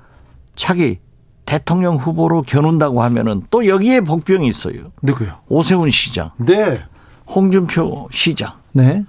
[0.55, 0.99] 차기
[1.45, 4.91] 대통령 후보로 겨눈다고 하면은 또 여기에 복병이 있어요.
[5.01, 5.39] 누구요?
[5.47, 6.31] 오세훈 시장.
[6.37, 6.81] 네.
[7.27, 8.53] 홍준표 시장.
[8.71, 9.03] 네.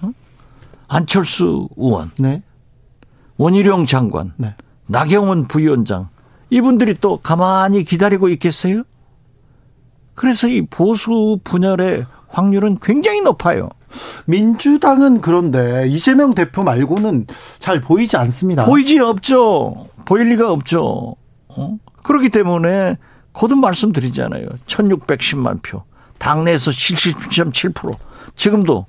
[0.00, 0.12] 어?
[0.88, 2.10] 안철수 의원.
[2.18, 2.42] 네.
[3.36, 4.32] 원희룡 장관.
[4.36, 4.54] 네.
[4.86, 6.08] 나경원 부위원장.
[6.50, 8.82] 이분들이 또 가만히 기다리고 있겠어요?
[10.14, 13.68] 그래서 이 보수 분열의 확률은 굉장히 높아요.
[14.26, 17.26] 민주당은 그런데 이재명 대표 말고는
[17.58, 18.64] 잘 보이지 않습니다.
[18.64, 19.88] 보이지 없죠.
[20.04, 21.16] 보일 리가 없죠.
[21.48, 21.76] 어?
[22.02, 22.98] 그렇기 때문에
[23.32, 24.46] 거듭 말씀드리잖아요.
[24.66, 25.82] 1610만 표.
[26.18, 27.96] 당내에서 77.7%.
[28.36, 28.86] 지금도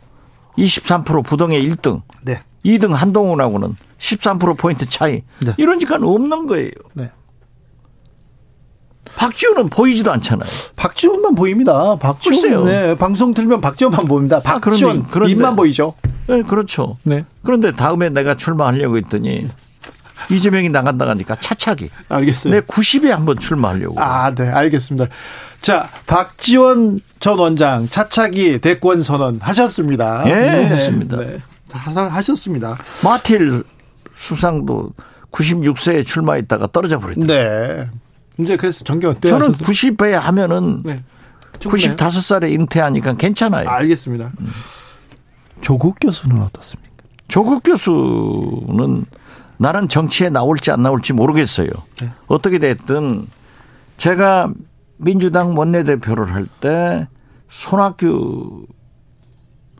[0.58, 2.02] 23% 부동의 1등.
[2.24, 2.42] 네.
[2.66, 5.24] 2등 한동훈하고는 13%포인트 차이.
[5.40, 5.54] 네.
[5.58, 6.72] 이러니까 없는 거예요.
[6.94, 7.12] 네.
[9.16, 10.50] 박지원은 보이지도 않잖아요.
[10.76, 11.96] 박지원만 보입니다.
[11.98, 12.66] 박지원.
[12.66, 14.38] 네, 방송 들면 박지원만 보입니다.
[14.38, 15.94] 아, 박지원 아, 그런데, 입만 보이죠.
[16.28, 16.98] 네, 그렇죠.
[17.04, 17.26] 네.
[17.44, 19.48] 그런데 다음에 내가 출마하려고 했더니
[20.30, 21.90] 이재명이 나간다 가니까 차차기.
[22.10, 22.54] 알겠어요.
[22.54, 24.00] 내 90에 한번 출마하려고.
[24.00, 25.08] 아, 네, 알겠습니다.
[25.62, 30.24] 자, 박지원 전 원장 차차기 대권 선언 하셨습니다.
[30.28, 31.18] 예, 네, 했습니다.
[31.18, 31.38] 네,
[31.70, 32.76] 하셨습니다.
[33.04, 33.64] 마틸
[34.16, 34.92] 수상도
[35.32, 37.26] 96세에 출마했다가 떨어져 버렸다.
[37.26, 37.90] 네.
[38.40, 41.04] 이제 그래서 정경 때 저는 90회 하면은 네.
[41.60, 43.70] 95살에 잉태하니까 괜찮아요.
[43.70, 44.32] 알겠습니다.
[44.40, 44.48] 음.
[45.62, 46.92] 조국 교수는 어떻습니까?
[47.28, 49.06] 조국 교수는
[49.58, 51.68] 나는 정치에 나올지 안 나올지 모르겠어요.
[52.02, 52.12] 네.
[52.28, 53.28] 어떻게 됐든
[53.98, 54.52] 제가
[54.98, 57.08] 민주당 원내대표를 할 때
[57.50, 58.66] 손학규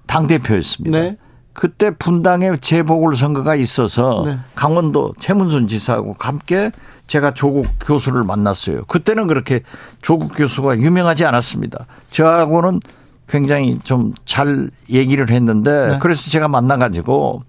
[0.08, 1.00] 당대표였습니다.
[1.00, 1.18] 네.
[1.54, 4.40] 그때 분당에 재보궐선거가 있어서 네.
[4.56, 6.72] 강원도 최문순 지사하고 함께
[7.08, 8.86] 제가 조국 교수를 만났어요.
[8.86, 9.62] 그때는 그렇게
[10.02, 11.86] 조국 교수가 유명하지 않았습니다.
[12.10, 12.80] 저하고는
[13.28, 16.00] 굉장히 좀 잘 얘기를 했는데 네.
[16.00, 17.44] 그래서 제가 만나가지고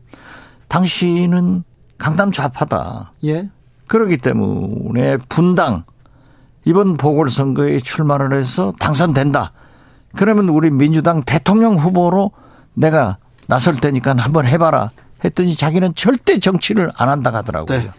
[0.69, 1.65] 당신은
[1.97, 3.13] 강남 좌파다.
[3.25, 3.49] 예.
[3.87, 5.85] 그러기 때문에 분당
[6.65, 9.53] 이번 보궐선거에 출마를 해서 당선된다.
[10.17, 12.33] 그러면 우리 민주당 대통령 후보로
[12.75, 14.91] 내가 나설 테니까 한번 해봐라.
[15.25, 17.79] 했더니 자기는 절대 정치를 안 한다 하더라고요.
[17.79, 17.91] 네.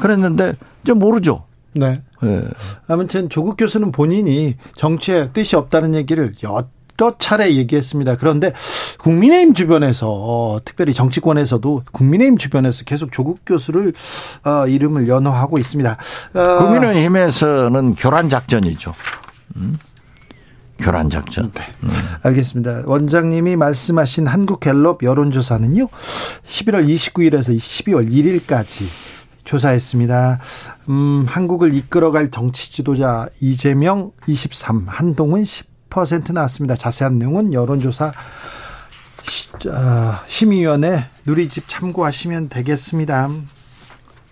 [0.00, 1.44] 그랬는데 저 모르죠.
[1.74, 2.02] 네.
[2.22, 2.42] 네.
[2.88, 8.16] 아무튼 조국 교수는 본인이 정치에 뜻이 없다는 얘기를 여러 차례 얘기했습니다.
[8.16, 8.52] 그런데
[8.98, 13.92] 국민의힘 주변에서 어, 특별히 정치권에서도 국민의힘 주변에서 계속 조국 교수를
[14.44, 15.96] 어, 이름을 연호하고 있습니다.
[16.34, 18.94] 어, 국민의힘에서는 교란 작전이죠.
[19.56, 19.78] 음?
[20.78, 21.50] 교란 작전.
[21.52, 21.62] 네.
[21.84, 21.90] 음.
[22.22, 22.82] 알겠습니다.
[22.86, 25.88] 원장님이 말씀하신 한국갤럽 여론조사는요.
[26.46, 28.84] 11월 29일에서 12월 1일까지
[29.44, 30.40] 조사했습니다.
[30.88, 36.76] 음, 한국을 이끌어갈 정치 지도자 이재명 23, 한동훈 10% 나왔습니다.
[36.76, 38.12] 자세한 내용은 여론조사
[39.68, 43.30] 어, 심의위원회 누리집 참고하시면 되겠습니다.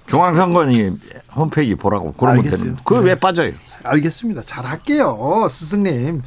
[0.07, 0.93] 중앙선관위
[1.35, 2.81] 홈페이지 보라고 그러면 됩니다.
[2.85, 3.15] 그왜 네.
[3.15, 3.53] 빠져요?
[3.85, 4.43] 알겠습니다.
[4.43, 6.23] 잘 할게요, 스승님.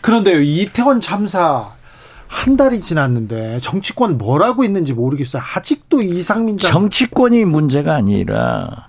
[0.00, 1.70] 그런데요, 이태원 참사
[2.32, 5.42] 한 달이 지났는데 정치권 뭘 하고 있는지 모르겠어요.
[5.54, 8.88] 아직도 이상민 장 정치권이 문제가 아니라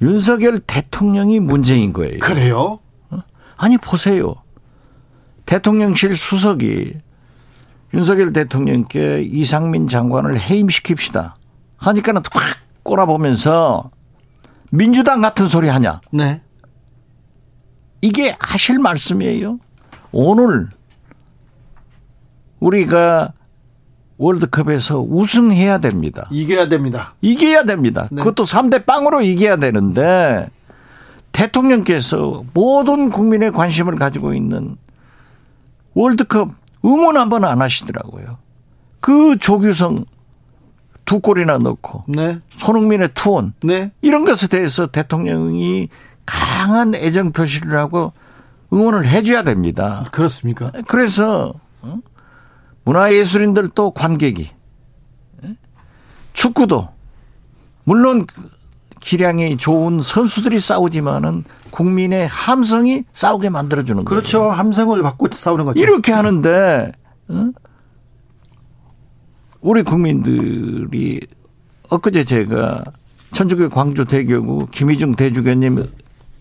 [0.00, 2.18] 윤석열 대통령이 문제인 거예요.
[2.20, 2.78] 그래요?
[3.10, 3.18] 어?
[3.56, 4.34] 아니 보세요.
[5.44, 6.94] 대통령실 수석이
[7.94, 11.34] 윤석열 대통령께 이상민 장관을 해임시킵시다.
[11.76, 13.90] 하니까는 확 꼬라보면서
[14.70, 16.00] 민주당 같은 소리 하냐?
[16.10, 16.42] 네.
[18.00, 19.58] 이게 하실 말씀이에요.
[20.12, 20.68] 오늘
[22.60, 23.32] 우리가
[24.18, 26.26] 월드컵에서 우승해야 됩니다.
[26.30, 27.14] 이겨야 됩니다.
[27.20, 28.08] 이겨야 됩니다.
[28.10, 28.22] 네.
[28.22, 30.48] 그것도 3대 빵으로 이겨야 되는데
[31.32, 34.76] 대통령께서 모든 국민의 관심을 가지고 있는
[35.94, 36.50] 월드컵
[36.84, 38.38] 응원 한 번 안 하시더라고요.
[39.00, 40.06] 그 조규성
[41.04, 42.38] 두 골이나 넣고 네.
[42.50, 43.92] 손흥민의 투혼 네.
[44.00, 45.88] 이런 것에 대해서 대통령이
[46.26, 48.12] 강한 애정 표시를 하고
[48.72, 50.04] 응원을 해줘야 됩니다.
[50.10, 50.72] 그렇습니까?
[50.86, 51.98] 그래서 어?
[52.84, 54.50] 문화예술인들도 관객이
[56.32, 56.88] 축구도
[57.84, 58.26] 물론
[59.00, 64.08] 기량이 좋은 선수들이 싸우지만은 국민의 함성이 싸우게 만들어주는 거죠.
[64.08, 64.50] 그렇죠.
[64.50, 65.80] 함성을 받고 싸우는 거죠.
[65.80, 66.92] 이렇게 하는데
[67.28, 67.50] 어?
[69.60, 71.20] 우리 국민들이
[71.90, 72.84] 엊그제 제가
[73.32, 75.84] 천주교 광주 대교구 김희중 대주교님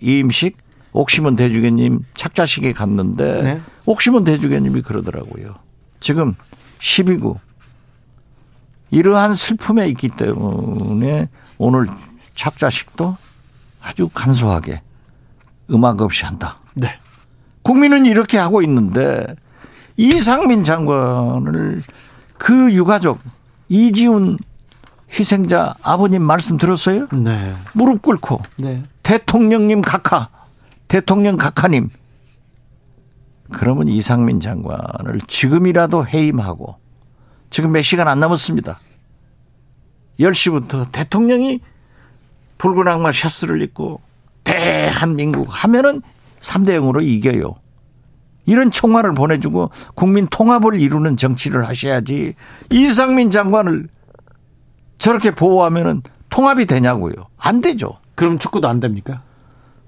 [0.02, 0.58] 이임식
[0.94, 3.62] 옥시문 대주교님 착자식에 갔는데 네.
[3.86, 5.56] 옥시문 대주교님이 그러더라고요.
[6.00, 6.36] 지금
[6.80, 7.38] 12구
[8.92, 11.88] 이러한 슬픔에 있기 때문에 오늘
[12.34, 13.18] 착자식도
[13.82, 14.82] 아주 간소하게
[15.72, 16.60] 음악 없이 한다.
[16.76, 16.98] 네.
[17.64, 19.36] 국민은 이렇게 하고 있는데
[19.98, 21.84] 이상민 장관을
[22.38, 23.20] 그 유가족
[23.70, 24.38] 이지훈
[25.18, 27.08] 희생자 아버님 말씀 들었어요?
[27.14, 27.54] 네.
[27.74, 28.84] 무릎 꿇고 네.
[29.04, 30.30] 대통령님 각하,
[30.88, 31.90] 대통령 각하님.
[33.52, 36.78] 그러면 이상민 장관을 지금이라도 해임하고
[37.50, 38.80] 지금 몇 시간 안 남았습니다.
[40.20, 41.60] 10시부터 대통령이
[42.58, 44.02] 붉은 악마 셔츠를 입고
[44.44, 46.02] 대한민국 하면은
[46.40, 47.56] 3대 0으로 이겨요.
[48.46, 52.36] 이런 총알을 보내주고 국민 통합을 이루는 정치를 하셔야지
[52.72, 53.90] 이상민 장관을
[54.98, 57.14] 저렇게 보호하면은 통합이 되냐고요.
[57.38, 58.00] 안 되죠.
[58.16, 59.22] 그럼 축구도 안 됩니까?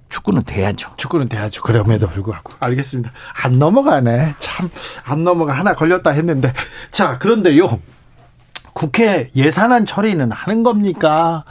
[0.10, 0.91] 축구는 돼야죠.
[0.97, 1.62] 축구는 돼야죠.
[1.64, 2.53] 그럼에도 불구하고.
[2.60, 3.12] 알겠습니다.
[3.43, 4.36] 안 넘어가네.
[4.38, 4.70] 참,
[5.04, 5.54] 안 넘어가.
[5.54, 6.54] 하나 걸렸다 했는데.
[6.92, 7.79] 자, 그런데요.
[8.74, 11.43] 국회 예산안 처리는 하는 겁니까?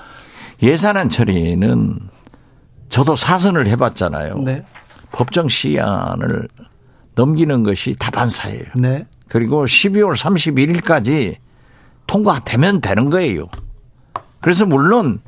[0.63, 1.99] 예산안 처리는
[2.89, 4.39] 저도 사선을 해봤잖아요.
[4.39, 4.65] 네.
[5.13, 6.49] 법정 시한을
[7.15, 8.65] 넘기는 것이 다반사예요.
[8.77, 9.07] 네.
[9.29, 11.37] 그리고 12월 31일까지
[12.07, 13.49] 통과되면 되는 거예요.
[14.41, 15.21] 그래서 물론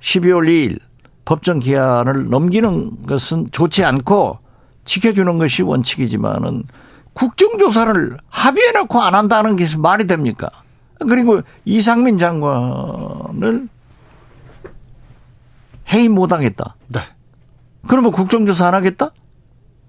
[0.00, 0.78] 12월 2일
[1.24, 4.38] 법정 기한을 넘기는 것은 좋지 않고
[4.84, 6.64] 지켜주는 것이 원칙이지만은
[7.12, 10.48] 국정조사를 합의해 놓고 안 한다는 게 말이 됩니까?
[11.00, 13.68] 그리고 이상민 장관을
[15.92, 16.76] 해임 못 하겠다.
[16.86, 17.00] 네.
[17.86, 19.10] 그러면 국정조사 안 하겠다?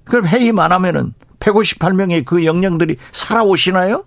[0.03, 4.03] 그럼 해임 안 하면은 158명의 그 영령들이 살아오시나요?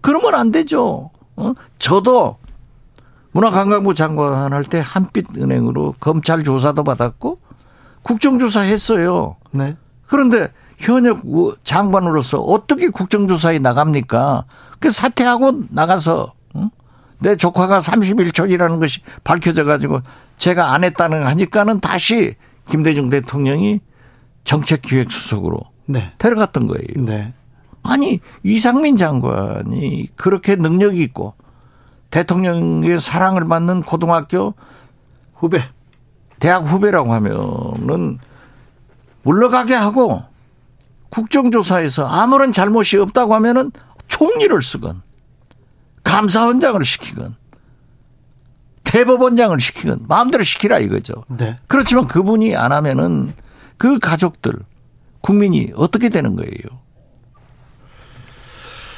[0.00, 1.10] 그러면 안 되죠.
[1.36, 1.52] 어?
[1.78, 2.38] 저도
[3.32, 7.38] 문화관광부 장관 할 때 한빛은행으로 검찰 조사도 받았고
[8.02, 9.36] 국정조사 했어요.
[9.52, 9.76] 네.
[10.06, 10.48] 그런데
[10.78, 11.22] 현역
[11.62, 14.44] 장관으로서 어떻게 국정조사에 나갑니까?
[14.80, 16.70] 그 사퇴하고 나가서 응?
[17.18, 20.00] 내 조카가 31촌이라는 것이 밝혀져 가지고
[20.38, 22.34] 제가 안 했다는 하니까는 다시
[22.68, 23.80] 김대중 대통령이
[24.44, 26.12] 정책기획수석으로 네.
[26.18, 27.04] 데려갔던 거예요.
[27.04, 27.34] 네.
[27.82, 31.34] 아니 이상민 장관이 그렇게 능력이 있고
[32.10, 34.54] 대통령의 사랑을 받는 고등학교
[35.34, 35.62] 후배,
[36.38, 38.18] 대학 후배라고 하면은
[39.22, 40.22] 물러가게 하고
[41.10, 43.72] 국정조사에서 아무런 잘못이 없다고 하면은
[44.08, 45.02] 총리를 쓰건
[46.02, 47.36] 감사원장을 시키건
[48.84, 51.24] 대법원장을 시키건 마음대로 시키라 이거죠.
[51.28, 51.58] 네.
[51.68, 53.32] 그렇지만 그분이 안 하면은
[53.76, 54.52] 그 가족들
[55.20, 56.80] 국민이 어떻게 되는 거예요?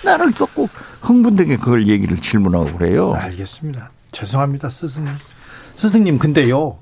[0.04, 0.68] 나를 자꾸
[1.00, 3.12] 흥분되게 그걸 얘기를 질문하고 그래요.
[3.14, 3.90] 알겠습니다.
[4.12, 5.12] 죄송합니다, 스승님.
[5.76, 6.78] 스승님, 근데요.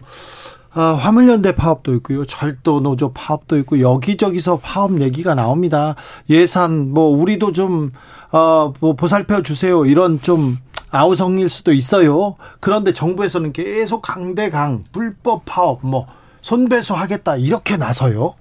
[0.72, 2.24] 아, 화물연대 파업도 있고요.
[2.24, 5.96] 철도 노조 파업도 있고 여기저기서 파업 얘기가 나옵니다.
[6.28, 7.90] 예산 뭐 우리도 좀
[8.30, 9.84] 어, 뭐 보살펴 주세요.
[9.84, 10.58] 이런 좀
[10.90, 12.36] 아우성일 수도 있어요.
[12.60, 16.06] 그런데 정부에서는 계속 강대강 불법 파업 뭐
[16.40, 18.34] 손배소 하겠다 이렇게 나서요.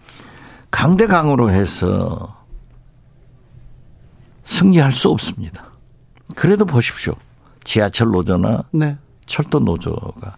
[0.72, 2.39] 강대강으로 해서
[4.50, 5.64] 승리할 수 없습니다.
[6.36, 7.14] 그래도 보십시오.
[7.64, 8.98] 지하철 노조나 네.
[9.26, 10.38] 철도 노조가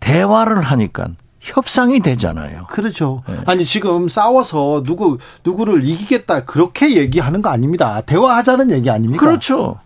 [0.00, 1.08] 대화를 하니까
[1.40, 2.66] 협상이 되잖아요.
[2.70, 3.22] 그렇죠.
[3.28, 3.36] 네.
[3.44, 8.00] 아니 지금 싸워서 누구 누구를 이기겠다 그렇게 얘기하는 거 아닙니다.
[8.00, 9.24] 대화하자는 얘기 아닙니까?
[9.24, 9.78] 그렇죠.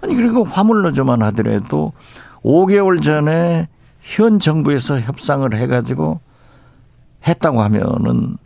[0.00, 1.92] 아니 그리고 화물 노조만 하더라도
[2.42, 3.68] 5개월 전에
[4.00, 6.20] 현 정부에서 협상을 해가지고
[7.26, 8.38] 했다고 하면은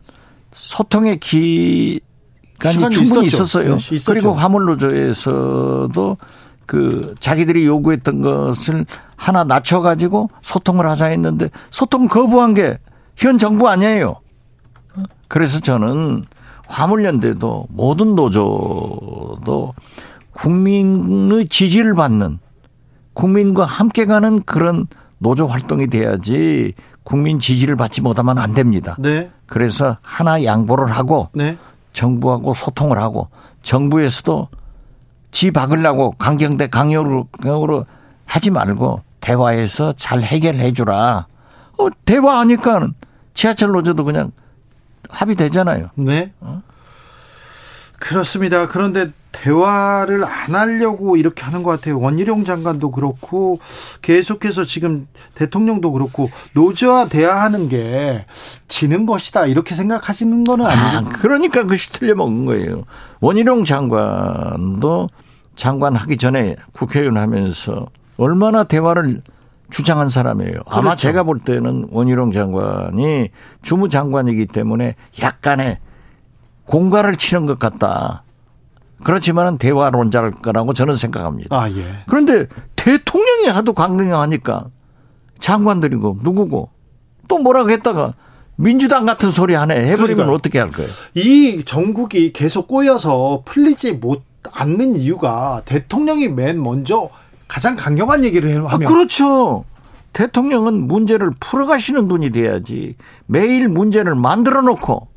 [0.50, 2.00] 소통의 기
[2.70, 3.26] 시간이 충분히.
[3.26, 3.76] 있었어요.
[3.78, 6.16] 네, 그리고 화물노조에서도
[6.66, 8.86] 그 자기들이 요구했던 것을
[9.16, 12.78] 하나 낮춰가지고 소통을 하자 했는데 소통 거부한 게
[13.16, 14.16] 현 정부 아니에요.
[15.28, 16.24] 그래서 저는
[16.66, 19.74] 화물연대도 모든 노조도
[20.32, 22.38] 국민의 지지를 받는
[23.14, 24.86] 국민과 함께 가는 그런
[25.18, 26.74] 노조 활동이 돼야지
[27.04, 28.96] 국민 지지를 받지 못하면 안 됩니다.
[28.98, 29.30] 네.
[29.46, 31.56] 그래서 하나 양보를 하고 네.
[31.92, 33.28] 정부하고 소통을 하고
[33.62, 34.48] 정부에서도
[35.30, 37.86] 지 박으려고 강경대 강요로, 강요로
[38.26, 41.26] 하지 말고 대화해서 잘 해결해 주라.
[41.78, 42.94] 어, 대화하니까는
[43.34, 44.32] 지하철 노조도 그냥
[45.08, 45.90] 합의되잖아요.
[45.94, 46.32] 네.
[46.40, 46.62] 어?
[48.02, 48.66] 그렇습니다.
[48.66, 52.00] 그런데 대화를 안 하려고 이렇게 하는 것 같아요.
[52.00, 53.60] 원희룡 장관도 그렇고
[54.02, 55.06] 계속해서 지금
[55.36, 58.26] 대통령도 그렇고 노조와 대화하는 게
[58.66, 61.10] 지는 것이다 이렇게 생각하시는 거는 아니죠.
[61.10, 62.84] 아, 그러니까 그것이 틀려 먹은 거예요.
[63.20, 65.08] 원희룡 장관도
[65.54, 69.22] 장관 하기 전에 국회의원 하면서 얼마나 대화를
[69.70, 70.52] 주장한 사람이에요.
[70.52, 70.70] 그렇죠.
[70.70, 73.30] 아마 제가 볼 때는 원희룡 장관이
[73.62, 75.78] 주무장관이기 때문에 약간의
[76.66, 78.24] 공갈을 치는 것 같다.
[79.02, 81.54] 그렇지만은 대화론자일 거라고 저는 생각합니다.
[81.56, 81.84] 아, 예.
[82.06, 84.66] 그런데 대통령이 하도 강경하니까
[85.40, 86.70] 장관들이고 누구고
[87.28, 88.14] 또 뭐라고 했다가
[88.56, 90.90] 민주당 같은 소리 하네 해버리면 그러니까 어떻게 할 거예요?
[91.14, 94.22] 이 정국이 계속 꼬여서 풀리지 못
[94.52, 97.10] 않는 이유가 대통령이 맨 먼저
[97.48, 99.64] 가장 강경한 얘기를 하면 아, 그렇죠.
[100.12, 105.08] 대통령은 문제를 풀어가시는 분이 돼야지 매일 문제를 만들어 놓고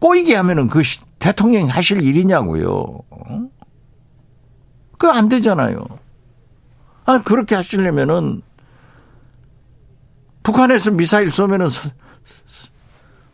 [0.00, 0.82] 꼬이게 하면은 그
[1.18, 3.00] 대통령이 하실 일이냐고요.
[4.92, 5.78] 그거 안 되잖아요.
[7.04, 8.42] 아, 그렇게 하시려면은
[10.42, 11.68] 북한에서 미사일 쏘면은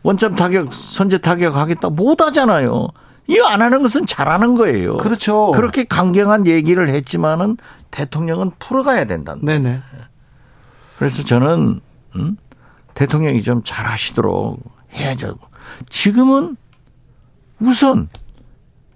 [0.03, 2.89] 원점 타격, 선제 타격 하겠다 못 하잖아요.
[3.27, 4.97] 이거 안 하는 것은 잘하는 거예요.
[4.97, 5.51] 그렇죠.
[5.51, 7.57] 그렇게 강경한 얘기를 했지만은
[7.89, 9.35] 대통령은 풀어가야 된다.
[9.41, 9.79] 네네.
[10.99, 11.81] 그래서 저는
[12.15, 12.37] 음?
[12.93, 14.59] 대통령이 좀 잘하시도록
[14.93, 15.35] 해야죠.
[15.89, 16.57] 지금은
[17.59, 18.09] 우선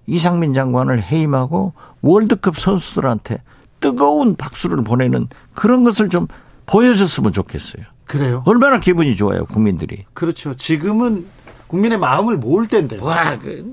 [0.07, 3.41] 이상민 장관을 해임하고 월드컵 선수들한테
[3.80, 6.27] 뜨거운 박수를 보내는 그런 것을 좀
[6.65, 7.84] 보여줬으면 좋겠어요.
[8.06, 8.43] 그래요?
[8.45, 10.06] 얼마나 기분이 좋아요, 국민들이.
[10.14, 10.56] 그렇죠.
[10.56, 11.26] 지금은
[11.68, 12.97] 국민의 마음을 모을 때인데.
[12.99, 13.64] 와, 그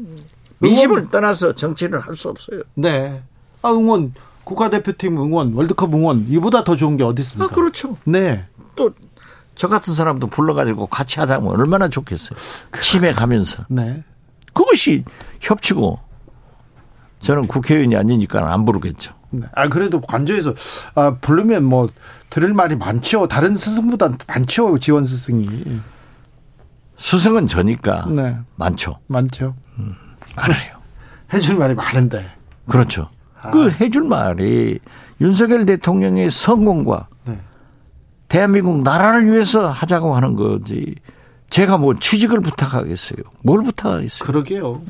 [0.59, 2.63] 민심을 떠나서 정치를 할 수 없어요.
[2.75, 3.23] 네.
[3.63, 4.13] 아, 응원,
[4.45, 7.51] 국가대표팀 응원, 월드컵 응원, 이보다 더 좋은 게 어디 있습니까?
[7.51, 7.97] 아, 그렇죠.
[8.05, 8.45] 네.
[8.77, 8.93] 또,
[9.57, 12.39] 저 같은 사람도 불러가지고 같이 하자면 얼마나 좋겠어요.
[12.81, 13.65] 치매 가면서.
[13.69, 14.05] 네.
[14.53, 15.03] 그것이
[15.41, 15.99] 협치고
[17.21, 19.15] 저는 국회의원이 아니니까 안 부르겠죠.
[19.31, 19.47] 네.
[19.55, 20.55] 아 그래도 관저에서
[20.95, 21.89] 아 부르면 뭐
[22.31, 23.27] 들을 말이 많죠.
[23.29, 24.79] 다른 스승보다 많죠.
[24.79, 25.47] 지원 스승이.
[26.99, 28.37] 스승은 저니까 네.
[28.57, 28.99] 많죠.
[29.07, 29.55] 많죠.
[29.79, 29.95] 음,
[30.37, 30.77] 많아요.
[31.33, 32.27] 해줄 말이 많은데.
[32.69, 33.09] 그렇죠.
[33.41, 33.51] 아.
[33.51, 34.79] 그 해줄 말이
[35.21, 37.16] 윤석열 대통령의 성공과 네.
[38.37, 40.95] 대한민국 나라를 위해서 하자고 하는 거지.
[41.49, 43.21] 제가 뭐 취직을 부탁하겠어요.
[43.43, 44.27] 뭘 부탁하겠어요?
[44.27, 44.83] 그러게요.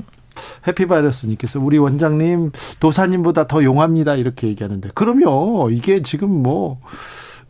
[0.66, 2.50] 해피바이러스님께서 우리 원장님
[2.80, 6.80] 도사님보다 더 용합니다 이렇게 얘기하는데 그럼요 이게 지금 뭐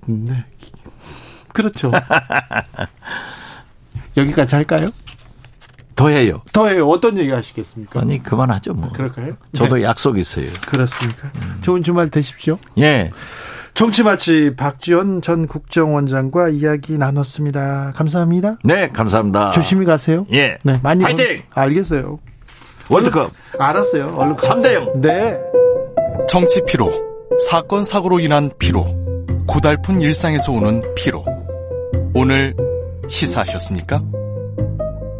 [0.05, 0.44] 네.
[1.52, 1.90] 그렇죠
[4.18, 4.90] 여기까지 할까요?
[5.94, 6.43] 더 해요.
[6.52, 6.86] 더 해요.
[6.90, 8.01] 어떤 얘기 하시겠습니까?
[8.01, 8.93] 아니, 그만하죠, 뭐.
[8.93, 9.39] 그럴까요?
[9.55, 9.82] 저도 네.
[9.85, 10.44] 약속 있어요.
[10.66, 11.32] 그렇습니까?
[11.36, 11.59] 음.
[11.62, 12.59] 좋은 주말 되십시오.
[12.77, 13.10] 예.
[13.76, 17.92] 정치마치 박지원 전 국정원장과 이야기 나눴습니다.
[17.94, 18.56] 감사합니다.
[18.64, 19.50] 네, 감사합니다.
[19.50, 20.26] 조심히 가세요.
[20.32, 20.56] 예.
[20.62, 21.04] 네, 많이.
[21.04, 21.26] 파이팅!
[21.26, 21.62] 건...
[21.62, 22.18] 알겠어요.
[22.88, 23.30] 월드컵.
[23.58, 24.14] 알았어요.
[24.16, 25.00] 얼른 3대 0.
[25.02, 25.38] 네.
[26.26, 26.90] 정치 피로,
[27.50, 28.86] 사건 사고로 인한 피로,
[29.46, 31.22] 고달픈 일상에서 오는 피로.
[32.14, 32.54] 오늘
[33.08, 34.02] 시사하셨습니까?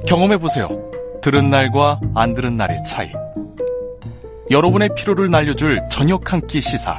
[0.07, 0.69] 경험해 보세요.
[1.21, 3.13] 들은 날과 안 들은 날의 차이.
[4.51, 6.99] 여러분의 피로를 날려줄 저녁 한 끼 시사.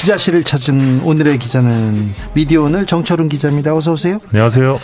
[0.00, 1.92] 기자실을 찾은 오늘의 기자는
[2.32, 3.76] 미디어 오늘 정철훈 기자입니다.
[3.76, 4.18] 어서 오세요.
[4.30, 4.78] 안녕하세요.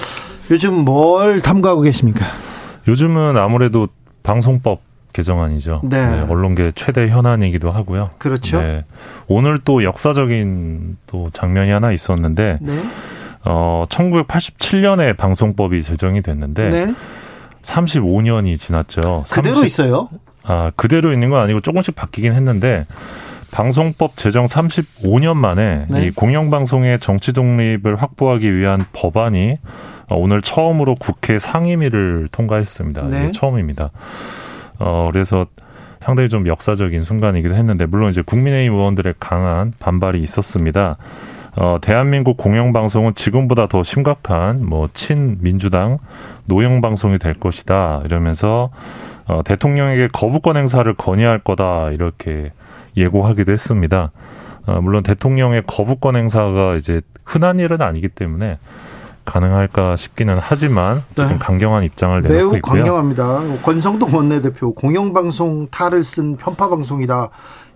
[0.50, 2.26] 요즘 뭘 탐구하고 계십니까?
[2.86, 3.88] 요즘은 아무래도
[4.22, 4.82] 방송법
[5.14, 5.80] 개정안이죠.
[5.84, 6.06] 네.
[6.06, 8.10] 네, 언론계 최대 현안이기도 하고요.
[8.18, 8.60] 그렇죠.
[8.60, 8.84] 네,
[9.26, 12.82] 오늘 또 역사적인 또 장면이 하나 있었는데, 네.
[13.42, 16.94] 어, 1987년에 방송법이 제정이 됐는데, 네.
[17.62, 19.24] 35년이 지났죠.
[19.30, 20.10] 그대로 30, 있어요?
[20.42, 22.84] 아, 그대로 있는 건 아니고 조금씩 바뀌긴 했는데,
[23.56, 26.04] 방송법 제정 35년 만에 네.
[26.04, 29.56] 이 공영방송의 정치 독립을 확보하기 위한 법안이
[30.10, 33.08] 오늘 처음으로 국회 상임위를 통과했습니다.
[33.08, 33.18] 네.
[33.18, 33.92] 이게 처음입니다.
[34.78, 35.46] 어, 그래서
[36.00, 40.98] 상당히 좀 역사적인 순간이기도 했는데, 물론 이제 국민의힘 의원들의 강한 반발이 있었습니다.
[41.56, 45.96] 어, 대한민국 공영방송은 지금보다 더 심각한 뭐 친민주당
[46.44, 48.68] 노영 방송이 될 것이다 이러면서
[49.24, 52.52] 어, 대통령에게 거부권 행사를 건의할 거다 이렇게
[52.96, 54.12] 예고하기도 했습니다.
[54.66, 58.58] 어, 물론 대통령의 거부권 행사가 이제 흔한 일은 아니기 때문에
[59.24, 61.36] 가능할까 싶기는 하지만 네.
[61.38, 62.84] 강경한 입장을 내놓고 매우 있고요.
[62.84, 63.40] 강경합니다.
[63.62, 67.30] 권성동 원내대표 공영방송 탈을 쓴 편파방송이다.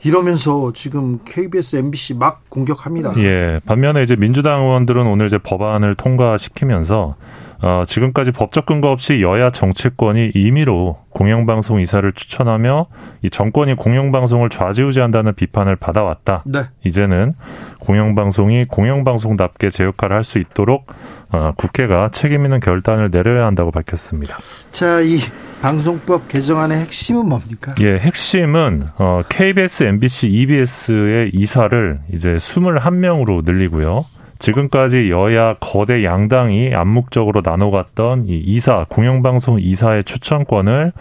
[0.05, 3.15] 이러면서 지금 KBS, MBC 막 공격합니다.
[3.19, 3.61] 예.
[3.67, 7.17] 반면에 이제 민주당 의원들은 오늘 이제 법안을 통과시키면서
[7.63, 12.87] 어, 지금까지 법적 근거 없이 여야 정치권이 임의로 공영방송 이사를 추천하며
[13.23, 16.45] 이 정권이 공영방송을 좌지우지한다는 비판을 받아왔다.
[16.47, 16.61] 네.
[16.85, 17.33] 이제는
[17.81, 20.87] 공영방송이 공영방송답게 제 역할을 할 수 있도록
[21.33, 24.37] 어, 국회가 책임 있는 결단을 내려야 한다고 밝혔습니다.
[24.71, 25.19] 자, 이
[25.61, 27.75] 방송법 개정안의 핵심은 뭡니까?
[27.81, 34.05] 예, 핵심은 어, KBS, MBC, EBS의 이사를 이제 21명으로 늘리고요.
[34.41, 40.93] 지금까지 여야 거대 양당이 암묵적으로 나눠갔던 이 이사 공영방송 이사의 추천권을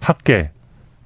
[0.00, 0.50] 학계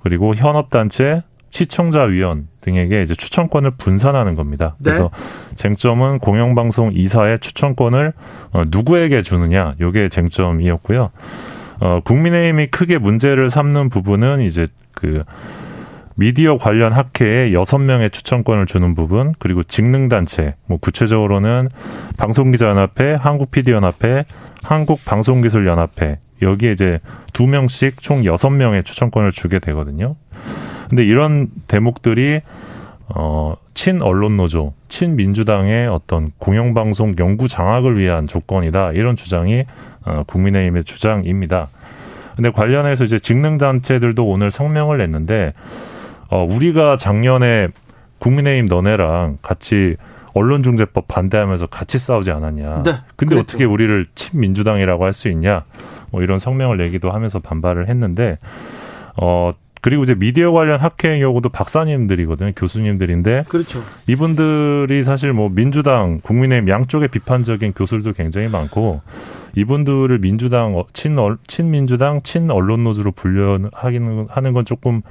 [0.03, 4.75] 그리고 현업단체 시청자위원 등에게 이제 추천권을 분산하는 겁니다.
[4.79, 4.91] 네.
[4.91, 5.11] 그래서
[5.55, 8.13] 쟁점은 공영방송 이사의 추천권을
[8.53, 11.11] 어, 누구에게 주느냐, 요게 쟁점이었고요.
[11.81, 15.23] 어, 국민의힘이 크게 문제를 삼는 부분은 이제 그
[16.17, 21.69] 미디어 관련 학회에 여섯 명의 추천권을 주는 부분, 그리고 직능단체, 뭐 구체적으로는
[22.19, 24.25] 방송기자연합회, 한국PD연합회,
[24.63, 27.01] 한국방송기술연합회, 여기에 이제
[27.33, 30.15] 두 명씩 총 여섯 명의 추천권을 주게 되거든요.
[30.89, 32.41] 근데 이런 대목들이
[33.09, 38.93] 어, 친 언론 노조, 친 민주당의 어떤 공영방송 연구 장악을 위한 조건이다.
[38.93, 39.65] 이런 주장이
[40.05, 41.67] 어, 국민의힘의 주장입니다.
[42.37, 45.53] 근데 관련해서 이제 직능단체들도 오늘 성명을 냈는데
[46.31, 47.69] 어, 우리가 작년에
[48.19, 49.97] 국민의힘 너네랑 같이
[50.35, 52.83] 언론중재법 반대하면서 같이 싸우지 않았냐.
[52.83, 53.41] 네, 근데 그랬죠.
[53.41, 55.65] 어떻게 우리를 친민주당이라고 할 수 있냐.
[56.11, 58.39] 뭐 이런 성명을 내기도 하면서 반발을 했는데,
[59.17, 62.53] 어, 그리고 이제 미디어 관련 학회의 경우도 박사님들이거든요.
[62.57, 63.45] 교수님들인데.
[63.49, 63.83] 그렇죠.
[64.07, 69.03] 이분들이 사실 뭐 민주당, 국민의힘 양쪽의 비판적인 교수들도 굉장히 많고,
[69.57, 75.03] 이분들을 민주당, 친, 친민주당, 친언론 노조로 분류하기는 하는 건 조금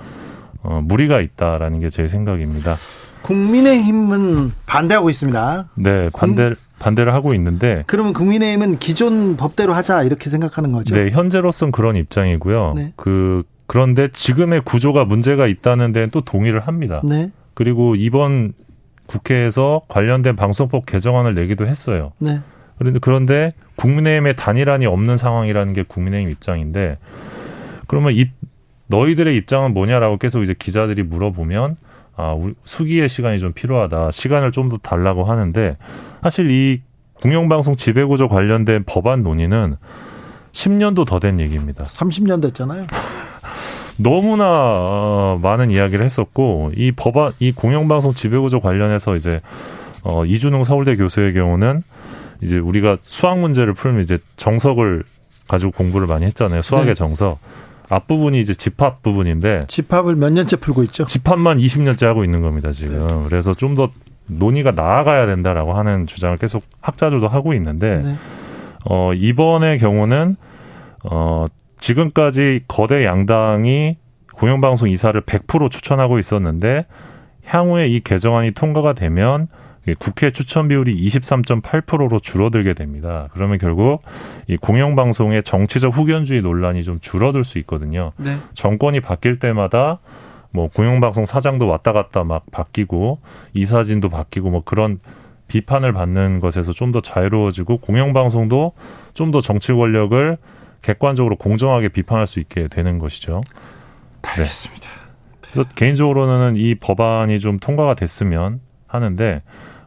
[0.63, 2.75] 어, 무리가 있다라는 게 제 생각입니다.
[3.21, 5.69] 국민의힘은 반대하고 있습니다.
[5.75, 6.55] 네, 반대 공...
[6.79, 7.83] 반대를 하고 있는데.
[7.87, 10.95] 그러면 국민의힘은 기존 법대로 하자 이렇게 생각하는 거죠?
[10.95, 12.73] 네, 현재로서는 그런 입장이고요.
[12.75, 12.93] 네.
[12.97, 17.01] 그 그런데 지금의 구조가 문제가 있다는 데는 또 동의를 합니다.
[17.05, 17.31] 네.
[17.53, 18.53] 그리고 이번
[19.07, 22.11] 국회에서 관련된 방송법 개정안을 내기도 했어요.
[22.19, 22.41] 네.
[22.77, 26.97] 그런데 그런데 국민의힘의 단일안이 없는 상황이라는 게 국민의힘 입장인데
[27.87, 28.29] 그러면 이
[28.87, 31.77] 너희들의 입장은 뭐냐라고 계속 이제 기자들이 물어보면
[32.15, 32.35] 아,
[32.65, 34.11] 수기의 시간이 좀 필요하다.
[34.11, 35.77] 시간을 좀 더 달라고 하는데
[36.21, 36.81] 사실 이
[37.15, 39.77] 공영방송 지배구조 관련된 법안 논의는
[40.51, 41.83] 10년도 더 된 얘기입니다.
[41.85, 42.85] 30년 됐잖아요.
[43.97, 49.41] 너무나 어, 많은 이야기를 했었고 이 법안 이 공영방송 지배구조 관련해서 이제
[50.03, 51.81] 어 이준웅 서울대 교수의 경우는
[52.41, 55.03] 이제 우리가 수학 문제를 풀면 이제 정석을
[55.47, 56.61] 가지고 공부를 많이 했잖아요.
[56.61, 56.93] 수학의 네.
[56.93, 57.39] 정석.
[57.95, 61.05] 앞부분이 이제 집합 부분인데 집합을 몇 년째 풀고 있죠?
[61.05, 63.05] 집합만 20년째 하고 있는 겁니다, 지금.
[63.07, 63.23] 네.
[63.27, 63.89] 그래서 좀 더
[64.27, 68.15] 논의가 나아가야 된다라고 하는 주장을 계속 학자들도 하고 있는데 네.
[68.85, 70.35] 어 이번의 경우는
[71.03, 71.47] 어
[71.79, 73.97] 지금까지 거대 양당이
[74.33, 76.85] 공영방송 이사를 100% 추천하고 있었는데
[77.45, 79.47] 향후에 이 개정안이 통과가 되면
[79.99, 83.27] 국회 추천 비율이 23.8%로 줄어들게 됩니다.
[83.33, 84.01] 그러면 결국
[84.47, 88.13] 이 공영방송의 정치적 후견주의 논란이 좀 줄어들 수 있거든요.
[88.17, 88.37] 네.
[88.53, 89.99] 정권이 바뀔 때마다
[90.51, 93.19] 뭐 공영방송 사장도 왔다 갔다 막 바뀌고
[93.53, 94.99] 이사진도 바뀌고 뭐 그런
[95.47, 98.71] 비판을 받는 것에서 좀 더 자유로워지고 공영방송도
[99.13, 100.37] 좀 더 정치 권력을
[100.81, 103.41] 객관적으로 공정하게 비판할 수 있게 되는 것이죠.
[104.21, 104.87] 알겠습니다.
[104.87, 105.39] 네.
[105.41, 109.41] 그래서 개인적으로는 이 법안이 좀 통과가 됐으면 하는데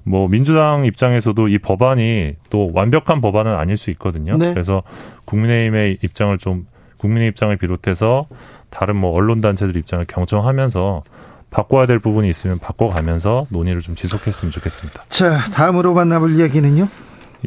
[0.06, 4.36] 뭐 민주당 입장에서도 이 법안이 또 완벽한 법안은 아닐 수 있거든요.
[4.36, 4.52] 네.
[4.52, 4.84] 그래서
[5.24, 6.66] 국민의힘의 입장을 좀
[6.98, 8.28] 국민의 입장을 비롯해서
[8.70, 11.02] 다른 뭐 언론 단체들 입장을 경청하면서
[11.50, 15.04] 바꿔야 될 부분이 있으면 바꿔가면서 논의를 좀 지속했으면 좋겠습니다.
[15.08, 16.88] 자, 다음으로 만나볼 이야기는요?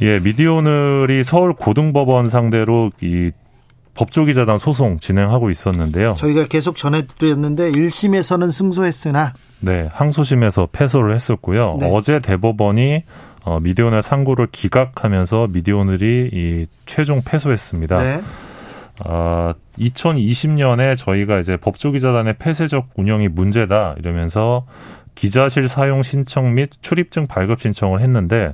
[0.02, 3.31] 예, 미디오늘이 서울 고등법원 상대로 이
[3.99, 6.13] 법조기자단 소송 진행하고 있었는데요.
[6.13, 11.77] 저희가 계속 전해드렸는데 1심에서는 승소했으나 네, 항소심에서 패소를 했었고요.
[11.81, 11.89] 네.
[11.91, 13.03] 어제 대법원이
[13.43, 17.95] 어, 미디오늘 상고를 기각하면서 미디오늘이 이 최종 패소했습니다.
[17.97, 18.21] 네.
[19.05, 24.65] 어, 2020년에 저희가 이제 법조기자단의 폐쇄적 운영이 문제다 이러면서
[25.15, 28.53] 기자실 사용 신청 및 출입증 발급 신청을 했는데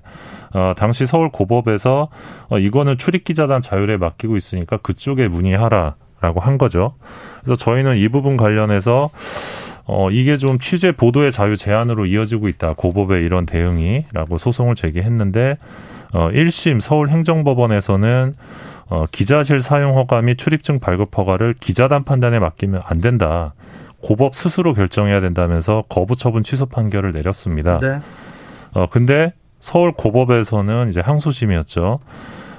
[0.56, 2.08] 어, 당시 서울 고법에서
[2.50, 6.94] 어, 이거는 출입기자단 자율에 맡기고 있으니까 그쪽에 문의하라라고 한 거죠.
[7.42, 9.10] 그래서 저희는 이 부분 관련해서
[9.86, 12.74] 어, 이게 좀 취재 보도의 자유 제한으로 이어지고 있다.
[12.74, 15.58] 고법의 이런 대응이라고 소송을 제기했는데
[16.14, 18.34] 어, 1심 서울행정법원에서는
[18.88, 23.54] 어, 기자실 사용 허가 및 출입증 발급 허가를 기자단 판단에 맡기면 안 된다.
[24.02, 27.78] 고법 스스로 결정해야 된다면서 거부 처분 취소 판결을 내렸습니다.
[27.80, 28.00] 네.
[28.74, 29.34] 어 근데
[29.66, 32.00] 서울 고법에서는 이제 항소심이었죠.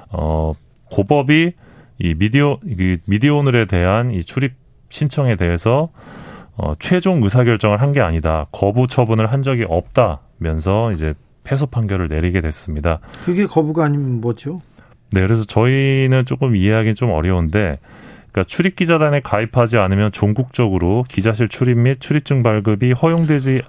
[0.09, 0.53] 어
[0.91, 1.53] 고법이
[1.99, 4.55] 이 미디어 이 미디어오늘에 대한 이 출입
[4.89, 5.87] 신청에 대해서
[6.57, 8.47] 어 최종 의사 결정을 한 게 아니다.
[8.51, 11.13] 거부 처분을 한 적이 없다면서 이제
[11.45, 12.99] 패소 판결을 내리게 됐습니다.
[13.23, 14.59] 그게 거부가 아니면 뭐죠?
[15.13, 17.79] 네, 그래서 저희는 조금 이해하기는 좀 어려운데
[18.33, 23.61] 그러니까 출입 기자단에 가입하지 않으면 종국적으로 기자실 출입 및 출입증 발급이 허용되지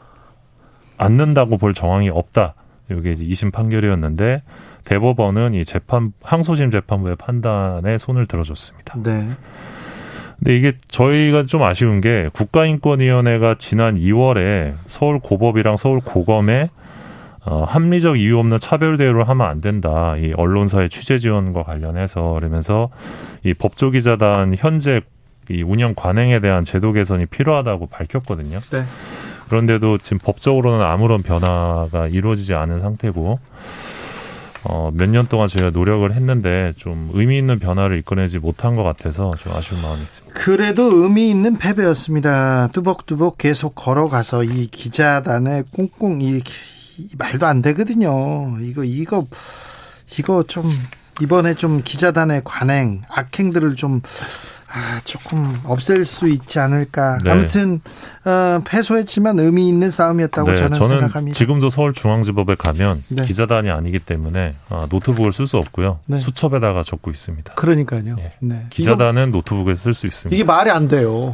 [0.96, 2.54] 않는다고 볼 정황이 없다.
[2.90, 4.42] 이게 이제 2심 판결이었는데
[4.84, 8.94] 대법원은 이 재판 항소심 재판부의 판단에 손을 들어줬습니다.
[9.02, 9.28] 네.
[10.38, 16.70] 근데 이게 저희가 좀 아쉬운 게 국가인권위원회가 지난 2월에 서울 고법이랑 서울 고검에
[17.44, 20.16] 어, 합리적 이유 없는 차별 대우를 하면 안 된다.
[20.16, 22.90] 이 언론사의 취재 지원과 관련해서 그러면서
[23.42, 25.00] 이 법조기자단 현재
[25.50, 28.58] 이 운영 관행에 대한 제도 개선이 필요하다고 밝혔거든요.
[28.58, 28.82] 네.
[29.48, 33.38] 그런데도 지금 법적으로는 아무런 변화가 이루어지지 않은 상태고
[34.64, 39.32] 어, 몇 년 동안 저희가 노력을 했는데 좀 의미 있는 변화를 이끌어내지 못한 것 같아서
[39.40, 40.34] 좀 아쉬운 마음이 있습니다.
[40.38, 42.68] 그래도 의미 있는 패배였습니다.
[42.72, 46.42] 뚜벅뚜벅 계속 걸어가서 이 기자단의 꽁꽁 이
[47.16, 48.58] 말도 안 되거든요.
[48.60, 49.26] 이거 이거
[50.18, 50.68] 이거 좀
[51.22, 54.00] 이번에 좀 기자단의 관행 악행들을 좀
[54.70, 57.18] 아, 조금 없앨 수 있지 않을까.
[57.24, 57.30] 네.
[57.30, 57.80] 아무튼
[58.24, 61.36] 어, 패소했지만 의미 있는 싸움이었다고 네, 저는, 저는, 생각합니다.
[61.36, 63.24] 지금도 서울중앙지법에 가면 네.
[63.24, 66.00] 기자단이 아니기 때문에 아, 노트북을 쓸 수 없고요.
[66.06, 66.20] 네.
[66.20, 67.54] 수첩에다가 적고 있습니다.
[67.54, 68.16] 그러니까요.
[68.18, 68.32] 예.
[68.40, 68.66] 네.
[68.68, 70.34] 기자단은 노트북에 쓸 수 있습니다.
[70.34, 71.32] 이게 말이 안 돼요.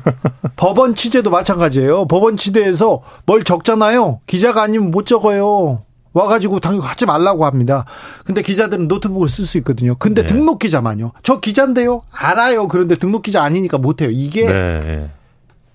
[0.56, 2.06] 법원 취재도 마찬가지예요.
[2.06, 4.20] 법원 취재에서 뭘 적잖아요.
[4.26, 5.82] 기자가 아니면 못 적어요.
[6.12, 7.84] 와가지고 당연히 하지 말라고 합니다.
[8.24, 9.94] 근데 기자들은 노트북을 쓸 수 있거든요.
[9.96, 10.26] 근데 네.
[10.26, 11.12] 등록 기자만요.
[11.22, 12.02] 저 기자인데요.
[12.12, 12.68] 알아요.
[12.68, 14.10] 그런데 등록 기자 아니니까 못해요.
[14.10, 15.10] 이게 네.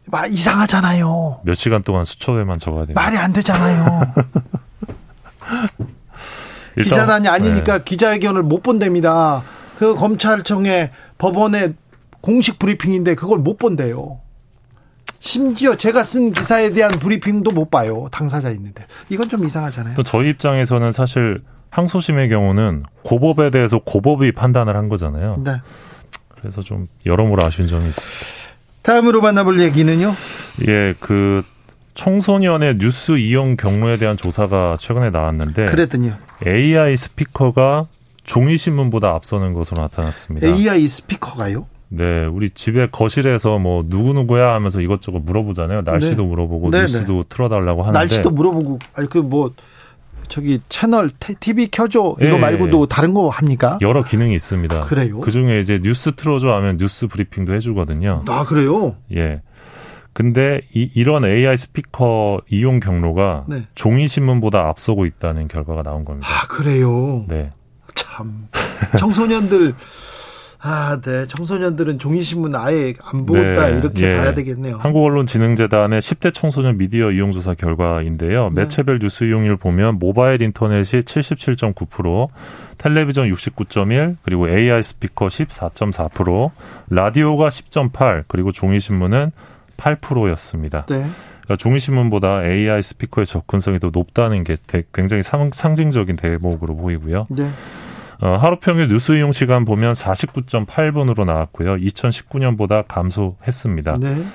[0.06, 1.42] 막 이상하잖아요.
[1.44, 2.96] 몇 시간 동안 수첩에만 적어야 돼요.
[2.96, 4.14] 말이 안 되잖아요.
[6.84, 7.84] 기자단이 아니니까 네.
[7.86, 9.44] 기자회견을 못 본답니다.
[9.78, 11.76] 그 검찰청의 법원의
[12.22, 14.20] 공식 브리핑인데 그걸 못 본대요.
[15.26, 18.08] 심지어 제가 쓴 기사에 대한 브리핑도 못 봐요.
[18.12, 18.86] 당사자 있는데.
[19.10, 19.96] 이건 좀 이상하잖아요.
[19.96, 21.42] 또 저희 입장에서는 사실
[21.72, 25.42] 항소심의 경우는 고법에 대해서 고법이 판단을 한 거잖아요.
[25.44, 25.54] 네.
[26.30, 28.56] 그래서 좀 여러모로 아쉬운 점이 있습니다.
[28.84, 30.14] 다음으로 만나볼 얘기는요?
[30.68, 31.42] 예, 그
[31.96, 36.14] 청소년의 뉴스 이용 경로에 대한 조사가 최근에 나왔는데 그랬더니요.
[36.46, 37.88] AI 스피커가
[38.26, 40.46] 종이 신문보다 앞서는 것으로 나타났습니다.
[40.46, 41.66] AI 스피커가요?
[41.90, 45.82] 네, 우리 집에 거실에서 뭐 누구 누구야 하면서 이것저것 물어보잖아요.
[45.84, 46.28] 날씨도 네.
[46.28, 47.24] 물어보고 네, 뉴스도 네.
[47.30, 49.52] 틀어달라고 하는데 날씨도 물어보고 아니 그 뭐
[50.28, 52.38] 저기 채널 TV 켜줘 이거 네.
[52.38, 53.78] 말고도 다른 거 합니까?
[53.82, 54.82] 여러 기능이 있습니다.
[54.82, 55.20] 그래요?
[55.22, 58.26] 그 중에 이제 뉴스 틀어줘 하면 뉴스 브리핑도 해주거든요.
[58.28, 58.96] 아 그래요?
[59.16, 59.42] 예.
[60.14, 63.64] 근데 이, 이런 AI 스피커 이용 경로가 네.
[63.76, 66.28] 종이 신문보다 앞서고 있다는 결과가 나온 겁니다.
[66.28, 67.26] 아 그래요?
[67.28, 67.52] 네.
[67.94, 68.48] 참
[68.98, 69.76] 청소년들
[70.68, 71.28] 아, 네.
[71.28, 74.16] 청소년들은 종이신문 아예 안 보다 네, 이렇게 예.
[74.16, 74.78] 봐야 되겠네요.
[74.78, 78.50] 한국언론진흥재단의 10대 청소년 미디어 이용조사 결과인데요.
[78.50, 78.62] 네.
[78.62, 82.30] 매체별 뉴스 이용률 보면 모바일 인터넷이 77.9%,
[82.80, 86.50] 텔레비전 69.1, 그리고 AI 스피커 14.4%,
[86.90, 89.32] 라디오가 10.8, 그리고 종이신문은
[89.78, 90.88] 8%였습니다.
[90.88, 91.06] 네.
[91.44, 94.56] 그러니까 종이신문보다 AI 스피커의 접근성이 더 높다는 게
[94.92, 97.28] 굉장히 상, 상징적인 대목으로 보이고요.
[97.30, 97.44] 네.
[98.22, 101.76] 어, 하루 평균 뉴스 이용 시간 보면 49.8분으로 나왔고요.
[101.76, 103.96] 2019년보다 감소했습니다.
[104.00, 104.26] 네.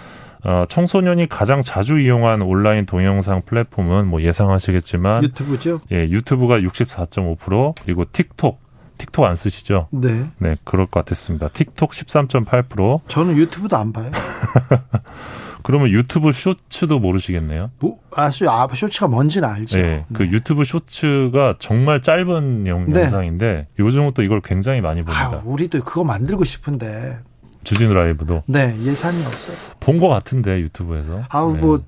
[0.45, 5.81] 어, 청소년이 가장 자주 이용한 온라인 동영상 플랫폼은 뭐 예상하시겠지만 유튜브죠.
[5.93, 8.59] 예, 유튜브가 64.5% 그리고 틱톡
[8.99, 9.89] 틱톡 안 쓰시죠?
[9.91, 10.27] 네.
[10.39, 11.49] 네, 그럴 것 같았습니다.
[11.49, 13.01] 틱톡 13.8%.
[13.09, 14.11] 저는 유튜브도 안 봐요.
[15.63, 17.71] 그러면 유튜브 쇼츠도 모르시겠네요?
[17.81, 19.79] 뭐, 아, 쇼, 아, 쇼츠가 뭔지는 알죠.
[19.79, 20.31] 네, 그 네.
[20.31, 23.09] 유튜브 쇼츠가 정말 짧은 영, 네.
[23.09, 25.27] 상인데 요즘은 또 이걸 굉장히 많이 봅니다.
[25.37, 27.19] 아, 우리도 그거 만들고 싶은데.
[27.65, 28.43] 주진우 라이브도.
[28.47, 29.57] 네, 예산이 없어요.
[29.81, 31.23] 본 것 같은데 유튜브에서.
[31.29, 31.61] 아우 네.
[31.61, 31.81] 뭐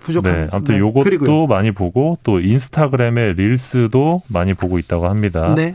[0.00, 0.42] 부족합니다.
[0.44, 0.80] 네, 아무튼 네.
[0.80, 1.46] 요것도 그리고요.
[1.46, 5.54] 많이 보고 또 인스타그램의 릴스도 많이 보고 있다고 합니다.
[5.56, 5.74] 네.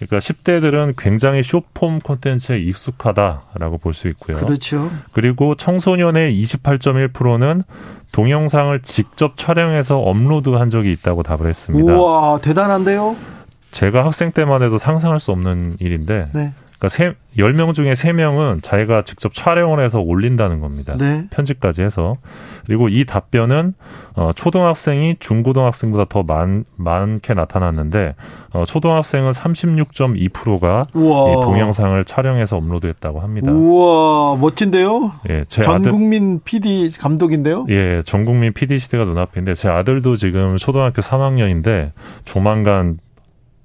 [0.00, 4.38] 그러니까 10대들은 굉장히 쇼폼 콘텐츠에 익숙하다라고 볼 수 있고요.
[4.38, 4.90] 그렇죠.
[5.12, 7.64] 그리고 청소년의 28.1%는
[8.12, 11.92] 동영상을 직접 촬영해서 업로드한 적이 있다고 답을 했습니다.
[11.92, 13.14] 우와, 대단한데요?
[13.72, 16.52] 제가 학생 때만 해도 상상할 수 없는 일인데 네.
[16.80, 20.96] 그러니까 세, 10명 중에 3명은 자기가 직접 촬영을 해서 올린다는 겁니다.
[20.96, 21.26] 네.
[21.30, 22.16] 편집까지 해서.
[22.64, 23.74] 그리고 이 답변은
[24.14, 28.14] 어, 초등학생이 중고등학생보다 더 많, 많게 나타났는데
[28.52, 31.32] 어, 초등학생은 36.2%가 우와.
[31.32, 33.52] 이 동영상을 촬영해서 업로드했다고 합니다.
[33.52, 35.12] 우와 멋진데요?
[35.28, 37.66] 예, 제 전국민 아들, PD 감독인데요?
[37.68, 41.92] 예, 전 국민 PD 시대가 눈앞인데 제 아들도 지금 초등학교 3학년인데
[42.24, 42.98] 조만간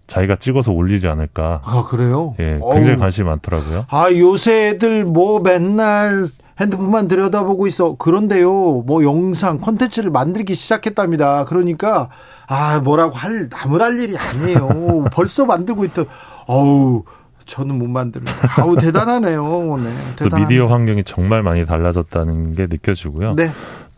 [0.08, 1.62] 자기가 찍어서 올리지 않을까.
[1.64, 2.36] 아, 그래요?
[2.40, 2.98] 예, 굉장히 어우.
[2.98, 3.86] 관심이 많더라고요.
[3.90, 6.28] 아, 요새 애들 뭐 맨날
[6.60, 7.96] 핸드폰만 들여다보고 있어.
[7.96, 11.46] 그런데요, 뭐 영상, 콘텐츠를 만들기 시작했답니다.
[11.46, 12.10] 그러니까,
[12.48, 15.06] 아, 뭐라고 할, 나무랄 일이 아니에요.
[15.12, 16.04] 벌써 만들고 있다.
[16.48, 17.04] 어우,
[17.46, 18.34] 저는 못 만들어요.
[18.58, 19.78] 아우, 대단하네요.
[19.84, 19.92] 네.
[20.18, 23.36] 그래서 미디어 환경이 정말 많이 달라졌다는 게 느껴지고요.
[23.36, 23.50] 네.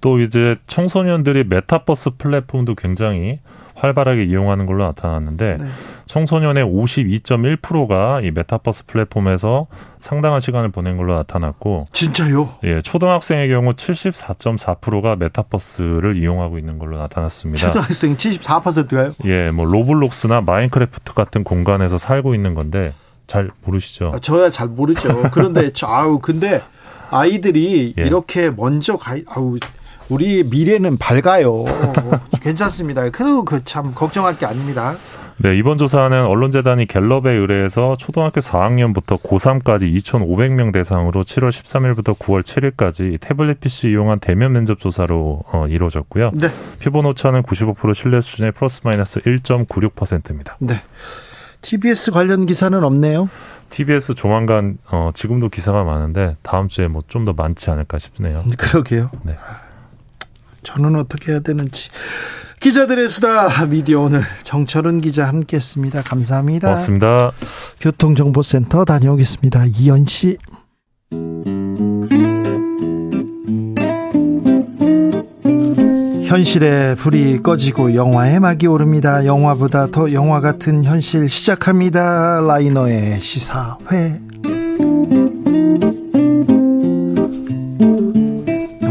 [0.02, 3.40] 또 이제 청소년들이 메타버스 플랫폼도 굉장히
[3.78, 5.66] 활발하게 이용하는 걸로 나타났는데 네.
[6.08, 9.68] 청소년의 52.1%가 이 메타버스 플랫폼에서
[10.00, 12.50] 상당한 시간을 보낸 걸로 나타났고 진짜요?
[12.64, 17.68] 예, 초등학생의 경우 74.4%가 메타버스를 이용하고 있는 걸로 나타났습니다.
[17.68, 19.14] 초등학생 74%가요?
[19.26, 22.94] 예, 뭐 로블록스나 마인크래프트 같은 공간에서 살고 있는 건데
[23.28, 24.12] 잘 모르시죠?
[24.14, 25.30] 아, 저야 잘 모르죠.
[25.32, 26.62] 그런데 저 아우 근데
[27.10, 28.04] 아이들이 예.
[28.04, 29.58] 이렇게 먼저 가 아우
[30.10, 31.66] 우리 미래는 밝아요.
[32.42, 33.10] 괜찮습니다.
[33.10, 34.96] 그래도 그 참 걱정할 게 아닙니다.
[35.40, 43.20] 네, 이번 조사는 언론재단이 갤럽에 의뢰해서 초등학교 4학년부터 고3까지 2,500명 대상으로 7월 13일부터 9월 7일까지
[43.22, 46.32] 태블릿 PC 이용한 대면 면접 조사로 어, 이루어졌고요.
[46.34, 46.48] 네.
[46.82, 50.56] 표본 오차는 95% 신뢰 수준의 플러스 마이너스 1.96%입니다.
[50.60, 50.82] 네.
[51.62, 53.30] TBS 관련 기사는 없네요.
[53.70, 58.44] TBS 조만간 어, 지금도 기사가 많은데 다음 주에 뭐 좀 더 많지 않을까 싶네요.
[58.58, 59.12] 그러게요.
[59.24, 59.36] 네.
[60.68, 61.90] 저는 어떻게 해야 되는지.
[62.60, 66.02] 기자들의 수다 미디어 오늘 정철은 기자 함께했습니다.
[66.02, 66.68] 감사합니다.
[66.68, 67.32] 고맙습니다.
[67.80, 69.66] 교통정보센터 다녀오겠습니다.
[69.68, 70.38] 이현 씨.
[76.26, 79.26] 현실의 불이 꺼지고 영화의 막이 오릅니다.
[79.26, 82.42] 영화보다 더 영화 같은 현실 시작합니다.
[82.42, 84.27] 라이너의 시사회.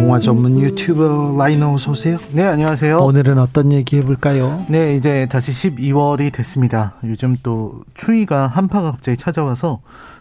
[0.07, 2.19] 영화 전문 유튜버 라이너 어서 오세요.
[2.31, 2.99] 네, 안녕하세요.
[2.99, 4.65] 오늘은 어떤 얘기 해볼까요?
[4.69, 6.95] 네, 이제 다시 12월이 됐습니다.
[7.03, 9.81] 요즘 또 추위가 한파가 갑자기 찾아와서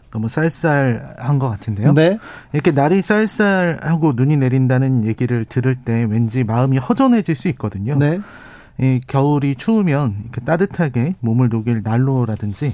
[0.10, 1.94] 너무 쌀쌀한 것 같은데요.
[1.94, 2.18] 네.
[2.52, 7.95] 이렇게 날이 쌀쌀하고 눈이 내린다는 얘기를 들을 때 왠지 마음이 허전해질 수 있거든요.
[7.95, 8.20] 네.
[8.80, 12.74] 이 겨울이 추우면 따뜻하게 몸을 녹일 난로라든지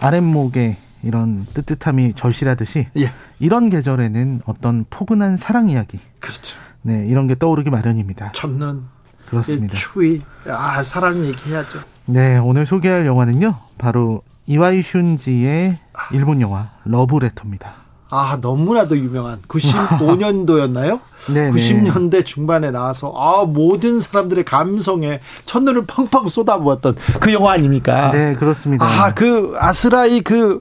[0.00, 3.12] 아랫목에 이런 뜨뜻함이 절실하듯이 예.
[3.38, 6.00] 이런 계절에는 어떤 포근한 사랑 이야기.
[6.20, 6.58] 그렇죠.
[6.82, 8.32] 네, 이런 게 떠오르기 마련입니다.
[8.32, 8.84] 첫눈.
[9.28, 9.74] 그렇습니다.
[9.74, 10.22] 추위.
[10.46, 11.80] 아, 사랑 얘기해야죠.
[12.06, 13.56] 네, 오늘 소개할 영화는요.
[13.76, 15.76] 바로 이와이 슌지의
[16.12, 17.74] 일본 영화 러브레터입니다.
[18.10, 21.00] 아, 너무나도 유명한 95년도였나요?
[21.34, 28.10] 네 90년대 중반에 나와서 아, 모든 사람들의 감성에 첫눈을 펑펑 쏟아부었던 그 영화 아닙니까?
[28.12, 28.86] 네, 그렇습니다.
[28.86, 30.60] 아, 그 아스라이 그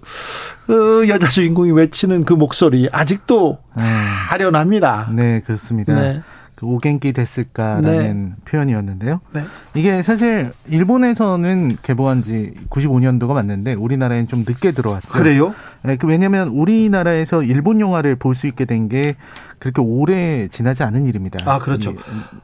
[0.69, 3.83] 어, 여자 주인공이 외치는 그 목소리 아직도 네.
[4.31, 5.09] 아련합니다.
[5.13, 5.95] 네, 그렇습니다.
[5.95, 6.21] 네.
[6.57, 8.35] 그 오겐키 됐을까라는 네.
[8.45, 9.21] 표현이었는데요.
[9.31, 9.43] 네.
[9.75, 15.07] 이게 사실 일본에서는 개봉한 지 95년도가 맞는데 우리나라엔 좀 늦게 들어왔죠.
[15.07, 15.53] 그래요?
[15.83, 19.15] 네, 그 왜냐하면 우리나라에서 일본 영화를 볼 수 있게 된 게
[19.59, 21.37] 그렇게 오래 지나지 않은 일입니다.
[21.51, 21.93] 아 그렇죠.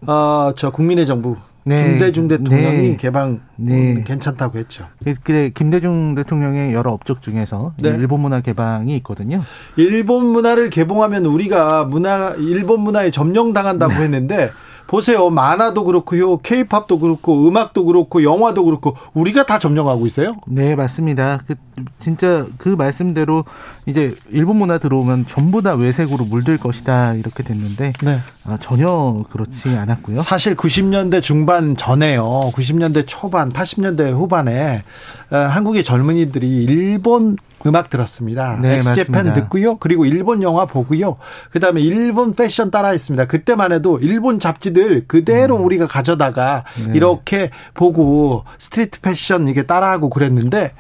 [0.06, 1.36] 아저 국민의 정부
[1.66, 1.84] 네.
[1.84, 2.98] 김대중 대통령이 네.
[2.98, 4.04] 개방 네.
[4.04, 4.88] 괜찮다고 했죠.
[5.24, 7.90] 그래 김대중 대통령의 여러 업적 중에서 네.
[7.90, 9.42] 일본 문화 개방이 있거든요.
[9.76, 14.02] 일본 문화를 개봉하면 우리가 문화 일본 문화에 점령당한다고 네.
[14.02, 14.52] 했는데
[14.88, 15.30] 보세요.
[15.30, 16.38] 만화도 그렇고요.
[16.38, 20.36] 케이팝도 그렇고 음악도 그렇고 영화도 그렇고 우리가 다 점령하고 있어요.
[20.46, 21.40] 네, 맞습니다.
[21.48, 21.56] 그
[22.00, 23.46] 진짜 그 말씀대로
[23.86, 28.20] 이제 일본 문화 들어오면 전부 다 외색으로 물들 것이다 이렇게 됐는데 네.
[28.46, 30.18] 아, 전혀 그렇지 않았고요.
[30.18, 32.52] 사실 90년대 중반 전에요.
[32.54, 34.84] 90년대 초반, 80년대 후반에
[35.32, 38.60] 어, 한국의 젊은이들이 일본 음악 들었습니다.
[38.62, 39.78] 네, 엑스재팬 듣고요.
[39.78, 41.18] 그리고 일본 영화 보고요.
[41.52, 43.26] 그다음에 일본 패션 따라했습니다.
[43.26, 45.66] 그때만 해도 일본 잡지들 그대로 음.
[45.66, 46.92] 우리가 가져다가 네.
[46.94, 50.74] 이렇게 보고 스트리트 패션 이게 따라하고 그랬는데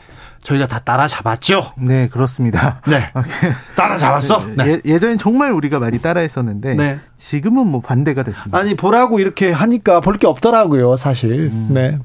[0.44, 1.74] 저희가 다 따라잡았죠.
[1.78, 2.82] 네, 그렇습니다.
[2.88, 3.10] 네.
[3.76, 4.44] 따라잡았어?
[4.58, 4.80] 네.
[4.86, 7.00] 예, 전엔 정말 우리가 많이 따라했었는데 네.
[7.18, 8.58] 지금은 뭐 반대가 됐습니다.
[8.58, 11.50] 아니, 보라고 이렇게 하니까 볼 게 없더라고요, 사실.
[11.52, 11.70] 음.
[11.72, 11.98] 네.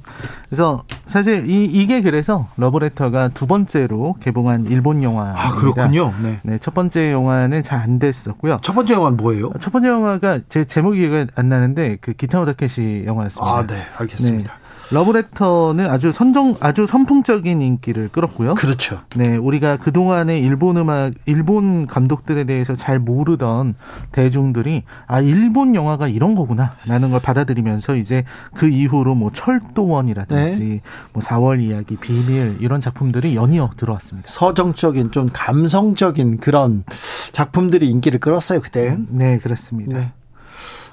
[0.48, 5.34] 그래서 사실 이, 이게 그래서 러브레터가 두 번째로 개봉한 일본 영화.
[5.36, 6.14] 아, 그렇군요.
[6.22, 6.38] 네.
[6.42, 6.58] 네.
[6.58, 8.58] 첫 번째 영화는 잘 안 됐었고요.
[8.62, 9.52] 첫 번째 영화는 뭐예요?
[9.60, 13.52] 첫 번째 영화가 제 제목이 안 나는데 그 기타오 다케시 영화였습니다.
[13.52, 13.84] 아, 네.
[13.96, 14.52] 알겠습니다.
[14.52, 14.67] 네.
[14.90, 18.54] 러브레터는 아주 선정 아주 선풍적인 인기를 끌었고요.
[18.54, 19.00] 그렇죠.
[19.16, 23.74] 네, 우리가 그동안에 일본 음악 일본 감독들에 대해서 잘 모르던
[24.12, 28.24] 대중들이 아 일본 영화가 이런 거구나라는 걸 받아들이면서 이제
[28.54, 30.80] 그 이후로 뭐 철도원이라든지 네.
[31.12, 34.28] 뭐 4월 이야기, 비밀 이런 작품들이 연이어 들어왔습니다.
[34.30, 36.84] 서정적인 좀 감성적인 그런
[37.32, 38.96] 작품들이 인기를 끌었어요, 그때.
[39.08, 39.98] 네, 그렇습니다.
[39.98, 40.12] 네.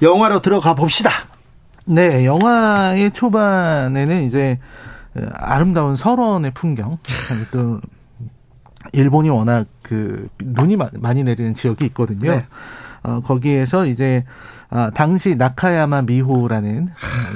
[0.01, 1.11] 영화로 들어가 봅시다.
[1.85, 4.59] 네, 영화의 초반에는 이제
[5.33, 6.97] 아름다운 설원의 풍경,
[7.51, 7.79] 또
[8.91, 12.31] 일본이 워낙 그 눈이 많이 내리는 지역이 있거든요.
[12.31, 12.45] 네.
[13.03, 14.25] 어, 거기에서 이제
[14.69, 16.89] 아, 당시 나카야마 미호라는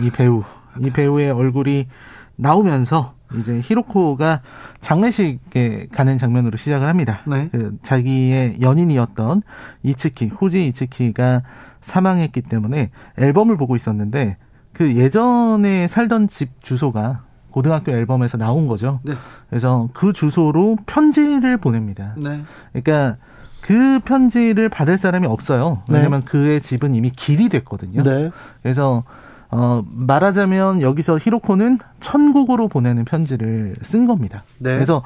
[0.04, 0.44] 이 배우,
[0.82, 1.88] 이 배우의 얼굴이
[2.36, 4.42] 나오면서 이제 히로코가
[4.82, 7.22] 장례식에 가는 장면으로 시작을 합니다.
[7.28, 7.50] 네.
[7.52, 9.44] 그 자기의 연인이었던
[9.84, 11.44] 이츠키, 후지 이츠키가
[11.82, 14.38] 사망했기 때문에 앨범을 보고 있었는데
[14.74, 19.00] 그 예전에 살던 집 주소가 고등학교 앨범에서 나온 거죠.
[19.04, 19.14] 네.
[19.50, 22.14] 그래서 그 주소로 편지를 보냅니다.
[22.18, 22.42] 네.
[22.72, 23.18] 그러니까
[23.62, 25.82] 그 편지를 받을 사람이 없어요.
[25.90, 26.26] 왜냐면 네.
[26.26, 28.04] 그의 집은 이미 길이 됐거든요.
[28.04, 28.32] 네.
[28.62, 29.04] 그래서
[29.52, 34.44] 어 말하자면 여기서 히로코는 천국으로 보내는 편지를 쓴 겁니다.
[34.60, 34.76] 네.
[34.76, 35.02] 그래서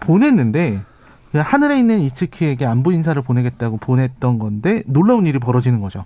[0.00, 0.80] 보냈는데
[1.40, 6.04] 하늘에 있는 이츠키에게 안부 인사를 보내겠다고 보냈던 건데 놀라운 일이 벌어지는 거죠.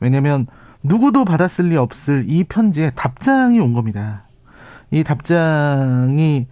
[0.00, 0.46] 왜냐면
[0.82, 4.24] 누구도 받았을 리 없을 이 편지에 답장이 온 겁니다.
[4.90, 6.46] 이 답장이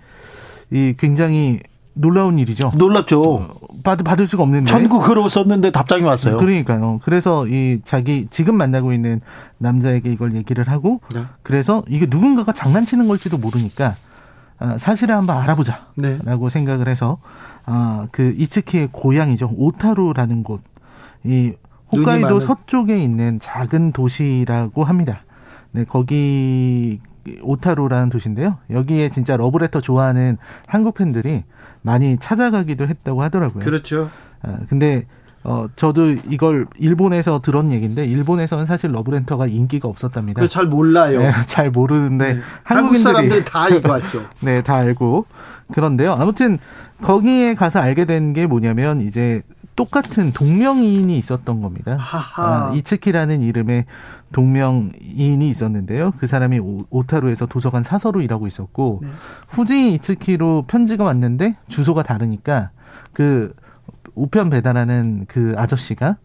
[0.70, 1.60] 이 굉장히
[1.98, 2.72] 놀라운 일이죠.
[2.76, 3.22] 놀랍죠.
[3.22, 4.70] 어, 받, 받을 수가 없는데.
[4.70, 6.36] 전국으로 썼는데 답장이 왔어요.
[6.36, 7.00] 그러니까요.
[7.04, 9.22] 그래서 이 자기 지금 만나고 있는
[9.58, 11.22] 남자에게 이걸 얘기를 하고 네.
[11.42, 13.94] 그래서 이게 누군가가 장난치는 걸지도 모르니까 아,
[14.78, 16.48] 사실을 한번 알아보자라고 네.
[16.50, 17.18] 생각을 해서
[17.64, 20.62] 아, 그 이츠키의 고향이죠 오타루라는 곳,
[21.24, 21.52] 이
[21.92, 25.22] 홋카이도 서쪽에 있는 작은 도시라고 합니다.
[25.72, 27.00] 네, 거기
[27.42, 28.58] 오타루라는 도시인데요.
[28.70, 31.44] 여기에 진짜 러브레터 좋아하는 한국 팬들이
[31.82, 33.64] 많이 찾아가기도 했다고 하더라고요.
[33.64, 34.10] 그렇죠.
[34.42, 35.06] 아, 근데
[35.48, 40.44] 어 저도 이걸 일본에서 들은 얘기인데 일본에서는 사실 러브레터가 인기가 없었답니다.
[40.48, 41.20] 잘 몰라요.
[41.20, 42.40] 네, 잘 모르는데 네.
[42.64, 44.23] 한국 사람들이 다 이거 왔죠.
[44.40, 45.27] 네, 다 알고
[45.73, 46.12] 그런데요.
[46.14, 46.59] 아무튼
[47.02, 49.43] 거기에 가서 알게 된 게 뭐냐면 이제
[49.77, 51.97] 똑같은 동명이인이 있었던 겁니다.
[52.70, 53.85] 아, 이츠키라는 이름의
[54.32, 56.12] 동명이인이 있었는데요.
[56.18, 59.09] 그 사람이 오, 타루에서 도서관 사서로 일하고 있었고 네.
[59.48, 62.70] 후지 이츠키로 편지가 왔는데 주소가 다르니까
[63.12, 63.52] 그
[64.16, 66.16] 우편 배달하는 그 아저씨가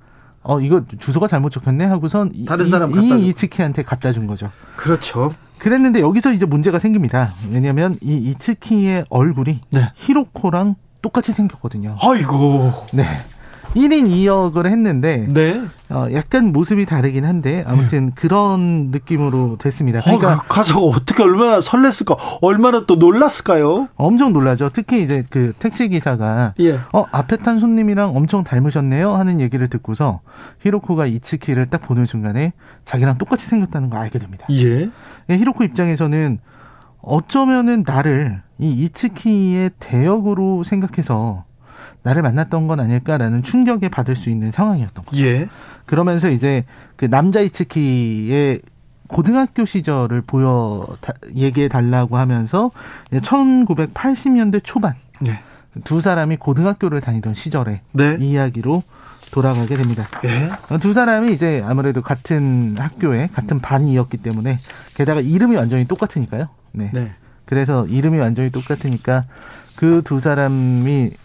[0.43, 4.49] 어 이거 주소가 잘못 적혔네 하고선 다른 사람 이, 이 이츠키한테 갖다 준 거죠.
[4.76, 5.35] 그렇죠.
[5.59, 7.34] 그랬는데 여기서 이제 문제가 생깁니다.
[7.51, 9.91] 왜냐하면 이 이츠키의 얼굴이 네.
[9.93, 11.97] 히로코랑 똑같이 생겼거든요.
[12.01, 12.72] 아이고.
[12.93, 13.23] 네.
[13.73, 15.61] 1인 2역을 했는데 네.
[15.89, 18.11] 어, 약간 모습이 다르긴 한데 아무튼 네.
[18.15, 20.02] 그런 느낌으로 됐습니다.
[20.02, 23.88] 그러니까 어, 그 가서 어떻게 얼마나 설렜을까, 얼마나 또 놀랐을까요?
[23.95, 24.69] 엄청 놀라죠.
[24.73, 26.80] 특히 이제 그 택시 기사가 예.
[26.93, 30.22] 어 앞에 탄 손님이랑 엄청 닮으셨네요 하는 얘기를 듣고서
[30.60, 32.53] 히로코가 이츠키를 딱 보는 순간에
[32.85, 34.45] 자기랑 똑같이 생겼다는 걸 알게 됩니다.
[34.52, 34.89] 예.
[35.30, 36.39] 예 히로코 입장에서는
[37.02, 41.45] 어쩌면은 나를 이 이츠키의 대역으로 생각해서
[42.03, 45.21] 나를 만났던 건 아닐까라는 충격에 받을 수 있는 상황이었던 거죠.
[45.23, 45.47] 예.
[45.85, 46.65] 그러면서 이제
[46.95, 48.61] 그 남자 이츠키의
[49.07, 50.87] 고등학교 시절을 보여
[51.35, 52.71] 얘기해 달라고 하면서
[53.11, 55.43] 1980년대 초반 네.
[55.83, 58.17] 두 사람이 고등학교를 다니던 시절의 네.
[58.19, 58.83] 이야기로
[59.31, 60.07] 돌아가게 됩니다.
[60.23, 60.77] 네.
[60.79, 64.59] 두 사람이 이제 아무래도 같은 학교에 같은 반이었기 때문에
[64.95, 66.47] 게다가 이름이 완전히 똑같으니까요.
[66.71, 66.89] 네.
[66.93, 67.11] 네.
[67.45, 69.23] 그래서 이름이 완전히 똑같으니까
[69.75, 71.20] 그 두 사람이 아,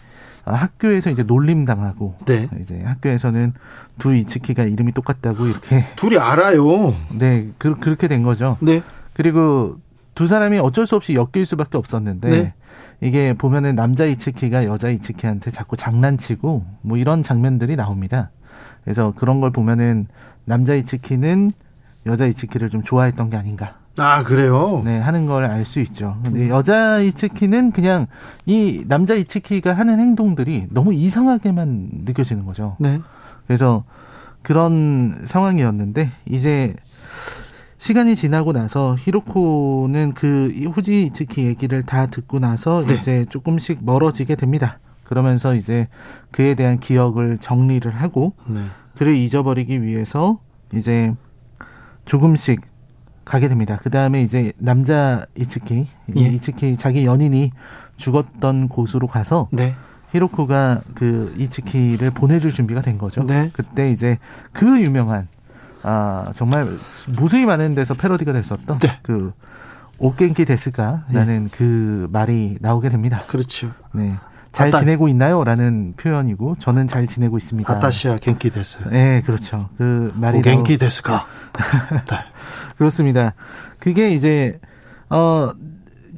[0.53, 2.47] 학교에서 이제 놀림 당하고 네.
[2.59, 3.53] 이제 학교에서는
[3.97, 6.95] 두 이츠키가 이름이 똑같다고 이렇게 둘이 알아요.
[7.11, 8.57] 네, 그, 그렇게 된 거죠.
[8.61, 8.81] 네.
[9.13, 9.77] 그리고
[10.15, 12.53] 두 사람이 어쩔 수 없이 엮일 수밖에 없었는데 네.
[13.01, 18.31] 이게 보면은 남자 이츠키가 여자 이츠키한테 자꾸 장난치고 뭐 이런 장면들이 나옵니다.
[18.83, 20.07] 그래서 그런 걸 보면은
[20.45, 21.51] 남자 이츠키는
[22.05, 23.75] 여자 이츠키를 좀 좋아했던 게 아닌가.
[23.99, 24.81] 아, 그래요?
[24.85, 26.17] 네, 하는 걸 알 수 있죠.
[26.23, 26.49] 근데 음.
[26.49, 28.05] 여자 이츠키는 그냥
[28.45, 32.75] 이 남자 이츠키가 하는 행동들이 너무 이상하게만 느껴지는 거죠.
[32.79, 32.99] 네.
[33.47, 33.83] 그래서
[34.43, 36.75] 그런 상황이었는데 이제
[37.79, 42.95] 시간이 지나고 나서 히로코는 그 후지 이츠키 얘기를 다 듣고 나서 네.
[42.95, 44.79] 이제 조금씩 멀어지게 됩니다.
[45.03, 45.87] 그러면서 이제
[46.31, 48.61] 그에 대한 기억을 정리를 하고 네.
[48.95, 50.39] 그를 잊어버리기 위해서
[50.73, 51.13] 이제
[52.05, 52.61] 조금씩
[53.27, 53.79] 가게 됩니다.
[53.83, 56.21] 그 다음에 이제 남자 이츠키, 예.
[56.21, 57.51] 이츠키 자기 연인이
[57.97, 59.75] 죽었던 곳으로 가서 네.
[60.13, 63.25] 히로코가 그 이츠키를 보내줄 준비가 된 거죠.
[63.25, 63.49] 네.
[63.53, 64.17] 그때 이제
[64.53, 65.27] 그 유명한
[65.83, 66.77] 아 정말
[67.09, 68.99] 무수히 많은 데서 패러디가 됐었던 네.
[69.03, 69.33] 그
[69.99, 71.49] 오겐키 데스가라는 네.
[71.51, 73.23] 그 말이 나오게 됩니다.
[73.27, 73.71] 그렇죠.
[73.93, 74.15] 네.
[74.53, 75.43] 잘 아따, 지내고 있나요?
[75.43, 77.71] 라는 표현이고 저는 잘 지내고 있습니다.
[77.71, 78.89] 私は元気です.
[78.89, 79.69] 네, 그렇죠.
[79.77, 81.25] 그 말이 元気ですか.
[82.77, 82.79] 네.
[82.79, 83.33] 그렇습니다.
[83.79, 84.59] 그게 이제
[85.09, 85.51] 어.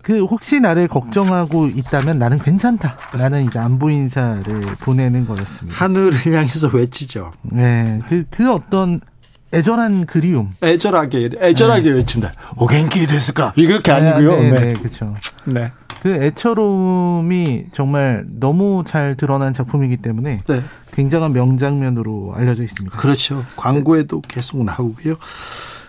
[0.01, 2.97] 그 혹시 나를 걱정하고 있다면 나는 괜찮다.
[3.13, 5.77] 라는 이제 안부 인사를 보내는 거였습니다.
[5.77, 7.33] 하늘을 향해서 외치죠.
[7.43, 7.99] 네.
[8.07, 9.01] 그, 그 어떤
[9.53, 10.51] 애절한 그리움.
[10.63, 11.89] 애절하게, 애절하게 네.
[11.97, 12.31] 외친다.
[12.57, 13.53] お元気ですか?
[13.57, 14.41] 이렇게 아니고요.
[14.41, 14.73] 네, 네, 네.
[14.73, 15.15] 그렇죠.
[15.43, 15.71] 네.
[16.01, 20.61] 그 애처로움이 정말 너무 잘 드러난 작품이기 때문에 네.
[20.93, 22.97] 굉장한 명장면으로 알려져 있습니다.
[22.97, 23.43] 그렇죠.
[23.57, 25.15] 광고에도 계속 나오고요.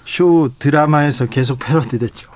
[0.05, 2.31] 쇼 드라마에서 계속 패러디됐죠.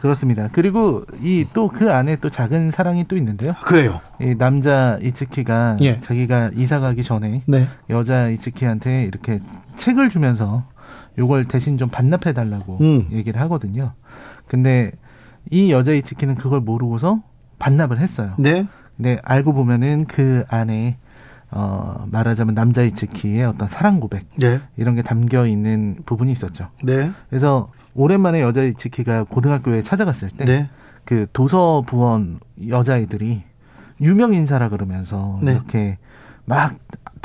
[0.00, 0.48] 그렇습니다.
[0.52, 3.54] 그리고 이 또 그 안에 또 작은 사랑이 또 있는데요.
[3.64, 4.00] 그래요.
[4.20, 5.98] 이 남자 이츠키가 예.
[5.98, 7.66] 자기가 이사 가기 전에 네.
[7.88, 9.40] 여자 이츠키한테 이렇게
[9.76, 10.64] 책을 주면서
[11.16, 13.08] 요걸 대신 좀 반납해 달라고 음.
[13.12, 13.92] 얘기를 하거든요.
[14.46, 14.92] 근데
[15.50, 17.22] 이 여자 이츠키는 그걸 모르고서
[17.58, 18.34] 반납을 했어요.
[18.38, 18.66] 네.
[18.96, 20.98] 근데 알고 보면은 그 안에
[21.54, 24.60] 어, 말하자면 남자 이츠키의 어떤 사랑 고백 네.
[24.76, 26.68] 이런 게 담겨 있는 부분이 있었죠.
[26.82, 27.10] 네.
[27.28, 30.70] 그래서 오랜만에 여자 이츠키가 고등학교에 찾아갔을 때그 네.
[31.04, 33.44] 그 도서 부원 여자애들이
[34.00, 35.52] 유명 인사라 그러면서 네.
[35.52, 35.98] 이렇게
[36.44, 36.74] 막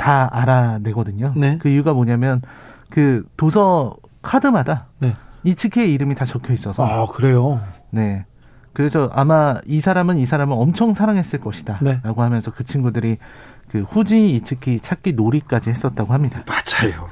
[0.00, 1.34] 다 알아내거든요.
[1.36, 1.58] 네.
[1.60, 2.40] 그 이유가 뭐냐면
[2.88, 5.14] 그 도서 카드마다 네.
[5.44, 6.82] 이츠키의 이름이 다 적혀 있어서.
[6.82, 7.60] 아 그래요.
[7.90, 8.24] 네.
[8.72, 11.80] 그래서 아마 이 사람은 이 사람을 엄청 사랑했을 것이다.
[11.82, 12.00] 네.
[12.02, 13.18] 라고 하면서 그 친구들이
[13.70, 16.44] 그 후지 이츠키 찾기 놀이까지 했었다고 합니다.
[16.46, 17.08] 맞아요.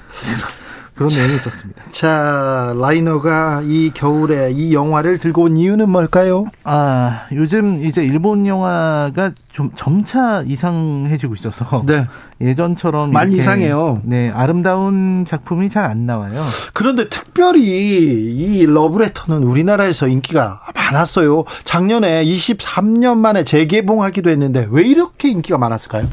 [0.94, 1.84] 그런 내용이 있었습니다.
[1.92, 6.46] 자, 라이너가 이 겨울에 이 영화를 들고 온 이유는 뭘까요?
[6.64, 12.06] 아, 요즘 이제 일본 영화가 좀 점차 이상해지고 있어서 네.
[12.40, 14.02] 예전처럼 많이 이상해요.
[14.04, 16.44] 네, 아름다운 작품이 잘 안 나와요.
[16.74, 21.44] 그런데 특별히 이 러브레터는 우리나라에서 인기가 많았어요.
[21.64, 26.06] 작년에 23년 만에 재개봉하기도 했는데 왜 이렇게 인기가 많았을까요?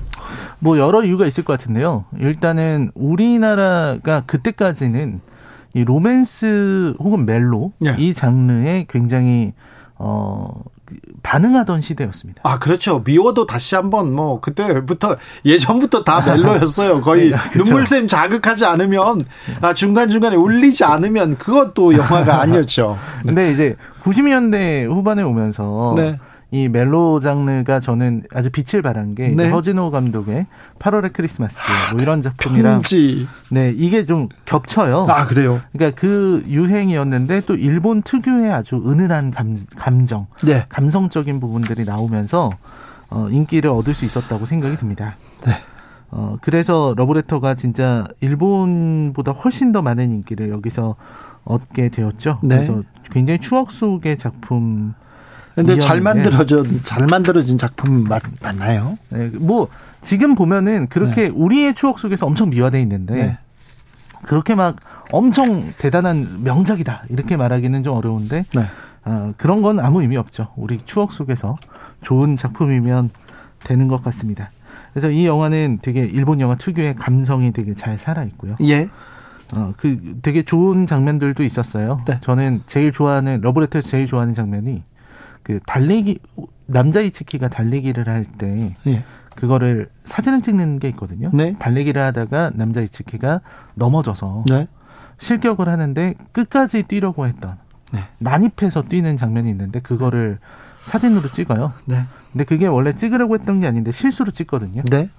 [0.59, 2.05] 뭐 여러 이유가 있을 것 같은데요.
[2.19, 5.19] 일단은 우리나라가 그때까지는
[5.75, 7.95] 이 로맨스 혹은 멜로 네.
[7.99, 9.53] 이 장르에 굉장히
[9.97, 10.47] 어
[11.23, 12.41] 반응하던 시대였습니다.
[12.43, 13.01] 아, 그렇죠.
[13.05, 17.01] 미워도 다시 한번 뭐 그때부터 예전부터 다 멜로였어요.
[17.01, 17.57] 거의 네, 그렇죠.
[17.63, 19.25] 눈물샘 자극하지 않으면
[19.61, 22.97] 아 중간중간에 울리지 않으면 그것도 영화가 아니었죠.
[23.23, 26.19] 근데 이제 90년대 후반에 오면서 네.
[26.55, 29.49] 이 멜로 장르가 저는 아주 빛을 발한 게 네.
[29.49, 30.45] 허진호 감독의
[30.79, 31.57] 8월의 크리스마스
[31.91, 33.27] 뭐 이런 작품이랑 편지.
[33.51, 35.05] 네 이게 좀 겹쳐요.
[35.09, 35.59] 아 그래요?
[35.73, 40.65] 그러니까 그 유행이었는데 또 일본 특유의 아주 은은한 감, 감정, 네.
[40.69, 42.51] 감성적인 부분들이 나오면서
[43.09, 45.17] 어, 인기를 얻을 수 있었다고 생각이 듭니다.
[45.45, 45.51] 네.
[46.09, 50.95] 어, 그래서 러브레터가 진짜 일본보다 훨씬 더 많은 인기를 여기서
[51.43, 52.39] 얻게 되었죠.
[52.43, 52.55] 네.
[52.55, 54.93] 그래서 굉장히 추억 속의 작품.
[55.55, 58.97] 근데 잘 만들어진 잘 만들어진 작품 맞, 맞나요?
[59.09, 59.69] 네, 뭐
[60.01, 61.33] 지금 보면은 그렇게 네.
[61.33, 63.37] 우리의 추억 속에서 엄청 미화돼 있는데 네.
[64.23, 64.75] 그렇게 막
[65.11, 68.61] 엄청 대단한 명작이다 이렇게 말하기는 좀 어려운데 네.
[69.05, 70.49] 어, 그런 건 아무 의미 없죠.
[70.55, 71.57] 우리 추억 속에서
[72.01, 73.11] 좋은 작품이면
[73.63, 74.51] 되는 것 같습니다.
[74.91, 78.55] 그래서 이 영화는 되게 일본 영화 특유의 감성이 되게 잘 살아 있고요.
[78.61, 78.87] 예.
[79.53, 82.01] 어, 그 되게 좋은 장면들도 있었어요.
[82.07, 82.19] 네.
[82.21, 84.83] 저는 제일 좋아하는 러브레터에서 제일 좋아하는 장면이
[85.45, 86.19] 그 달리기
[86.65, 89.03] 남자 이치키가 달리기를 할때 예.
[89.35, 91.29] 그거를 사진을 찍는 게 있거든요.
[91.33, 91.55] 네.
[91.59, 93.41] 달리기를 하다가 남자 이치키가
[93.75, 94.67] 넘어져서 네.
[95.19, 97.57] 실격을 하는데 끝까지 뛰려고 했던
[97.93, 97.99] 네.
[98.17, 100.39] 난입해서 뛰는 장면이 있는데 그거를
[100.81, 101.73] 사진으로 찍어요.
[101.85, 102.03] 네.
[102.31, 104.81] 근데 그게 원래 찍으려고 했던 게 아닌데 실수로 찍거든요.
[104.89, 105.11] 네.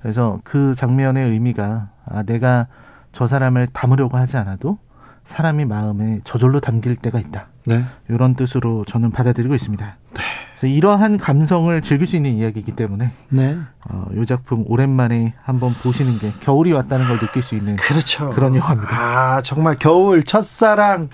[0.00, 2.68] 그래서 그 장면의 의미가 아 내가
[3.12, 4.78] 저 사람을 담으려고 하지 않아도
[5.24, 7.48] 사람이 마음에 저절로 담길 때가 있다.
[7.66, 7.84] 네.
[8.08, 9.96] 이런 뜻으로 저는 받아들이고 있습니다.
[10.14, 10.22] 네.
[10.56, 13.58] 그래서 이러한 감성을 즐길 수 있는 이야기이기 때문에 네.
[13.88, 18.30] 어, 이 작품 오랜만에 한번 보시는 게 겨울이 왔다는 걸 느낄 수 있는 그렇죠.
[18.30, 18.90] 그런 영화입니다.
[18.92, 21.08] 아 정말 겨울 첫사랑.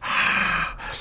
[0.00, 0.46] 하...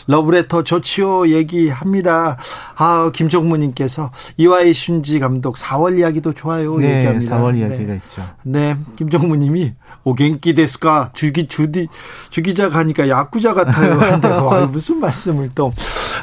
[0.08, 2.38] 러브레터 좋지요 얘기합니다.
[2.76, 7.40] 아, 김종무님께서 이와이 슌지 감독 4월 이야기도 좋아요 네, 얘기합니다.
[7.40, 7.96] 4월 이야기가 네.
[7.96, 8.24] 있죠.
[8.44, 9.74] 네, 김종무님이
[10.06, 11.88] 오겐키 데스까 주기 주디
[12.30, 13.98] 주기자 가니까 야구자 같아요.
[14.00, 15.74] 근데 와, 무슨 말씀을 또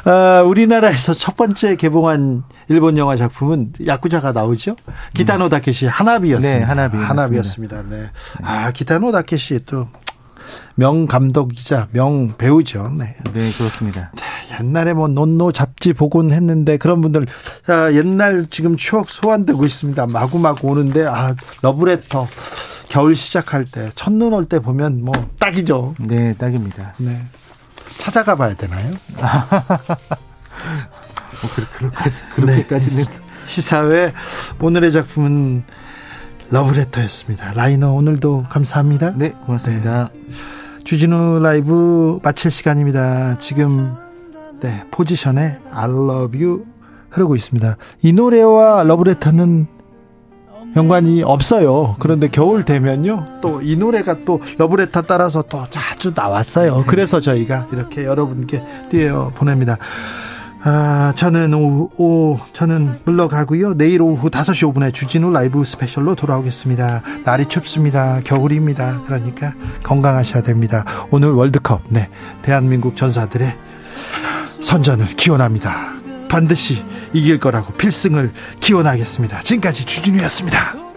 [0.05, 4.75] 아, 우리나라에서 첫 번째 개봉한 일본 영화 작품은 야구자가 나오죠.
[5.13, 6.57] 기타노 다케시 하나비였습니다.
[6.59, 7.83] 네, 하나비 하나비였습니다.
[7.83, 8.05] 네.
[8.43, 9.87] 아, 기타노 다케시 또
[10.75, 12.91] 명 감독이자 명 배우죠.
[12.97, 13.15] 네.
[13.33, 14.11] 네, 그렇습니다.
[14.15, 17.27] 네, 옛날에 뭐 논노 잡지 보곤 했는데 그런 분들
[17.67, 20.07] 아, 옛날 지금 추억 소환되고 있습니다.
[20.07, 22.27] 마구마구 오는데 아 러브레터
[22.93, 25.95] 겨울 시작할 때 첫눈 올 때 보면 뭐 딱이죠.
[25.99, 26.93] 네, 딱입니다.
[26.99, 27.23] 네.
[27.97, 28.91] 찾아가 봐야 되나요?
[29.17, 29.29] 뭐
[31.77, 33.09] 그렇게까지 그렇게까지는 네.
[33.47, 34.13] 시사회
[34.61, 35.63] 오늘의 작품은
[36.51, 37.53] 러브레터였습니다.
[37.53, 39.13] 라이너 오늘도 감사합니다.
[39.15, 40.11] 네, 고맙습니다.
[40.13, 40.83] 네.
[40.83, 43.39] 주진우 라이브 마칠 시간입니다.
[43.39, 43.91] 지금
[44.61, 46.63] 네, 포지션에 I love you
[47.09, 47.75] 흐르고 있습니다.
[48.03, 49.65] 이 노래와 러브레터는
[50.75, 51.95] 연관이 없어요.
[51.99, 53.25] 그런데 겨울 되면요.
[53.41, 56.83] 또 이 노래가 또 러브레터 따라서 또 자주 나왔어요.
[56.87, 59.77] 그래서 저희가 이렇게 여러분께 띄어 보냅니다.
[60.65, 63.73] 아, 저는 오후, 오, 저는 물러가고요.
[63.77, 67.03] 내일 오후 5시 5분에 주진우 라이브 스페셜로 돌아오겠습니다.
[67.25, 68.21] 날이 춥습니다.
[68.23, 69.01] 겨울입니다.
[69.05, 70.85] 그러니까 건강하셔야 됩니다.
[71.11, 72.09] 오늘 월드컵, 네.
[72.43, 73.53] 대한민국 전사들의
[74.61, 76.02] 선전을 기원합니다.
[76.33, 76.83] 반드시
[77.13, 79.43] 이길 거라고 필승을 기원하겠습니다.
[79.43, 80.92] 지금까지 주진우였습니다.